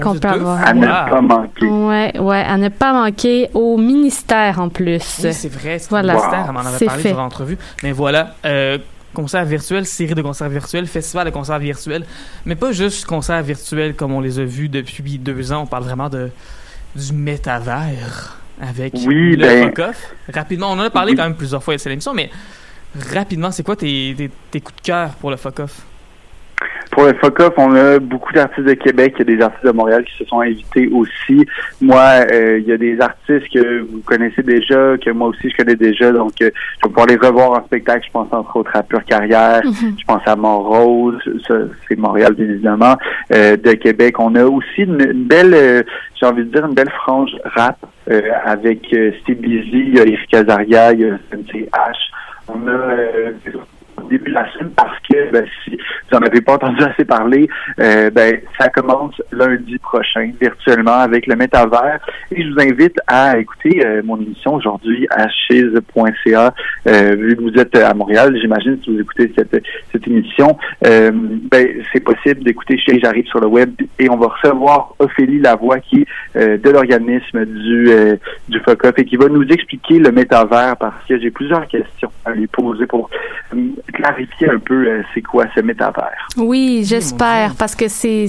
Qu'on 0.00 0.14
peut 0.18 0.28
avoir. 0.28 0.64
À 0.66 0.72
ne 0.74 0.86
pas 0.86 1.20
manquer. 1.20 1.66
Ouais, 1.66 2.18
ouais, 2.18 2.40
à 2.42 2.56
ne 2.56 2.68
pas 2.68 2.92
manquer 2.92 3.48
au 3.54 3.76
ministère 3.76 4.60
en 4.60 4.68
plus. 4.68 5.20
Oui, 5.22 5.32
c'est 5.32 5.48
vrai, 5.52 5.78
c'est 5.78 5.90
Voilà. 5.90 6.14
le 6.14 6.18
mystère, 6.20 6.44
elle 6.46 6.52
m'en 6.52 6.60
avait 6.60 6.78
C'est 6.78 6.84
parlé 6.86 7.02
fait. 7.02 7.08
durant 7.10 7.22
l'entrevue. 7.24 7.58
Mais 7.82 7.92
voilà, 7.92 8.34
euh, 8.44 8.78
concert 9.14 9.44
virtuel, 9.44 9.86
série 9.86 10.14
de 10.14 10.22
concerts 10.22 10.48
virtuels, 10.48 10.86
festival 10.86 11.26
de 11.26 11.30
concerts 11.30 11.58
virtuels, 11.58 12.04
mais 12.44 12.54
pas 12.54 12.72
juste 12.72 13.04
concerts 13.06 13.42
virtuels 13.42 13.94
comme 13.94 14.12
on 14.12 14.20
les 14.20 14.38
a 14.38 14.44
vus 14.44 14.68
depuis 14.68 15.18
deux 15.18 15.52
ans, 15.52 15.62
on 15.62 15.66
parle 15.66 15.84
vraiment 15.84 16.08
de 16.08 16.30
du 16.94 17.12
métavers 17.12 18.38
avec 18.60 18.94
Oui, 19.06 19.36
le 19.36 19.46
ben- 19.46 19.64
Fuck-Off. 19.68 20.14
Rapidement, 20.34 20.68
on 20.70 20.74
en 20.78 20.80
a 20.80 20.90
parlé 20.90 21.12
Oui. 21.12 21.16
quand 21.18 21.24
même 21.24 21.34
plusieurs 21.36 21.62
fois 21.62 21.74
à 21.74 21.88
l'émission, 21.88 22.14
mais 22.14 22.30
rapidement, 23.12 23.50
c'est 23.50 23.62
quoi 23.62 23.76
tes, 23.76 24.14
tes, 24.16 24.30
tes 24.50 24.60
coups 24.60 24.76
de 24.76 24.86
cœur 24.86 25.10
pour 25.20 25.30
le 25.30 25.36
Fuck-Off? 25.36 25.82
Pour 26.96 27.04
le 27.04 27.12
FOCOF, 27.12 27.52
on 27.58 27.74
a 27.74 27.98
beaucoup 27.98 28.32
d'artistes 28.32 28.66
de 28.66 28.72
Québec, 28.72 29.16
il 29.16 29.28
y 29.28 29.34
a 29.34 29.36
des 29.36 29.42
artistes 29.44 29.66
de 29.66 29.70
Montréal 29.70 30.02
qui 30.02 30.16
se 30.16 30.24
sont 30.24 30.40
invités 30.40 30.88
aussi. 30.90 31.46
Moi, 31.82 32.00
euh, 32.32 32.58
il 32.58 32.66
y 32.66 32.72
a 32.72 32.78
des 32.78 32.98
artistes 32.98 33.52
que 33.52 33.80
vous 33.80 34.00
connaissez 34.00 34.42
déjà, 34.42 34.96
que 34.96 35.10
moi 35.10 35.28
aussi 35.28 35.50
je 35.50 35.56
connais 35.58 35.76
déjà, 35.76 36.10
donc 36.10 36.32
euh, 36.40 36.48
je 36.54 36.88
vais 36.88 36.88
pouvoir 36.88 37.06
les 37.08 37.16
revoir 37.16 37.50
en 37.50 37.66
spectacle. 37.66 38.06
Je 38.06 38.12
pense 38.12 38.32
entre 38.32 38.56
autres 38.56 38.70
à 38.72 38.82
Pure 38.82 39.04
Carrière, 39.04 39.60
je 39.62 40.04
pense 40.06 40.22
à 40.24 40.36
Montrose, 40.36 41.20
ça 41.46 41.54
c'est 41.86 41.98
Montréal 41.98 42.32
bien 42.32 42.46
évidemment. 42.46 42.96
Euh, 43.30 43.58
de 43.58 43.72
Québec, 43.72 44.18
on 44.18 44.34
a 44.34 44.46
aussi 44.46 44.84
une, 44.84 45.02
une 45.02 45.24
belle, 45.24 45.84
j'ai 46.18 46.24
envie 46.24 46.44
de 46.44 46.50
dire 46.50 46.64
une 46.64 46.74
belle 46.74 46.92
frange 47.02 47.32
rap 47.44 47.76
avec 48.46 48.86
Steve 49.20 49.42
Lizzy, 49.42 49.84
il 49.88 49.96
y 49.96 50.00
a 50.00 50.02
Eric 50.06 50.32
Azaria, 50.32 50.94
il 50.94 51.00
y 51.00 51.04
a 51.04 51.18
H. 51.36 51.94
On 52.48 52.66
a 52.68 53.66
début 54.04 54.30
de 54.30 54.34
la 54.34 54.50
semaine 54.52 54.70
parce 54.76 54.98
que 55.08 55.30
ben, 55.30 55.46
si 55.64 55.70
vous 55.76 56.16
en 56.16 56.22
avez 56.22 56.40
pas 56.40 56.54
entendu 56.54 56.82
assez 56.82 57.04
parler, 57.04 57.48
euh, 57.80 58.10
ben 58.10 58.40
ça 58.58 58.68
commence 58.68 59.20
lundi 59.32 59.78
prochain 59.78 60.30
virtuellement 60.40 61.00
avec 61.00 61.26
le 61.26 61.36
métavers. 61.36 62.00
Et 62.30 62.42
je 62.42 62.50
vous 62.50 62.60
invite 62.60 62.98
à 63.06 63.38
écouter 63.38 63.84
euh, 63.84 64.02
mon 64.04 64.20
émission 64.20 64.54
aujourd'hui 64.54 65.06
à 65.10 65.28
chiz.ca 65.28 66.54
euh, 66.86 67.16
vu 67.16 67.36
que 67.36 67.42
vous 67.42 67.54
êtes 67.58 67.76
à 67.76 67.94
Montréal, 67.94 68.36
j'imagine 68.40 68.78
si 68.82 68.94
vous 68.94 69.00
écoutez 69.00 69.32
cette, 69.36 69.62
cette 69.92 70.06
émission, 70.06 70.56
euh, 70.86 71.10
ben 71.50 71.66
c'est 71.92 72.00
possible 72.00 72.42
d'écouter 72.42 72.78
chez 72.78 72.98
j'arrive 73.00 73.26
sur 73.26 73.40
le 73.40 73.46
web 73.46 73.70
et 73.98 74.08
on 74.10 74.16
va 74.16 74.28
recevoir 74.28 74.94
Ophélie 74.98 75.40
Lavoie 75.40 75.80
qui 75.80 76.02
est 76.02 76.06
euh, 76.36 76.58
de 76.58 76.70
l'organisme 76.70 77.44
du 77.44 77.90
euh, 77.90 78.16
du 78.48 78.60
FOCOP 78.60 78.98
et 78.98 79.04
qui 79.04 79.16
va 79.16 79.28
nous 79.28 79.44
expliquer 79.44 79.98
le 79.98 80.10
métavers 80.12 80.76
parce 80.76 81.04
que 81.08 81.18
j'ai 81.18 81.30
plusieurs 81.30 81.66
questions 81.68 82.10
à 82.24 82.32
lui 82.32 82.46
poser 82.46 82.86
pour 82.86 83.10
clarifier 83.92 84.50
un 84.50 84.58
peu 84.58 84.86
euh, 84.88 85.02
c'est 85.14 85.22
quoi 85.22 85.44
ce 85.54 85.60
métavers. 85.60 86.26
Oui, 86.36 86.84
j'espère, 86.86 87.54
parce 87.56 87.74
que 87.74 87.88
c'est. 87.88 88.26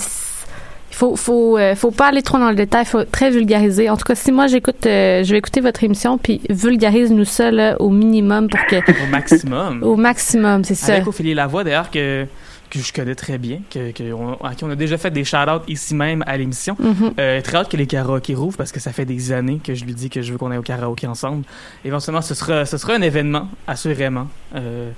Il 0.90 0.96
faut, 0.96 1.16
faut, 1.16 1.58
euh, 1.60 1.76
faut 1.76 1.92
pas 1.92 2.08
aller 2.08 2.24
trop 2.24 2.40
dans 2.40 2.50
le 2.50 2.56
détail, 2.56 2.86
faut 2.86 3.04
très 3.04 3.30
vulgariser. 3.30 3.88
En 3.90 3.98
tout 3.98 4.06
cas, 4.06 4.16
si 4.16 4.32
moi 4.32 4.48
j'écoute, 4.48 4.86
euh, 4.88 5.24
je 5.24 5.32
vais 5.32 5.38
écouter 5.38 5.62
votre 5.62 5.84
émission, 5.84 6.18
puis 6.18 6.42
vulgarise-nous 6.50 7.26
ça 7.26 7.52
là, 7.52 7.76
au 7.80 7.90
minimum 7.90 8.48
pour 8.50 8.66
que, 8.66 8.78
Au 9.04 9.08
maximum. 9.12 9.84
au 9.84 9.96
maximum, 9.96 10.64
c'est 10.64 10.74
ça. 10.76 10.94
Avec 10.94 11.06
Ophélie 11.08 11.36
Lavoie, 11.36 11.64
d'ailleurs, 11.64 11.92
que, 11.92 12.26
que 12.72 12.80
je 12.80 12.92
connais 12.94 13.14
très 13.14 13.38
bien, 13.38 13.60
que, 13.72 13.92
que 13.92 14.12
on- 14.12 14.44
à 14.44 14.56
qui 14.56 14.64
on 14.64 14.72
a 14.72 14.76
déjà 14.76 14.98
fait 14.98 15.12
des 15.12 15.24
shout-outs 15.24 15.62
ici 15.68 15.94
même 15.94 16.24
à 16.26 16.36
l'émission. 16.36 16.76
Mhm. 16.80 17.12
Euh, 17.20 17.42
très 17.42 17.58
hâte 17.58 17.70
que 17.70 17.78
les 17.78 17.86
karaokés 17.86 18.34
rouvrent 18.34 18.58
parce 18.58 18.72
que 18.72 18.80
ça 18.80 18.92
fait 18.92 19.06
des 19.06 19.32
années 19.32 19.60
que 19.64 19.76
je 19.76 19.86
lui 19.86 19.94
dis 19.94 20.10
que 20.10 20.22
je 20.24 20.32
veux 20.32 20.38
qu'on 20.40 20.50
aille 20.50 20.58
au 20.58 20.62
karaoké 20.64 21.06
ensemble. 21.06 21.44
Éventuellement, 21.86 22.22
ce 22.24 22.34
sera, 22.34 22.66
ce 22.66 22.78
sera 22.78 22.94
un 22.94 23.02
événement, 23.02 23.50
assurément. 23.68 24.28
Euh, 24.56 24.90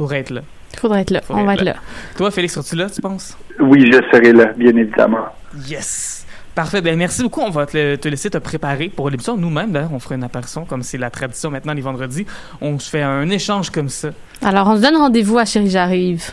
faudrait 0.00 0.20
être 0.20 0.30
là. 0.30 0.40
Faudrait 0.78 1.02
être 1.02 1.10
là. 1.10 1.20
Faudrait 1.20 1.42
On 1.42 1.46
va 1.46 1.54
être 1.54 1.64
là. 1.64 1.72
là. 1.74 1.78
Toi, 2.16 2.30
Félix, 2.30 2.54
seras-tu 2.54 2.76
là, 2.76 2.88
tu 2.88 3.00
penses? 3.02 3.36
Oui, 3.58 3.90
je 3.92 3.98
serai 4.10 4.32
là, 4.32 4.46
bien 4.56 4.74
évidemment. 4.74 5.26
Yes! 5.68 6.26
Parfait. 6.54 6.80
Ben, 6.80 6.96
merci 6.96 7.22
beaucoup. 7.22 7.40
On 7.42 7.50
va 7.50 7.66
te, 7.66 8.08
laisser 8.08 8.30
te 8.30 8.38
préparer 8.38 8.88
pour 8.88 9.10
l'émission. 9.10 9.36
Nous-mêmes, 9.36 9.72
d'ailleurs, 9.72 9.92
on 9.92 9.98
fera 9.98 10.14
une 10.14 10.24
apparition 10.24 10.64
comme 10.64 10.82
c'est 10.82 10.98
la 10.98 11.10
tradition 11.10 11.50
maintenant 11.50 11.74
les 11.74 11.82
vendredis. 11.82 12.26
On 12.60 12.78
se 12.78 12.88
fait 12.88 13.02
un 13.02 13.28
échange 13.30 13.70
comme 13.70 13.88
ça. 13.88 14.08
Alors, 14.42 14.68
on 14.68 14.76
se 14.76 14.82
donne 14.82 14.96
rendez-vous 14.96 15.38
à 15.38 15.44
Chérie 15.44 15.70
J'arrive. 15.70 16.32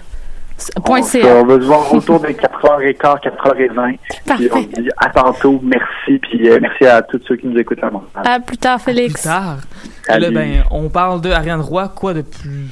Point 0.83 1.01
On, 1.01 1.27
on 1.27 1.45
va 1.45 1.55
se 1.55 1.65
voir 1.65 1.93
autour 1.93 2.19
de 2.19 2.29
4h15, 2.29 2.95
4h20. 2.97 3.97
Puis 3.99 3.99
on 4.25 4.27
Parfait. 4.27 4.49
se 4.49 4.81
dit 4.81 4.89
à 4.97 5.09
tantôt, 5.09 5.61
merci, 5.63 6.17
puis 6.19 6.49
euh, 6.49 6.57
merci 6.59 6.85
à 6.85 7.01
tous 7.03 7.21
ceux 7.27 7.35
qui 7.35 7.45
nous 7.45 7.59
écoutent 7.59 7.83
à 7.83 7.91
Montréal. 7.91 8.23
À 8.25 8.39
plus 8.39 8.57
tard, 8.57 8.81
Félix. 8.81 9.13
Plus 9.21 9.29
tard. 9.29 9.57
Et 10.09 10.19
là, 10.19 10.31
ben, 10.31 10.63
on 10.71 10.89
parle 10.89 11.21
de 11.21 11.29
Ariane 11.29 11.61
Roy. 11.61 11.89
Quoi 11.89 12.15
de 12.15 12.21
plus 12.21 12.65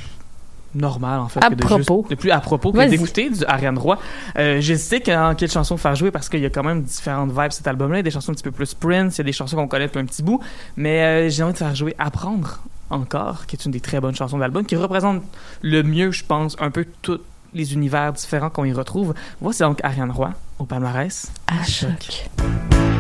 normal, 0.76 1.19
en 1.21 1.28
fait, 1.30 1.43
À 1.43 1.49
que 1.49 1.55
de 1.55 1.63
propos. 1.63 1.99
juste- 2.01 2.09
de 2.11 2.15
plus 2.15 2.32
à 2.32 2.39
propos 2.39 2.71
que 2.71 2.88
d'écouter 2.89 3.30
du 3.30 3.43
Ariane 3.45 3.78
Roy. 3.78 3.97
Euh, 4.38 4.59
J'hésitais 4.61 4.99
qu'en 5.01 5.34
quelle 5.36 5.49
chanson 5.49 5.78
faire 5.78 5.95
jouer 5.95 6.11
parce 6.11 6.30
qu'il 6.30 6.41
y 6.41 6.45
a 6.45 6.49
quand 6.49 6.63
même 6.63 6.84
différentes 6.84 7.32
vibes 7.32 7.51
cet 7.51 7.67
album-là. 7.67 7.95
Il 7.95 7.99
y 7.99 8.01
a 8.01 8.03
des 8.03 8.11
chansons 8.11 8.32
un 8.32 8.36
petit 8.36 8.43
peu 8.43 8.51
plus 8.51 8.73
Prince, 8.73 9.15
il 9.15 9.19
y 9.19 9.21
a 9.21 9.23
des 9.23 9.32
chansons 9.34 9.55
qu'on 9.55 9.67
connaît 9.67 9.88
depuis 9.88 9.99
un 9.99 10.05
petit 10.05 10.21
bout. 10.21 10.39
Mais 10.76 11.01
euh, 11.01 11.30
j'ai 11.30 11.41
envie 11.43 11.53
de 11.53 11.57
faire 11.57 11.73
jouer 11.73 11.95
Apprendre 11.97 12.59
encore, 12.89 13.45
qui 13.47 13.55
est 13.55 13.65
une 13.65 13.71
des 13.71 13.80
très 13.80 13.99
bonnes 13.99 14.15
chansons 14.15 14.36
de 14.38 14.41
l'album, 14.41 14.65
qui 14.65 14.76
représente 14.76 15.23
le 15.61 15.82
mieux, 15.82 16.11
je 16.11 16.23
pense, 16.23 16.55
un 16.59 16.69
peu 16.71 16.86
tous 17.01 17.19
les 17.53 17.73
univers 17.73 18.11
différents 18.13 18.49
qu'on 18.49 18.65
y 18.65 18.73
retrouve. 18.73 19.13
Voici 19.41 19.61
donc 19.63 19.80
Ariane 19.84 20.11
Roy 20.11 20.32
au 20.59 20.65
palmarès. 20.65 21.32
À 21.47 21.63
choc. 21.63 22.30
Ne 22.39 22.94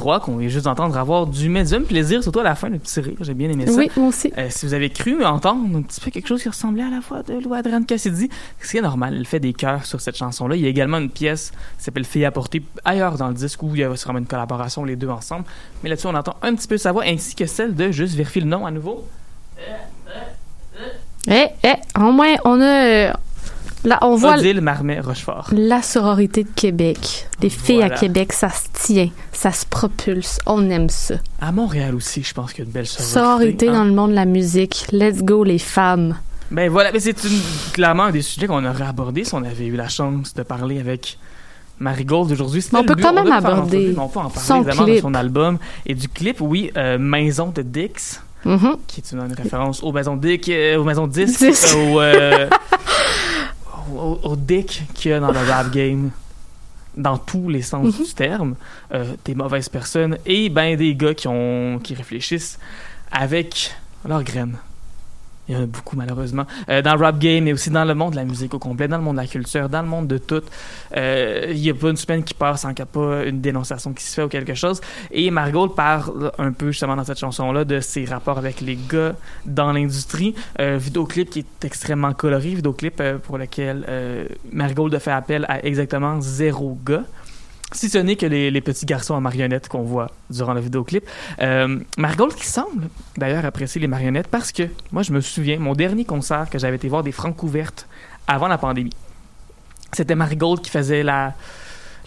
Roy, 0.00 0.20
qu'on 0.20 0.36
vient 0.36 0.48
juste 0.48 0.64
d'entendre 0.64 0.96
avoir 0.96 1.26
du 1.26 1.48
médium 1.48 1.84
plaisir, 1.84 2.22
surtout 2.22 2.40
à 2.40 2.44
la 2.44 2.54
fin, 2.54 2.68
le 2.68 2.78
petit 2.78 3.00
rire. 3.00 3.16
J'ai 3.20 3.34
bien 3.34 3.50
aimé 3.50 3.66
ça. 3.66 3.72
Oui, 3.72 3.90
moi 3.96 4.08
aussi. 4.08 4.32
Euh, 4.36 4.48
si 4.50 4.66
vous 4.66 4.74
avez 4.74 4.90
cru 4.90 5.24
entendre 5.24 5.76
un 5.76 5.82
petit 5.82 6.00
peu 6.00 6.10
quelque 6.10 6.26
chose 6.26 6.42
qui 6.42 6.48
ressemblait 6.48 6.82
à 6.82 6.90
la 6.90 7.00
voix 7.00 7.22
de 7.22 7.34
Lou 7.34 7.54
Adrienne 7.54 7.86
Cassidy, 7.86 8.28
ce 8.60 8.70
qui 8.70 8.78
est 8.78 8.82
normal, 8.82 9.14
elle 9.16 9.26
fait 9.26 9.40
des 9.40 9.52
chœurs 9.52 9.86
sur 9.86 10.00
cette 10.00 10.16
chanson-là. 10.16 10.56
Il 10.56 10.62
y 10.62 10.66
a 10.66 10.68
également 10.68 10.98
une 10.98 11.10
pièce 11.10 11.52
qui 11.78 11.84
s'appelle 11.84 12.04
Fille 12.04 12.24
à 12.24 12.30
porter 12.30 12.62
ailleurs 12.84 13.16
dans 13.16 13.28
le 13.28 13.34
disque 13.34 13.62
où 13.62 13.74
il 13.74 13.80
y 13.80 13.84
a 13.84 13.88
vraiment 13.88 14.18
une 14.18 14.26
collaboration 14.26 14.84
les 14.84 14.96
deux 14.96 15.08
ensemble. 15.08 15.44
Mais 15.82 15.88
là-dessus, 15.88 16.06
on 16.06 16.14
entend 16.14 16.36
un 16.42 16.54
petit 16.54 16.68
peu 16.68 16.78
sa 16.78 16.92
voix 16.92 17.04
ainsi 17.06 17.34
que 17.34 17.46
celle 17.46 17.74
de 17.74 17.90
juste 17.90 18.14
vérifier 18.14 18.42
le 18.42 18.48
nom 18.48 18.66
à 18.66 18.70
nouveau. 18.70 19.06
Eh, 21.28 21.46
eh, 21.62 21.98
au 21.98 22.12
moins, 22.12 22.34
on 22.44 22.60
a. 22.60 23.12
là, 23.84 23.98
on 24.02 24.16
voit 24.16 24.36
Odile 24.36 24.60
Marmet 24.60 25.00
Rochefort. 25.00 25.48
la 25.52 25.82
sororité 25.82 26.44
de 26.44 26.50
Québec. 26.54 27.28
Les 27.42 27.50
filles 27.50 27.82
à. 27.82 27.90
Québec, 27.90 28.32
ça 28.32 28.50
se 28.50 28.66
tient, 28.72 29.10
ça 29.32 29.52
se 29.52 29.66
propulse. 29.66 30.38
On 30.46 30.68
aime 30.70 30.88
ça. 30.88 31.14
À 31.40 31.52
Montréal 31.52 31.94
aussi, 31.94 32.22
je 32.22 32.34
pense 32.34 32.52
qu'il 32.52 32.60
y 32.60 32.62
a 32.62 32.66
une 32.66 32.72
belle 32.72 32.86
sororité. 32.86 33.12
Sororité 33.18 33.68
hein. 33.68 33.72
dans 33.72 33.84
le 33.84 33.92
monde 33.92 34.10
de 34.10 34.16
la 34.16 34.24
musique. 34.26 34.86
Let's 34.92 35.22
go, 35.22 35.44
les 35.44 35.58
femmes. 35.58 36.16
Ben 36.50 36.68
voilà, 36.68 36.90
mais 36.92 37.00
c'est 37.00 37.14
clairement 37.72 38.04
un 38.04 38.10
des 38.10 38.22
sujets 38.22 38.46
qu'on 38.46 38.64
aurait 38.64 38.86
abordé 38.86 39.24
si 39.24 39.34
on 39.34 39.44
avait 39.44 39.66
eu 39.66 39.76
la 39.76 39.88
chance 39.88 40.34
de 40.34 40.42
parler 40.42 40.80
avec 40.80 41.16
Marie 41.78 42.04
Gold 42.04 42.32
aujourd'hui. 42.32 42.64
On 42.72 42.84
peut 42.84 42.94
but, 42.94 43.02
quand 43.02 43.12
même 43.12 43.24
doit 43.24 43.40
faire 43.40 43.50
aborder 43.50 43.94
on 43.96 44.08
peut 44.08 44.18
en 44.18 44.30
parler 44.30 44.46
son 44.48 44.56
évidemment 44.56 44.82
de 44.82 44.90
clip. 44.90 45.02
son 45.02 45.14
album 45.14 45.58
et 45.86 45.94
du 45.94 46.08
clip, 46.08 46.40
oui, 46.40 46.72
euh, 46.76 46.98
Maison 46.98 47.52
de 47.54 47.62
Dix, 47.62 48.20
Mhm. 48.44 48.76
qui 48.86 49.00
est 49.00 49.12
une, 49.12 49.20
une 49.20 49.34
référence 49.34 49.82
aux 49.82 49.92
maisons 49.92 50.16
Dick, 50.16 50.48
euh, 50.48 50.78
aux 50.78 50.84
maisons 50.84 51.08
euh, 51.14 51.26
euh, 51.98 52.48
au, 53.96 54.20
au 54.22 54.36
Dick 54.36 54.82
qu'il 54.94 55.10
y 55.10 55.14
a 55.14 55.20
dans 55.20 55.32
le 55.32 55.38
rap 55.38 55.70
game. 55.70 56.10
Dans 56.96 57.16
tous 57.18 57.48
les 57.48 57.62
sens 57.62 57.86
Mhm. 57.98 58.04
du 58.04 58.14
terme, 58.14 58.54
euh, 58.92 59.14
des 59.24 59.34
mauvaises 59.36 59.68
personnes 59.68 60.18
et 60.26 60.48
ben 60.48 60.76
des 60.76 60.94
gars 60.96 61.14
qui 61.14 61.28
ont 61.28 61.78
qui 61.82 61.94
réfléchissent 61.94 62.58
avec 63.12 63.74
leurs 64.08 64.24
graines. 64.24 64.56
Il 65.50 65.54
y 65.54 65.56
en 65.56 65.64
a 65.64 65.66
beaucoup, 65.66 65.96
malheureusement. 65.96 66.46
Euh, 66.68 66.80
dans 66.80 66.94
le 66.94 67.04
rap 67.04 67.18
game, 67.18 67.42
mais 67.42 67.52
aussi 67.52 67.70
dans 67.70 67.84
le 67.84 67.92
monde 67.92 68.12
de 68.12 68.16
la 68.16 68.24
musique 68.24 68.54
au 68.54 68.60
complet, 68.60 68.86
dans 68.86 68.98
le 68.98 69.02
monde 69.02 69.16
de 69.16 69.22
la 69.22 69.26
culture, 69.26 69.68
dans 69.68 69.82
le 69.82 69.88
monde 69.88 70.06
de 70.06 70.16
tout. 70.16 70.42
Euh, 70.96 71.46
il 71.50 71.60
n'y 71.60 71.70
a 71.70 71.74
pas 71.74 71.90
une 71.90 71.96
semaine 71.96 72.22
qui 72.22 72.34
passe 72.34 72.60
sans 72.60 72.72
qu'il 72.72 72.84
n'y 72.84 72.88
ait 72.88 72.92
pas 72.92 73.24
une 73.24 73.40
dénonciation 73.40 73.92
qui 73.92 74.04
se 74.04 74.14
fait 74.14 74.22
ou 74.22 74.28
quelque 74.28 74.54
chose. 74.54 74.80
Et 75.10 75.28
Margot 75.32 75.66
parle 75.66 76.30
un 76.38 76.52
peu, 76.52 76.70
justement, 76.70 76.94
dans 76.94 77.02
cette 77.02 77.18
chanson-là, 77.18 77.64
de 77.64 77.80
ses 77.80 78.04
rapports 78.04 78.38
avec 78.38 78.60
les 78.60 78.78
gars 78.88 79.16
dans 79.44 79.72
l'industrie. 79.72 80.36
Euh, 80.60 80.76
vidéoclip 80.76 81.28
qui 81.28 81.40
est 81.40 81.64
extrêmement 81.64 82.12
coloré, 82.12 82.54
vidéoclip 82.54 83.00
euh, 83.00 83.18
pour 83.18 83.36
lequel 83.36 83.84
Marigold 84.52 84.94
a 84.94 85.00
fait 85.00 85.10
appel 85.10 85.46
à 85.48 85.64
exactement 85.66 86.20
zéro 86.20 86.78
gars. 86.86 87.02
Si 87.72 87.88
ce 87.88 87.98
n'est 87.98 88.16
que 88.16 88.26
les, 88.26 88.50
les 88.50 88.60
petits 88.60 88.86
garçons 88.86 89.14
en 89.14 89.20
marionnettes 89.20 89.68
qu'on 89.68 89.82
voit 89.82 90.10
durant 90.28 90.54
le 90.54 90.60
vidéoclip. 90.60 91.04
Euh, 91.40 91.78
Marigold 91.98 92.34
qui 92.34 92.46
semble 92.46 92.88
d'ailleurs 93.16 93.44
apprécier 93.44 93.80
les 93.80 93.86
marionnettes 93.86 94.28
parce 94.28 94.52
que 94.52 94.64
moi 94.92 95.02
je 95.02 95.12
me 95.12 95.20
souviens, 95.20 95.58
mon 95.58 95.74
dernier 95.74 96.04
concert 96.04 96.48
que 96.50 96.58
j'avais 96.58 96.76
été 96.76 96.88
voir 96.88 97.02
des 97.02 97.12
francs 97.12 97.40
ouvertes 97.42 97.86
avant 98.26 98.48
la 98.48 98.58
pandémie, 98.58 98.92
c'était 99.92 100.14
Marigold 100.14 100.60
qui 100.60 100.70
faisait 100.70 101.02
la, 101.02 101.34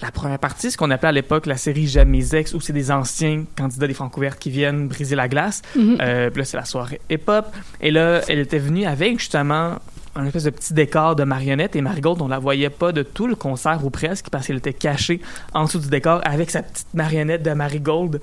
la 0.01 0.11
première 0.11 0.39
partie, 0.39 0.72
ce 0.72 0.78
qu'on 0.78 0.91
appelait 0.91 1.09
à 1.09 1.14
l'époque 1.14 1.45
la 1.45 1.57
série 1.57 1.88
J'aime 1.88 2.09
mes 2.09 2.36
ex, 2.36 2.53
où 2.53 2.61
c'est 2.61 2.74
des 2.74 2.91
anciens 2.91 3.45
candidats 3.55 3.88
des 3.88 3.93
francs 3.93 4.16
ouvertes 4.18 4.39
qui 4.39 4.49
viennent 4.49 4.88
briser 4.88 5.16
la 5.16 5.28
glace. 5.28 5.61
Mhm. 5.76 5.97
Euh, 6.01 6.30
puis 6.30 6.39
là, 6.39 6.45
c'est 6.45 6.57
la 6.57 6.66
soirée 6.66 6.99
hip-hop. 7.09 7.45
Et 7.82 7.91
là, 7.91 8.22
elle 8.28 8.39
était 8.39 8.59
venue 8.59 8.86
avec 8.86 9.20
justement 9.20 9.78
un 10.16 10.26
espèce 10.26 10.43
de 10.43 10.49
petit 10.51 10.74
décor 10.74 11.16
de 11.16 11.24
marionnette 11.24 11.76
et 11.76 11.82
Marigold, 11.82 12.22
on 12.22 12.28
la 12.28 12.39
voyait 12.39 12.70
pas 12.70 12.91
de 12.91 13.01
tout 13.01 13.28
le 13.28 13.36
concert 13.36 13.84
ou 13.84 13.89
presque 13.89 14.30
parce 14.30 14.47
qu'elle 14.47 14.57
était 14.57 14.74
cachée 14.74 15.22
en 15.53 15.66
dessous 15.66 15.80
du 15.80 15.89
décor 15.89 16.22
avec 16.24 16.51
sa 16.51 16.61
petite 16.61 16.93
marionnette 16.93 17.43
de 17.43 17.51
Marigold 17.51 18.22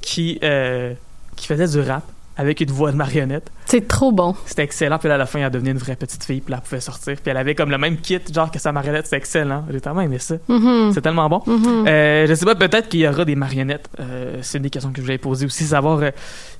qui, 0.00 0.38
euh, 0.44 0.94
qui 1.36 1.46
faisait 1.46 1.68
du 1.68 1.80
rap 1.80 2.04
avec 2.36 2.60
une 2.60 2.70
voix 2.70 2.90
de 2.90 2.96
marionnette. 2.96 3.50
C'est 3.66 3.86
trop 3.86 4.12
bon. 4.12 4.34
C'était 4.46 4.62
excellent. 4.62 4.98
Puis 4.98 5.08
là, 5.08 5.14
à 5.14 5.18
la 5.18 5.26
fin, 5.26 5.40
elle 5.40 5.50
devenait 5.50 5.70
une 5.70 5.78
vraie 5.78 5.96
petite 5.96 6.24
fille. 6.24 6.40
Puis 6.40 6.50
là, 6.50 6.58
elle 6.58 6.68
pouvait 6.68 6.80
sortir. 6.80 7.14
Puis 7.14 7.30
elle 7.30 7.36
avait 7.36 7.54
comme 7.54 7.70
le 7.70 7.78
même 7.78 7.96
kit, 7.98 8.20
genre 8.32 8.50
que 8.50 8.58
sa 8.58 8.72
marionnette. 8.72 9.06
C'était 9.06 9.18
excellent. 9.18 9.64
J'ai 9.70 9.80
tellement 9.80 10.00
aimé 10.00 10.18
ça. 10.18 10.36
Mhm. 10.48 10.92
C'est 10.92 11.00
tellement 11.00 11.28
bon. 11.28 11.42
Mhm. 11.46 11.86
Euh, 11.86 12.26
je 12.26 12.34
sais 12.34 12.44
pas, 12.44 12.54
peut-être 12.54 12.88
qu'il 12.88 13.00
y 13.00 13.08
aura 13.08 13.24
des 13.24 13.36
marionnettes. 13.36 13.88
Euh, 14.00 14.38
c'est 14.42 14.58
une 14.58 14.64
des 14.64 14.70
questions 14.70 14.90
que 14.90 14.96
je 14.98 15.02
voulais 15.02 15.18
poser 15.18 15.46
aussi. 15.46 15.64
Savoir, 15.64 15.98
euh, 15.98 16.10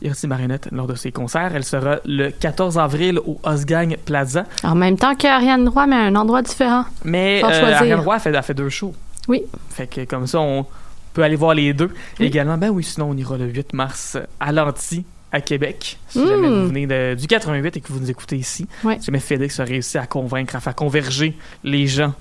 il 0.00 0.06
y 0.06 0.10
aura 0.10 0.18
des 0.20 0.28
marionnettes 0.28 0.68
lors 0.70 0.86
de 0.86 0.94
ses 0.94 1.12
concerts? 1.12 1.52
Elle 1.54 1.64
sera 1.64 1.98
le 2.04 2.30
14 2.30 2.78
avril 2.78 3.18
au 3.18 3.38
Osgang 3.42 3.96
Plaza. 4.04 4.44
En 4.62 4.74
même 4.74 4.96
temps 4.96 5.14
qu'Ariane 5.14 5.68
Roy, 5.68 5.86
mais 5.86 5.96
à 5.96 6.00
un 6.00 6.14
endroit 6.14 6.42
différent. 6.42 6.84
Mais. 7.04 7.42
Ariane 7.42 8.00
Roy 8.00 8.14
a 8.14 8.42
fait, 8.42 8.54
deux 8.54 8.68
shows. 8.68 8.94
Oui. 9.26 9.42
Fait 9.70 9.86
que 9.86 10.04
comme 10.04 10.26
ça, 10.26 10.38
on 10.38 10.66
peut 11.14 11.22
aller 11.22 11.36
voir 11.36 11.54
les 11.54 11.72
deux. 11.72 11.90
Oui. 12.20 12.26
Également, 12.26 12.58
ben 12.58 12.70
oui, 12.70 12.84
sinon 12.84 13.10
on 13.10 13.16
ira 13.16 13.36
le 13.38 13.46
8 13.46 13.72
mars 13.72 14.18
à 14.38 14.52
l'Anti 14.52 15.04
à 15.34 15.40
Québec. 15.40 15.98
Si 16.08 16.26
jamais 16.26 16.48
vous 16.48 16.68
venez 16.68 16.86
de- 16.86 17.14
du 17.14 17.26
88 17.26 17.76
et 17.76 17.80
que 17.80 17.92
vous 17.92 17.98
nous 18.00 18.10
écoutez 18.10 18.36
ici, 18.36 18.66
Ouais. 18.84 18.98
si 19.00 19.06
jamais 19.06 19.18
FedEx 19.20 19.58
a 19.60 19.64
réussi 19.64 19.98
à 19.98 20.06
convaincre, 20.06 20.54
à 20.56 20.60
faire 20.60 20.74
converger 20.76 21.36
les 21.64 21.86
gens 21.88 22.14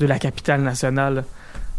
de 0.00 0.06
la 0.06 0.18
capitale 0.18 0.60
nationale 0.62 1.24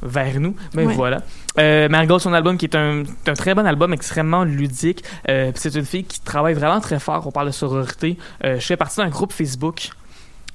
vers 0.02 0.40
nous. 0.40 0.56
Mais 0.74 0.86
Ouais. 0.86 0.94
voilà. 0.96 1.22
Euh, 1.60 1.90
Marigold, 1.90 2.22
son 2.22 2.34
album 2.34 2.58
qui 2.58 2.66
est 2.66 2.76
un, 2.76 3.04
un 3.28 3.34
très 3.34 3.54
bon 3.54 3.66
album, 3.68 3.94
extrêmement 3.94 4.44
ludique. 4.46 5.04
Euh, 5.30 5.52
c'est 5.56 5.76
une 5.76 5.86
fille 5.86 6.06
qui 6.06 6.22
travaille 6.22 6.54
vraiment 6.54 6.80
très 6.80 7.00
fort. 7.00 7.28
On 7.28 7.32
parle 7.32 7.48
de 7.48 7.52
sororité. 7.52 8.18
Euh, 8.46 8.60
je 8.60 8.66
fais 8.66 8.78
partie 8.78 8.98
d'un 8.98 9.10
groupe 9.10 9.34
Facebook 9.34 9.90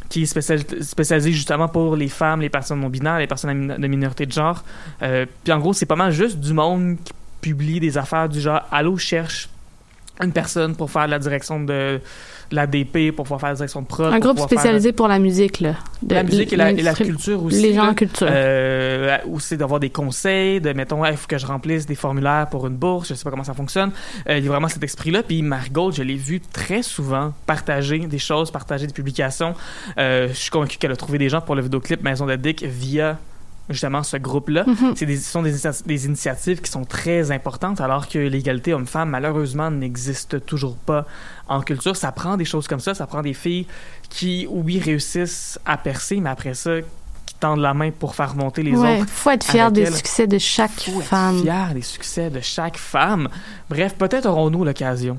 qui 0.08 0.22
est 0.22 0.26
spécial- 0.26 0.60
spécialisé 0.80 1.32
justement 1.32 1.68
pour 1.68 1.94
les 1.94 2.08
femmes, 2.08 2.40
les 2.40 2.48
personnes 2.48 2.80
non 2.80 2.88
binaires, 2.88 3.18
les 3.18 3.26
personnes 3.26 3.76
de 3.78 3.86
minorité 3.86 4.24
de 4.24 4.32
genre. 4.32 4.64
Euh, 5.02 5.26
puis 5.44 5.52
en 5.52 5.58
gros, 5.58 5.72
c'est 5.74 5.84
pas 5.86 5.96
mal 5.96 6.10
juste 6.12 6.38
du 6.40 6.52
monde 6.54 6.96
qui 7.04 7.12
publie 7.42 7.80
des 7.80 7.98
affaires 7.98 8.28
du 8.28 8.40
genre 8.40 8.62
Allô, 8.72 8.96
cherche 8.96 9.48
une 10.22 10.32
personne 10.32 10.74
pour 10.76 10.90
faire 10.90 11.06
la 11.06 11.18
direction 11.18 11.60
de, 11.60 12.00
de 12.50 12.54
la 12.56 12.66
DP, 12.66 13.14
pour 13.14 13.24
pouvoir 13.24 13.40
faire 13.40 13.50
la 13.50 13.54
direction 13.56 13.82
de 13.82 13.86
prod. 13.86 14.12
Un 14.12 14.18
groupe 14.18 14.36
faire 14.38 14.46
spécialisé 14.46 14.92
pour 14.92 15.08
la 15.08 15.18
musique, 15.18 15.60
là. 15.60 15.74
De- 16.02 16.14
la 16.14 16.22
musique 16.22 16.52
et 16.52 16.56
la, 16.56 16.70
et 16.70 16.76
la 16.76 16.82
l'industrie- 16.92 17.06
culture 17.08 17.42
aussi. 17.44 17.60
Les 17.62 17.74
gens 17.74 17.84
là. 17.84 17.90
en 17.90 17.94
culture. 17.94 18.26
Euh, 18.30 19.18
aussi 19.30 19.56
d'avoir 19.56 19.80
des 19.80 19.90
conseils, 19.90 20.60
de 20.60 20.72
mettons, 20.72 21.04
il 21.04 21.16
faut 21.16 21.26
que 21.26 21.38
je 21.38 21.46
remplisse 21.46 21.86
des 21.86 21.94
formulaires 21.94 22.46
pour 22.50 22.66
une 22.66 22.76
bourse, 22.76 23.08
je 23.08 23.14
sais 23.14 23.24
pas 23.24 23.30
comment 23.30 23.44
ça 23.44 23.54
fonctionne. 23.54 23.90
Euh, 24.28 24.38
il 24.38 24.44
y 24.44 24.48
a 24.48 24.50
vraiment 24.50 24.68
cet 24.68 24.82
esprit-là. 24.82 25.22
Puis 25.22 25.42
Margot, 25.42 25.90
je 25.92 26.02
l'ai 26.02 26.14
vu 26.16 26.40
très 26.40 26.82
souvent 26.82 27.32
partager 27.46 27.98
des 27.98 28.18
choses, 28.18 28.50
partager 28.50 28.86
des 28.86 28.92
publications. 28.94 29.54
Euh, 29.98 30.28
je 30.28 30.34
suis 30.34 30.50
convaincu 30.50 30.78
qu'elle 30.78 30.92
a 30.92 30.96
trouvé 30.96 31.18
des 31.18 31.28
gens 31.28 31.40
pour 31.40 31.54
le 31.54 31.62
vidéoclip 31.62 32.02
Maison 32.02 32.26
de 32.26 32.36
Dick 32.36 32.62
via 32.64 33.18
justement 33.68 34.02
ce 34.02 34.16
groupe-là. 34.16 34.64
Mhm. 34.66 34.94
C'est 34.96 35.06
des, 35.06 35.16
ce 35.16 35.30
sont 35.30 35.42
des, 35.42 35.56
initia- 35.56 35.84
des 35.86 36.06
initiatives 36.06 36.60
qui 36.60 36.70
sont 36.70 36.84
très 36.84 37.30
importantes 37.32 37.80
alors 37.80 38.08
que 38.08 38.18
l'égalité 38.18 38.74
homme-femme 38.74 39.10
malheureusement 39.10 39.70
n'existe 39.70 40.44
toujours 40.46 40.76
pas 40.76 41.04
en 41.48 41.60
culture. 41.60 41.96
Ça 41.96 42.12
prend 42.12 42.36
des 42.36 42.44
choses 42.44 42.68
comme 42.68 42.80
ça, 42.80 42.94
ça 42.94 43.06
prend 43.06 43.22
des 43.22 43.34
filles 43.34 43.66
qui, 44.08 44.46
oui, 44.48 44.78
réussissent 44.78 45.58
à 45.66 45.76
percer, 45.76 46.20
mais 46.20 46.30
après 46.30 46.54
ça, 46.54 46.70
qui 47.26 47.34
tendent 47.34 47.60
la 47.60 47.74
main 47.74 47.90
pour 47.90 48.14
faire 48.14 48.34
monter 48.36 48.62
les 48.62 48.72
ouais, 48.76 49.00
autres. 49.00 49.10
faut 49.10 49.30
être 49.30 49.44
fier 49.44 49.70
des 49.72 49.90
succès 49.90 50.26
de 50.28 50.38
chaque 50.38 50.70
Faut 50.70 51.00
être 51.00 51.06
femme. 51.06 51.42
fier 51.42 51.74
des 51.74 51.82
succès 51.82 52.30
de 52.30 52.40
chaque 52.40 52.76
femme. 52.78 53.28
Bref, 53.68 53.94
peut-être 53.96 54.26
aurons-nous 54.26 54.64
l'occasion 54.64 55.18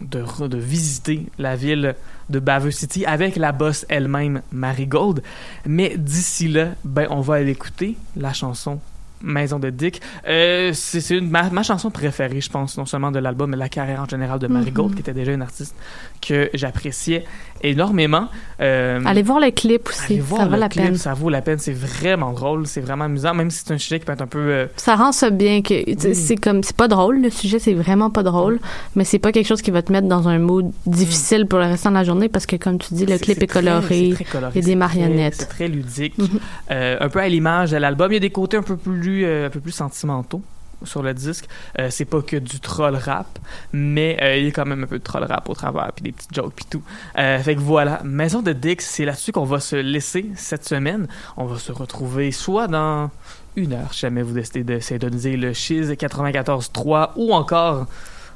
de, 0.00 0.56
visiter 0.56 1.26
la 1.38 1.56
ville 1.56 1.94
de 2.30 2.38
Baveux 2.38 2.70
City 2.70 3.04
avec 3.04 3.36
la 3.36 3.52
boss 3.52 3.84
elle-même, 3.88 4.42
Marigold. 4.52 5.22
Mais 5.66 5.96
d'ici 5.96 6.48
là, 6.48 6.70
ben, 6.84 7.06
on 7.10 7.20
va 7.20 7.36
aller 7.36 7.52
écouter 7.52 7.96
la 8.16 8.32
chanson 8.32 8.80
Maison 9.24 9.58
de 9.58 9.70
Dick. 9.70 10.00
Euh, 10.28 10.70
c'est 10.74 11.20
ma, 11.20 11.50
ma 11.50 11.62
chanson 11.62 11.90
préférée, 11.90 12.40
je 12.40 12.50
pense, 12.50 12.76
non 12.78 12.86
seulement 12.86 13.10
de 13.10 13.18
l'album, 13.18 13.50
mais 13.50 13.56
de 13.56 13.60
la 13.60 13.68
carrière 13.68 14.00
en 14.02 14.08
général 14.08 14.38
de 14.38 14.46
Marigold, 14.46 14.90
Mhm. 14.90 14.94
qui 14.94 15.00
était 15.00 15.14
déjà 15.14 15.32
une 15.32 15.42
artiste 15.42 15.74
que 16.26 16.50
j'appréciais 16.54 17.24
énormément. 17.62 18.28
Euh, 18.60 19.00
Allez 19.06 19.22
voir 19.22 19.40
le 19.40 19.50
clip 19.50 19.88
aussi, 19.88 20.12
allez 20.14 20.20
voir 20.20 20.42
ça 20.42 20.48
vaut 20.48 20.56
la 20.56 20.68
clip, 20.68 20.84
peine. 20.84 20.96
Ça 20.96 21.14
vaut 21.14 21.30
la 21.30 21.40
peine, 21.42 21.58
c'est 21.58 21.72
vraiment 21.72 22.32
drôle, 22.32 22.66
c'est 22.66 22.80
vraiment 22.80 23.04
amusant, 23.04 23.34
même 23.34 23.50
si 23.50 23.62
c'est 23.64 23.72
un 23.72 23.78
sujet 23.78 23.98
qui 23.98 24.04
peut 24.06 24.12
être 24.12 24.22
un 24.22 24.26
peu... 24.26 24.38
euh, 24.38 24.66
Ça 24.76 24.96
rend 24.96 25.12
ça 25.12 25.30
bien 25.30 25.62
que 25.62 25.74
Oui. 25.74 26.14
c'est 26.14 26.36
comme 26.36 26.62
c'est 26.62 26.76
pas 26.76 26.88
drôle 26.88 27.20
le 27.22 27.30
sujet 27.30 27.58
c'est 27.58 27.74
vraiment 27.74 28.10
pas 28.10 28.22
drôle 28.22 28.58
mais 28.96 29.04
c'est 29.04 29.18
pas 29.18 29.32
quelque 29.32 29.46
chose 29.46 29.62
qui 29.62 29.70
va 29.70 29.82
te 29.82 29.90
mettre 29.92 30.08
dans 30.08 30.28
un 30.28 30.38
mood 30.38 30.70
difficile 30.86 31.46
pour 31.46 31.58
le 31.58 31.66
restant 31.66 31.90
de 31.90 31.94
la 31.96 32.04
journée 32.04 32.28
parce 32.28 32.46
que 32.46 32.56
comme 32.56 32.78
tu 32.78 32.94
dis 32.94 33.06
le 33.06 33.18
clip 33.18 33.42
est 33.42 33.46
coloré 33.46 34.08
c'est 34.10 34.24
très 34.24 34.24
coloré, 34.24 34.52
il 34.56 34.60
y 34.60 34.64
a 34.64 34.66
des 34.66 34.74
marionnettes. 34.76 35.34
très- 35.36 35.44
C'est 35.44 35.48
très 35.50 35.68
ludique. 35.68 36.18
Mhm. 36.18 36.28
Euh, 36.70 36.96
un 37.00 37.08
peu 37.08 37.20
à 37.20 37.28
l'image 37.28 37.70
de 37.70 37.76
l'album. 37.76 38.10
Il 38.10 38.14
y 38.14 38.16
a 38.16 38.20
des 38.20 38.30
côtés 38.30 38.56
un 38.56 38.62
peu 38.62 38.76
plus, 38.76 39.13
euh, 39.22 39.46
un 39.46 39.50
peu 39.50 39.60
plus 39.60 39.72
sentimentaux 39.72 40.42
sur 40.82 41.02
le 41.02 41.14
disque. 41.14 41.46
Euh, 41.78 41.88
c'est 41.90 42.04
pas 42.04 42.20
que 42.20 42.36
du 42.36 42.60
troll 42.60 42.96
rap, 42.96 43.38
mais 43.72 44.18
euh, 44.20 44.36
il 44.36 44.44
y 44.44 44.48
a 44.48 44.50
quand 44.50 44.66
même 44.66 44.82
un 44.82 44.86
peu 44.86 44.98
de 44.98 45.04
troll 45.04 45.24
rap 45.24 45.48
au 45.48 45.54
travers, 45.54 45.92
puis 45.92 46.02
des 46.02 46.12
petites 46.12 46.34
jokes, 46.34 46.52
puis 46.54 46.66
tout. 46.68 46.82
Fait 47.14 47.54
que 47.54 47.60
voilà, 47.60 48.02
Maison 48.04 48.42
de 48.42 48.52
Dix, 48.52 48.76
c'est 48.80 49.04
là-dessus 49.04 49.32
qu'on 49.32 49.44
va 49.44 49.60
se 49.60 49.76
laisser 49.76 50.30
cette 50.34 50.66
semaine. 50.66 51.06
On 51.36 51.46
va 51.46 51.58
se 51.58 51.72
retrouver 51.72 52.32
soit 52.32 52.66
dans 52.66 53.10
une 53.56 53.72
heure, 53.72 53.94
si 53.94 54.00
jamais 54.00 54.22
vous 54.22 54.34
décidez 54.34 54.64
de 54.64 54.80
s'intoniser 54.80 55.36
le 55.36 55.52
Chiz 55.52 55.92
94.3 55.92 57.10
ou 57.16 57.32
encore 57.32 57.86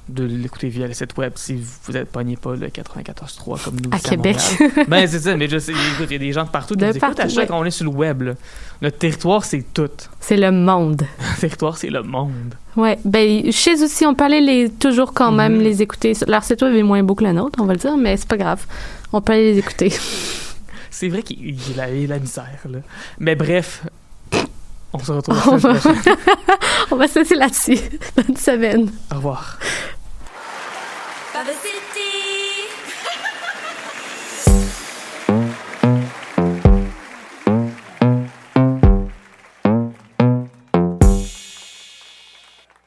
de 0.09 0.25
l'écouter 0.25 0.69
via 0.69 0.87
le 0.87 0.95
site 0.95 1.17
web 1.19 1.33
si 1.37 1.63
vous 1.85 1.97
êtes 1.97 2.09
pogné 2.11 2.37
pas 2.37 2.55
le 2.57 2.69
94.3 2.69 3.63
comme 3.63 3.77
nous 3.81 3.91
À 3.93 3.97
ici 3.97 4.09
Québec. 4.11 4.37
Ben 4.89 5.07
c'est 5.07 5.19
ça, 5.21 5.37
mais 5.37 5.49
je 5.49 5.59
sais, 5.59 5.73
écoute, 5.73 6.07
il 6.09 6.13
y 6.13 6.17
a 6.17 6.19
des 6.19 6.33
gens 6.33 6.45
de 6.45 6.49
partout 6.51 6.75
qui 6.75 6.81
De 6.81 6.87
nous 6.87 6.97
écoutent 6.97 7.21
à 7.21 7.29
chaque 7.29 7.51
ouais. 7.51 7.57
on 7.57 7.65
est 7.65 7.71
sur 7.71 7.85
le 7.85 7.91
web. 7.91 8.23
là. 8.23 8.33
Notre 8.81 8.99
territoire, 8.99 9.45
c'est 9.45 9.65
tout. 9.75 9.91
c'est 10.21 10.37
le 10.37 10.51
monde 10.53 11.03
Notre 11.21 11.41
territoire, 11.41 11.77
c'est 11.77 11.91
le 11.91 12.03
monde. 12.03 12.55
ouais 12.77 12.99
ben 13.05 13.51
chez 13.53 13.83
aussi 13.83 14.07
on 14.07 14.15
peut 14.15 14.25
aller 14.25 14.41
les 14.41 14.71
toujours 14.71 15.13
quand 15.13 15.33
même 15.33 15.57
Mhm. 15.57 15.63
les 15.63 15.83
écouter 15.83 16.13
leur 16.27 16.45
site 16.45 16.63
web 16.63 16.75
est 16.75 16.83
moins 16.83 17.03
beau 17.03 17.15
que 17.15 17.25
le 17.25 17.33
nôtre 17.33 17.59
on 17.61 17.67
va 17.67 17.73
le 17.75 17.79
dire 17.79 17.97
mais 17.97 18.17
c'est 18.17 18.29
pas 18.29 18.37
grave 18.37 18.65
on 19.13 19.21
peut 19.21 19.33
aller 19.33 19.53
les 19.53 19.59
écouter 19.59 19.93
C'est 20.91 21.09
vrai 21.09 21.23
qu'il 21.23 21.39
il 21.49 21.81
a, 21.81 21.85
a 21.85 21.89
la 21.89 22.19
misère. 22.19 22.59
Là. 22.69 22.79
Mais 23.21 23.37
bref, 23.37 23.83
on 24.93 24.99
se 24.99 25.13
retrouve 25.13 25.37
On 25.47 25.53
la 25.57 25.61
semaine 25.61 25.75
va- 25.75 25.93
prochaine. 25.93 26.17
on 26.91 26.97
va 26.97 27.07
se 27.09 27.19
laisser 27.21 27.35
là-dessus 27.37 27.79
bonne 28.17 28.37
semaine 28.37 28.91
Au 29.13 29.17
revoir. 29.17 29.59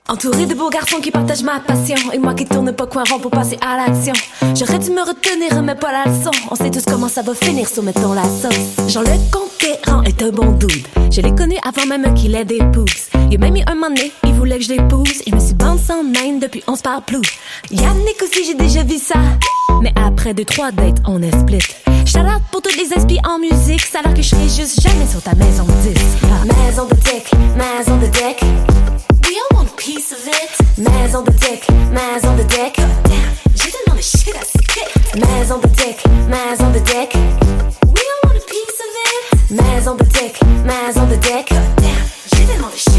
Entouré 0.10 0.46
de 0.46 0.54
beaux 0.54 0.70
garçons 0.70 1.00
qui 1.00 1.12
partagent 1.12 1.44
ma 1.44 1.62
passion 1.62 1.96
Et 2.12 2.20
moi 2.20 2.34
qui 2.34 2.46
tourne 2.46 2.74
pas 2.74 2.88
coin 2.88 3.04
rond 3.10 3.20
pour 3.20 3.32
passer 3.32 3.58
à 3.62 3.78
l'action. 3.78 4.12
J'aurais 4.56 4.80
dû 4.80 4.92
me 4.92 5.02
retenir 5.02 5.64
mais 5.64 5.76
pas 5.76 5.94
la 5.94 6.12
leçon. 6.12 6.32
On 6.50 6.56
sait 6.56 6.70
tous 6.72 6.84
comment 6.84 7.08
ça 7.08 7.22
va 7.22 7.34
finir, 7.34 7.70
soumettons 7.70 8.12
la 8.12 8.24
sauce. 8.24 8.90
Jean 8.90 9.02
le 9.02 9.32
Conquérant 9.32 10.04
est 10.04 10.22
un 10.22 10.30
bon 10.32 10.52
dude. 10.52 10.88
Je 11.10 11.22
l'ai 11.22 11.34
connu 11.34 11.56
avant 11.64 11.86
même 11.86 12.14
qu'il 12.16 12.36
ait 12.36 12.44
des 12.44 12.60
boobs 12.60 12.90
Il 13.32 13.36
a 13.36 13.38
même 13.38 13.56
eu 13.56 13.62
un 13.66 13.76
moment 13.76 13.88
donné, 13.88 14.12
il 14.26 14.34
voulait 14.34 14.58
que 14.58 14.66
je 14.66 14.74
l'épouse 14.74 15.24
Il 15.26 15.36
me 15.36 15.40
suis 15.40 15.54
bande 15.54 15.80
sans 15.80 16.04
main 16.04 16.38
depuis 16.42 16.62
on 16.68 16.76
se 16.76 16.82
parle 16.82 17.02
plus 17.02 17.22
Yannick 17.72 18.22
aussi 18.22 18.44
j'ai 18.46 18.56
déjà 18.56 18.84
vu 18.84 18.98
ça 18.98 19.16
Mais 19.82 19.94
après 19.96 20.34
deux 20.34 20.44
trois 20.44 20.74
dates 20.74 20.98
on 21.08 21.22
est 21.22 21.32
split 21.32 21.60
out 22.18 22.42
pour 22.52 22.62
toutes 22.62 22.76
les 22.76 22.92
esprits 22.94 23.20
en 23.26 23.40
musique 23.40 23.86
Ça 23.86 24.00
a 24.00 24.02
l'air 24.02 24.14
que 24.14 24.22
je 24.22 24.28
serai 24.28 24.44
juste 24.44 24.82
jamais 24.82 25.08
sur 25.10 25.22
ta 25.22 25.34
maison 25.36 25.64
de 25.64 25.72
disque 25.72 26.02
Maison 26.66 26.88
de 26.88 26.96
deck, 26.96 27.32
maison 27.56 27.98
de 27.98 28.08
deck 28.08 28.42
We 29.32 29.38
all 29.40 29.58
want 29.58 29.70
a 29.70 29.76
piece 29.78 30.12
of 30.12 30.28
it. 30.28 30.78
Maison 30.78 31.24
de 31.24 31.32
deck, 31.32 31.66
maison 31.92 32.36
de 32.36 32.44
deck. 32.44 32.76
Damn, 32.76 33.16
j'ai 33.56 33.72
tellement 33.72 33.96
de 33.96 34.02
shit 34.02 34.36
à. 34.36 35.18
Maison 35.18 35.58
de 35.58 35.68
deck, 35.68 36.04
maison 36.28 36.70
de 36.72 36.80
deck. 36.80 37.14
We 37.16 38.04
all 38.04 38.30
want 38.30 38.36
a 38.36 38.46
piece 38.46 38.82
of 38.82 38.92
it. 39.08 39.52
Maison 39.52 39.96
de 39.96 40.04
deck, 40.04 40.38
maison 40.66 41.06
de 41.06 41.16
deck. 41.16 41.50
Damn, 41.78 41.92
j'ai 42.34 42.46
tellement 42.46 42.68
de 42.68 42.76
shit 42.76 42.91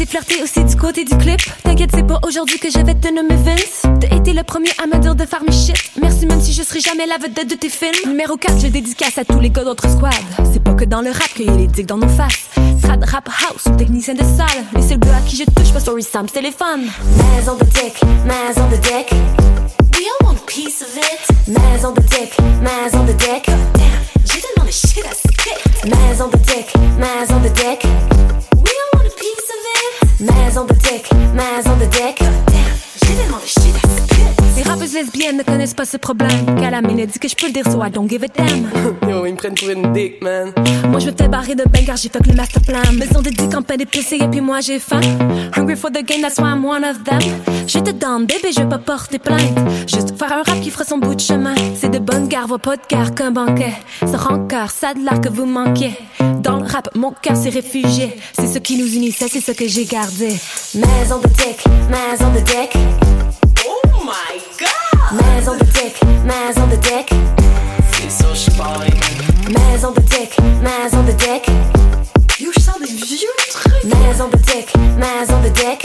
été 0.00 0.06
flirté 0.06 0.42
aussi 0.42 0.64
du 0.64 0.76
côté 0.76 1.04
du 1.04 1.14
clip. 1.18 1.40
T'inquiète, 1.62 1.90
c'est 1.92 2.06
pas 2.06 2.18
aujourd'hui 2.26 2.58
que 2.58 2.70
je 2.70 2.78
vais 2.78 2.94
te 2.94 3.08
nommer 3.12 3.34
Vince. 3.34 3.82
T'as 4.00 4.16
été 4.16 4.32
le 4.32 4.42
premier 4.42 4.70
à 4.82 4.86
me 4.86 4.98
dire 4.98 5.14
de 5.14 5.26
faire 5.26 5.42
mes 5.42 5.52
shit. 5.52 5.76
Merci, 6.00 6.24
même 6.24 6.40
si 6.40 6.54
je 6.54 6.62
serai 6.62 6.80
jamais 6.80 7.04
la 7.04 7.18
vedette 7.18 7.50
de 7.50 7.54
tes 7.54 7.68
films. 7.68 7.92
Numéro 8.06 8.38
4, 8.38 8.60
je 8.60 8.68
dédicace 8.68 9.18
à 9.18 9.24
tous 9.26 9.40
les 9.40 9.50
gars 9.50 9.64
d'autres 9.64 9.90
squads. 9.90 10.08
C'est 10.52 10.62
pas 10.62 10.72
que 10.72 10.86
dans 10.86 11.02
le 11.02 11.10
rap 11.10 11.28
qu'il 11.34 11.46
y 11.46 11.50
a 11.50 11.82
dans 11.84 11.98
nos 11.98 12.08
faces. 12.08 12.48
Trad 12.82 13.04
rap 13.04 13.28
house 13.28 13.66
ou 13.66 13.76
technicien 13.76 14.14
de 14.14 14.22
salle. 14.22 14.64
Les 14.74 14.82
seuls 14.82 14.98
gars 14.98 15.16
à 15.18 15.20
qui 15.20 15.36
je 15.36 15.44
touche 15.44 15.72
pas 15.72 15.80
story 15.80 16.02
Sam, 16.02 16.26
c'est 16.32 16.40
les 16.40 16.52
fans. 16.52 16.78
Maison 16.78 17.56
de 17.56 17.64
deck, 17.64 18.00
maison 18.24 18.68
de 18.70 18.76
deck. 18.76 19.10
We 19.98 20.06
all 20.06 20.26
want 20.26 20.36
a 20.36 20.46
piece 20.46 20.80
of 20.80 20.96
it. 20.96 21.48
Maison 21.48 21.92
de 21.92 22.00
deck, 22.00 22.34
maison 22.62 23.04
de 23.04 23.12
deck. 23.12 23.44
Damn, 23.74 23.84
j'ai 24.24 24.40
tellement 24.40 24.66
de 24.66 24.72
shit 24.72 25.04
à 25.04 25.12
spit. 25.12 25.84
Maison 25.84 26.28
de 26.28 26.38
deck, 26.38 26.72
maison 26.96 27.38
de 27.40 27.48
deck. 27.48 27.84
We 28.54 28.72
all 28.72 28.98
want 28.98 29.06
a 29.06 29.14
piece 29.14 29.50
of 29.50 29.56
it. 29.56 29.59
Maison 30.20 30.66
de 30.66 30.74
deck, 30.74 31.10
maison 31.34 31.76
de 31.78 31.86
deck. 31.86 32.18
Damn, 32.18 32.79
Les 34.56 34.62
rappeuses 34.62 34.92
lesbiennes 34.92 35.38
ne 35.38 35.42
connaissent 35.42 35.74
pas 35.74 35.84
ce 35.84 35.96
problème. 35.96 36.30
Calamine 36.60 37.06
dit 37.06 37.18
que 37.18 37.28
je 37.28 37.34
peux 37.34 37.46
le 37.46 37.52
dire, 37.52 37.64
so 37.64 37.82
I 37.82 37.90
don't 37.90 38.08
give 38.08 38.22
a 38.22 38.28
damn. 38.28 38.68
Yo, 39.08 39.24
ils 39.24 39.32
me 39.32 39.36
prennent 39.36 39.54
pour 39.54 39.70
une 39.70 39.92
dick, 39.92 40.22
man. 40.22 40.52
Moi 40.90 41.00
je 41.00 41.06
me 41.06 41.16
fais 41.16 41.28
barrer 41.28 41.54
de 41.54 41.64
bain 41.64 41.84
car 41.86 41.96
j'ai 41.96 42.10
fuck 42.10 42.26
le 42.26 42.34
master 42.34 42.60
plan. 42.62 42.80
Maison 42.92 43.22
de 43.22 43.30
dick 43.30 43.54
en 43.54 43.62
pain 43.62 43.76
d'épicé 43.76 44.16
et 44.16 44.28
puis 44.28 44.40
moi 44.40 44.60
j'ai 44.60 44.78
faim. 44.78 45.00
Hungry 45.56 45.76
for 45.76 45.90
the 45.90 46.04
game, 46.04 46.20
that's 46.20 46.38
why 46.38 46.50
I'm 46.52 46.64
one 46.64 46.84
of 46.84 47.02
them. 47.04 47.20
Je 47.66 47.78
te 47.78 47.90
donne, 47.90 48.26
bébé, 48.26 48.50
je 48.54 48.60
vais 48.60 48.68
pas 48.68 48.78
porter 48.78 49.18
plainte. 49.18 49.58
Juste 49.86 50.18
faire 50.18 50.32
un 50.32 50.42
rap 50.42 50.60
qui 50.60 50.70
fera 50.70 50.84
son 50.84 50.98
bout 50.98 51.14
de 51.14 51.20
chemin. 51.20 51.54
C'est 51.74 51.90
de 51.90 51.98
bonne 51.98 52.28
gare, 52.28 52.46
vos 52.46 52.58
pas 52.58 52.76
de 52.76 52.82
gare 52.88 53.14
qu'un 53.14 53.30
banquet. 53.30 53.72
Ce 54.00 54.16
rancœur, 54.16 54.70
ça 54.70 54.92
de 54.92 55.04
l'art 55.04 55.20
que 55.20 55.28
vous 55.28 55.46
manquiez. 55.46 55.92
Dans 56.42 56.58
le 56.58 56.66
rap, 56.66 56.90
mon 56.94 57.12
cœur 57.12 57.36
s'est 57.36 57.50
réfugié. 57.50 58.16
C'est 58.34 58.46
ce 58.46 58.58
qui 58.58 58.76
nous 58.76 58.94
unissait, 58.94 59.28
c'est 59.28 59.40
ce 59.40 59.52
que 59.52 59.66
j'ai 59.66 59.84
gardé. 59.84 60.36
Maison 60.74 61.18
de 61.18 61.28
dick, 61.28 61.64
maison 61.88 62.30
de 62.32 62.40
dick. 62.40 62.76
Oh 63.66 64.04
my 64.04 64.40
god! 64.58 65.20
Maison 65.22 65.56
de 65.56 65.64
dick, 65.64 66.00
maison 66.24 66.66
de 66.66 66.76
dick. 66.76 67.10
C'est 67.92 68.10
so 68.10 68.34
spine. 68.34 69.00
Maison 69.48 69.92
de 69.92 70.00
dick, 70.00 70.36
maison 70.62 71.02
de 71.02 71.12
dick. 71.12 71.48
Yo, 72.40 72.50
je 72.56 72.60
sors 72.60 72.78
des 72.78 72.86
vieux 72.86 73.28
trucs. 73.50 73.84
Maison 73.84 74.28
de 74.28 74.36
dick, 74.36 74.72
maison 74.96 75.40
de 75.42 75.48
dick. 75.48 75.84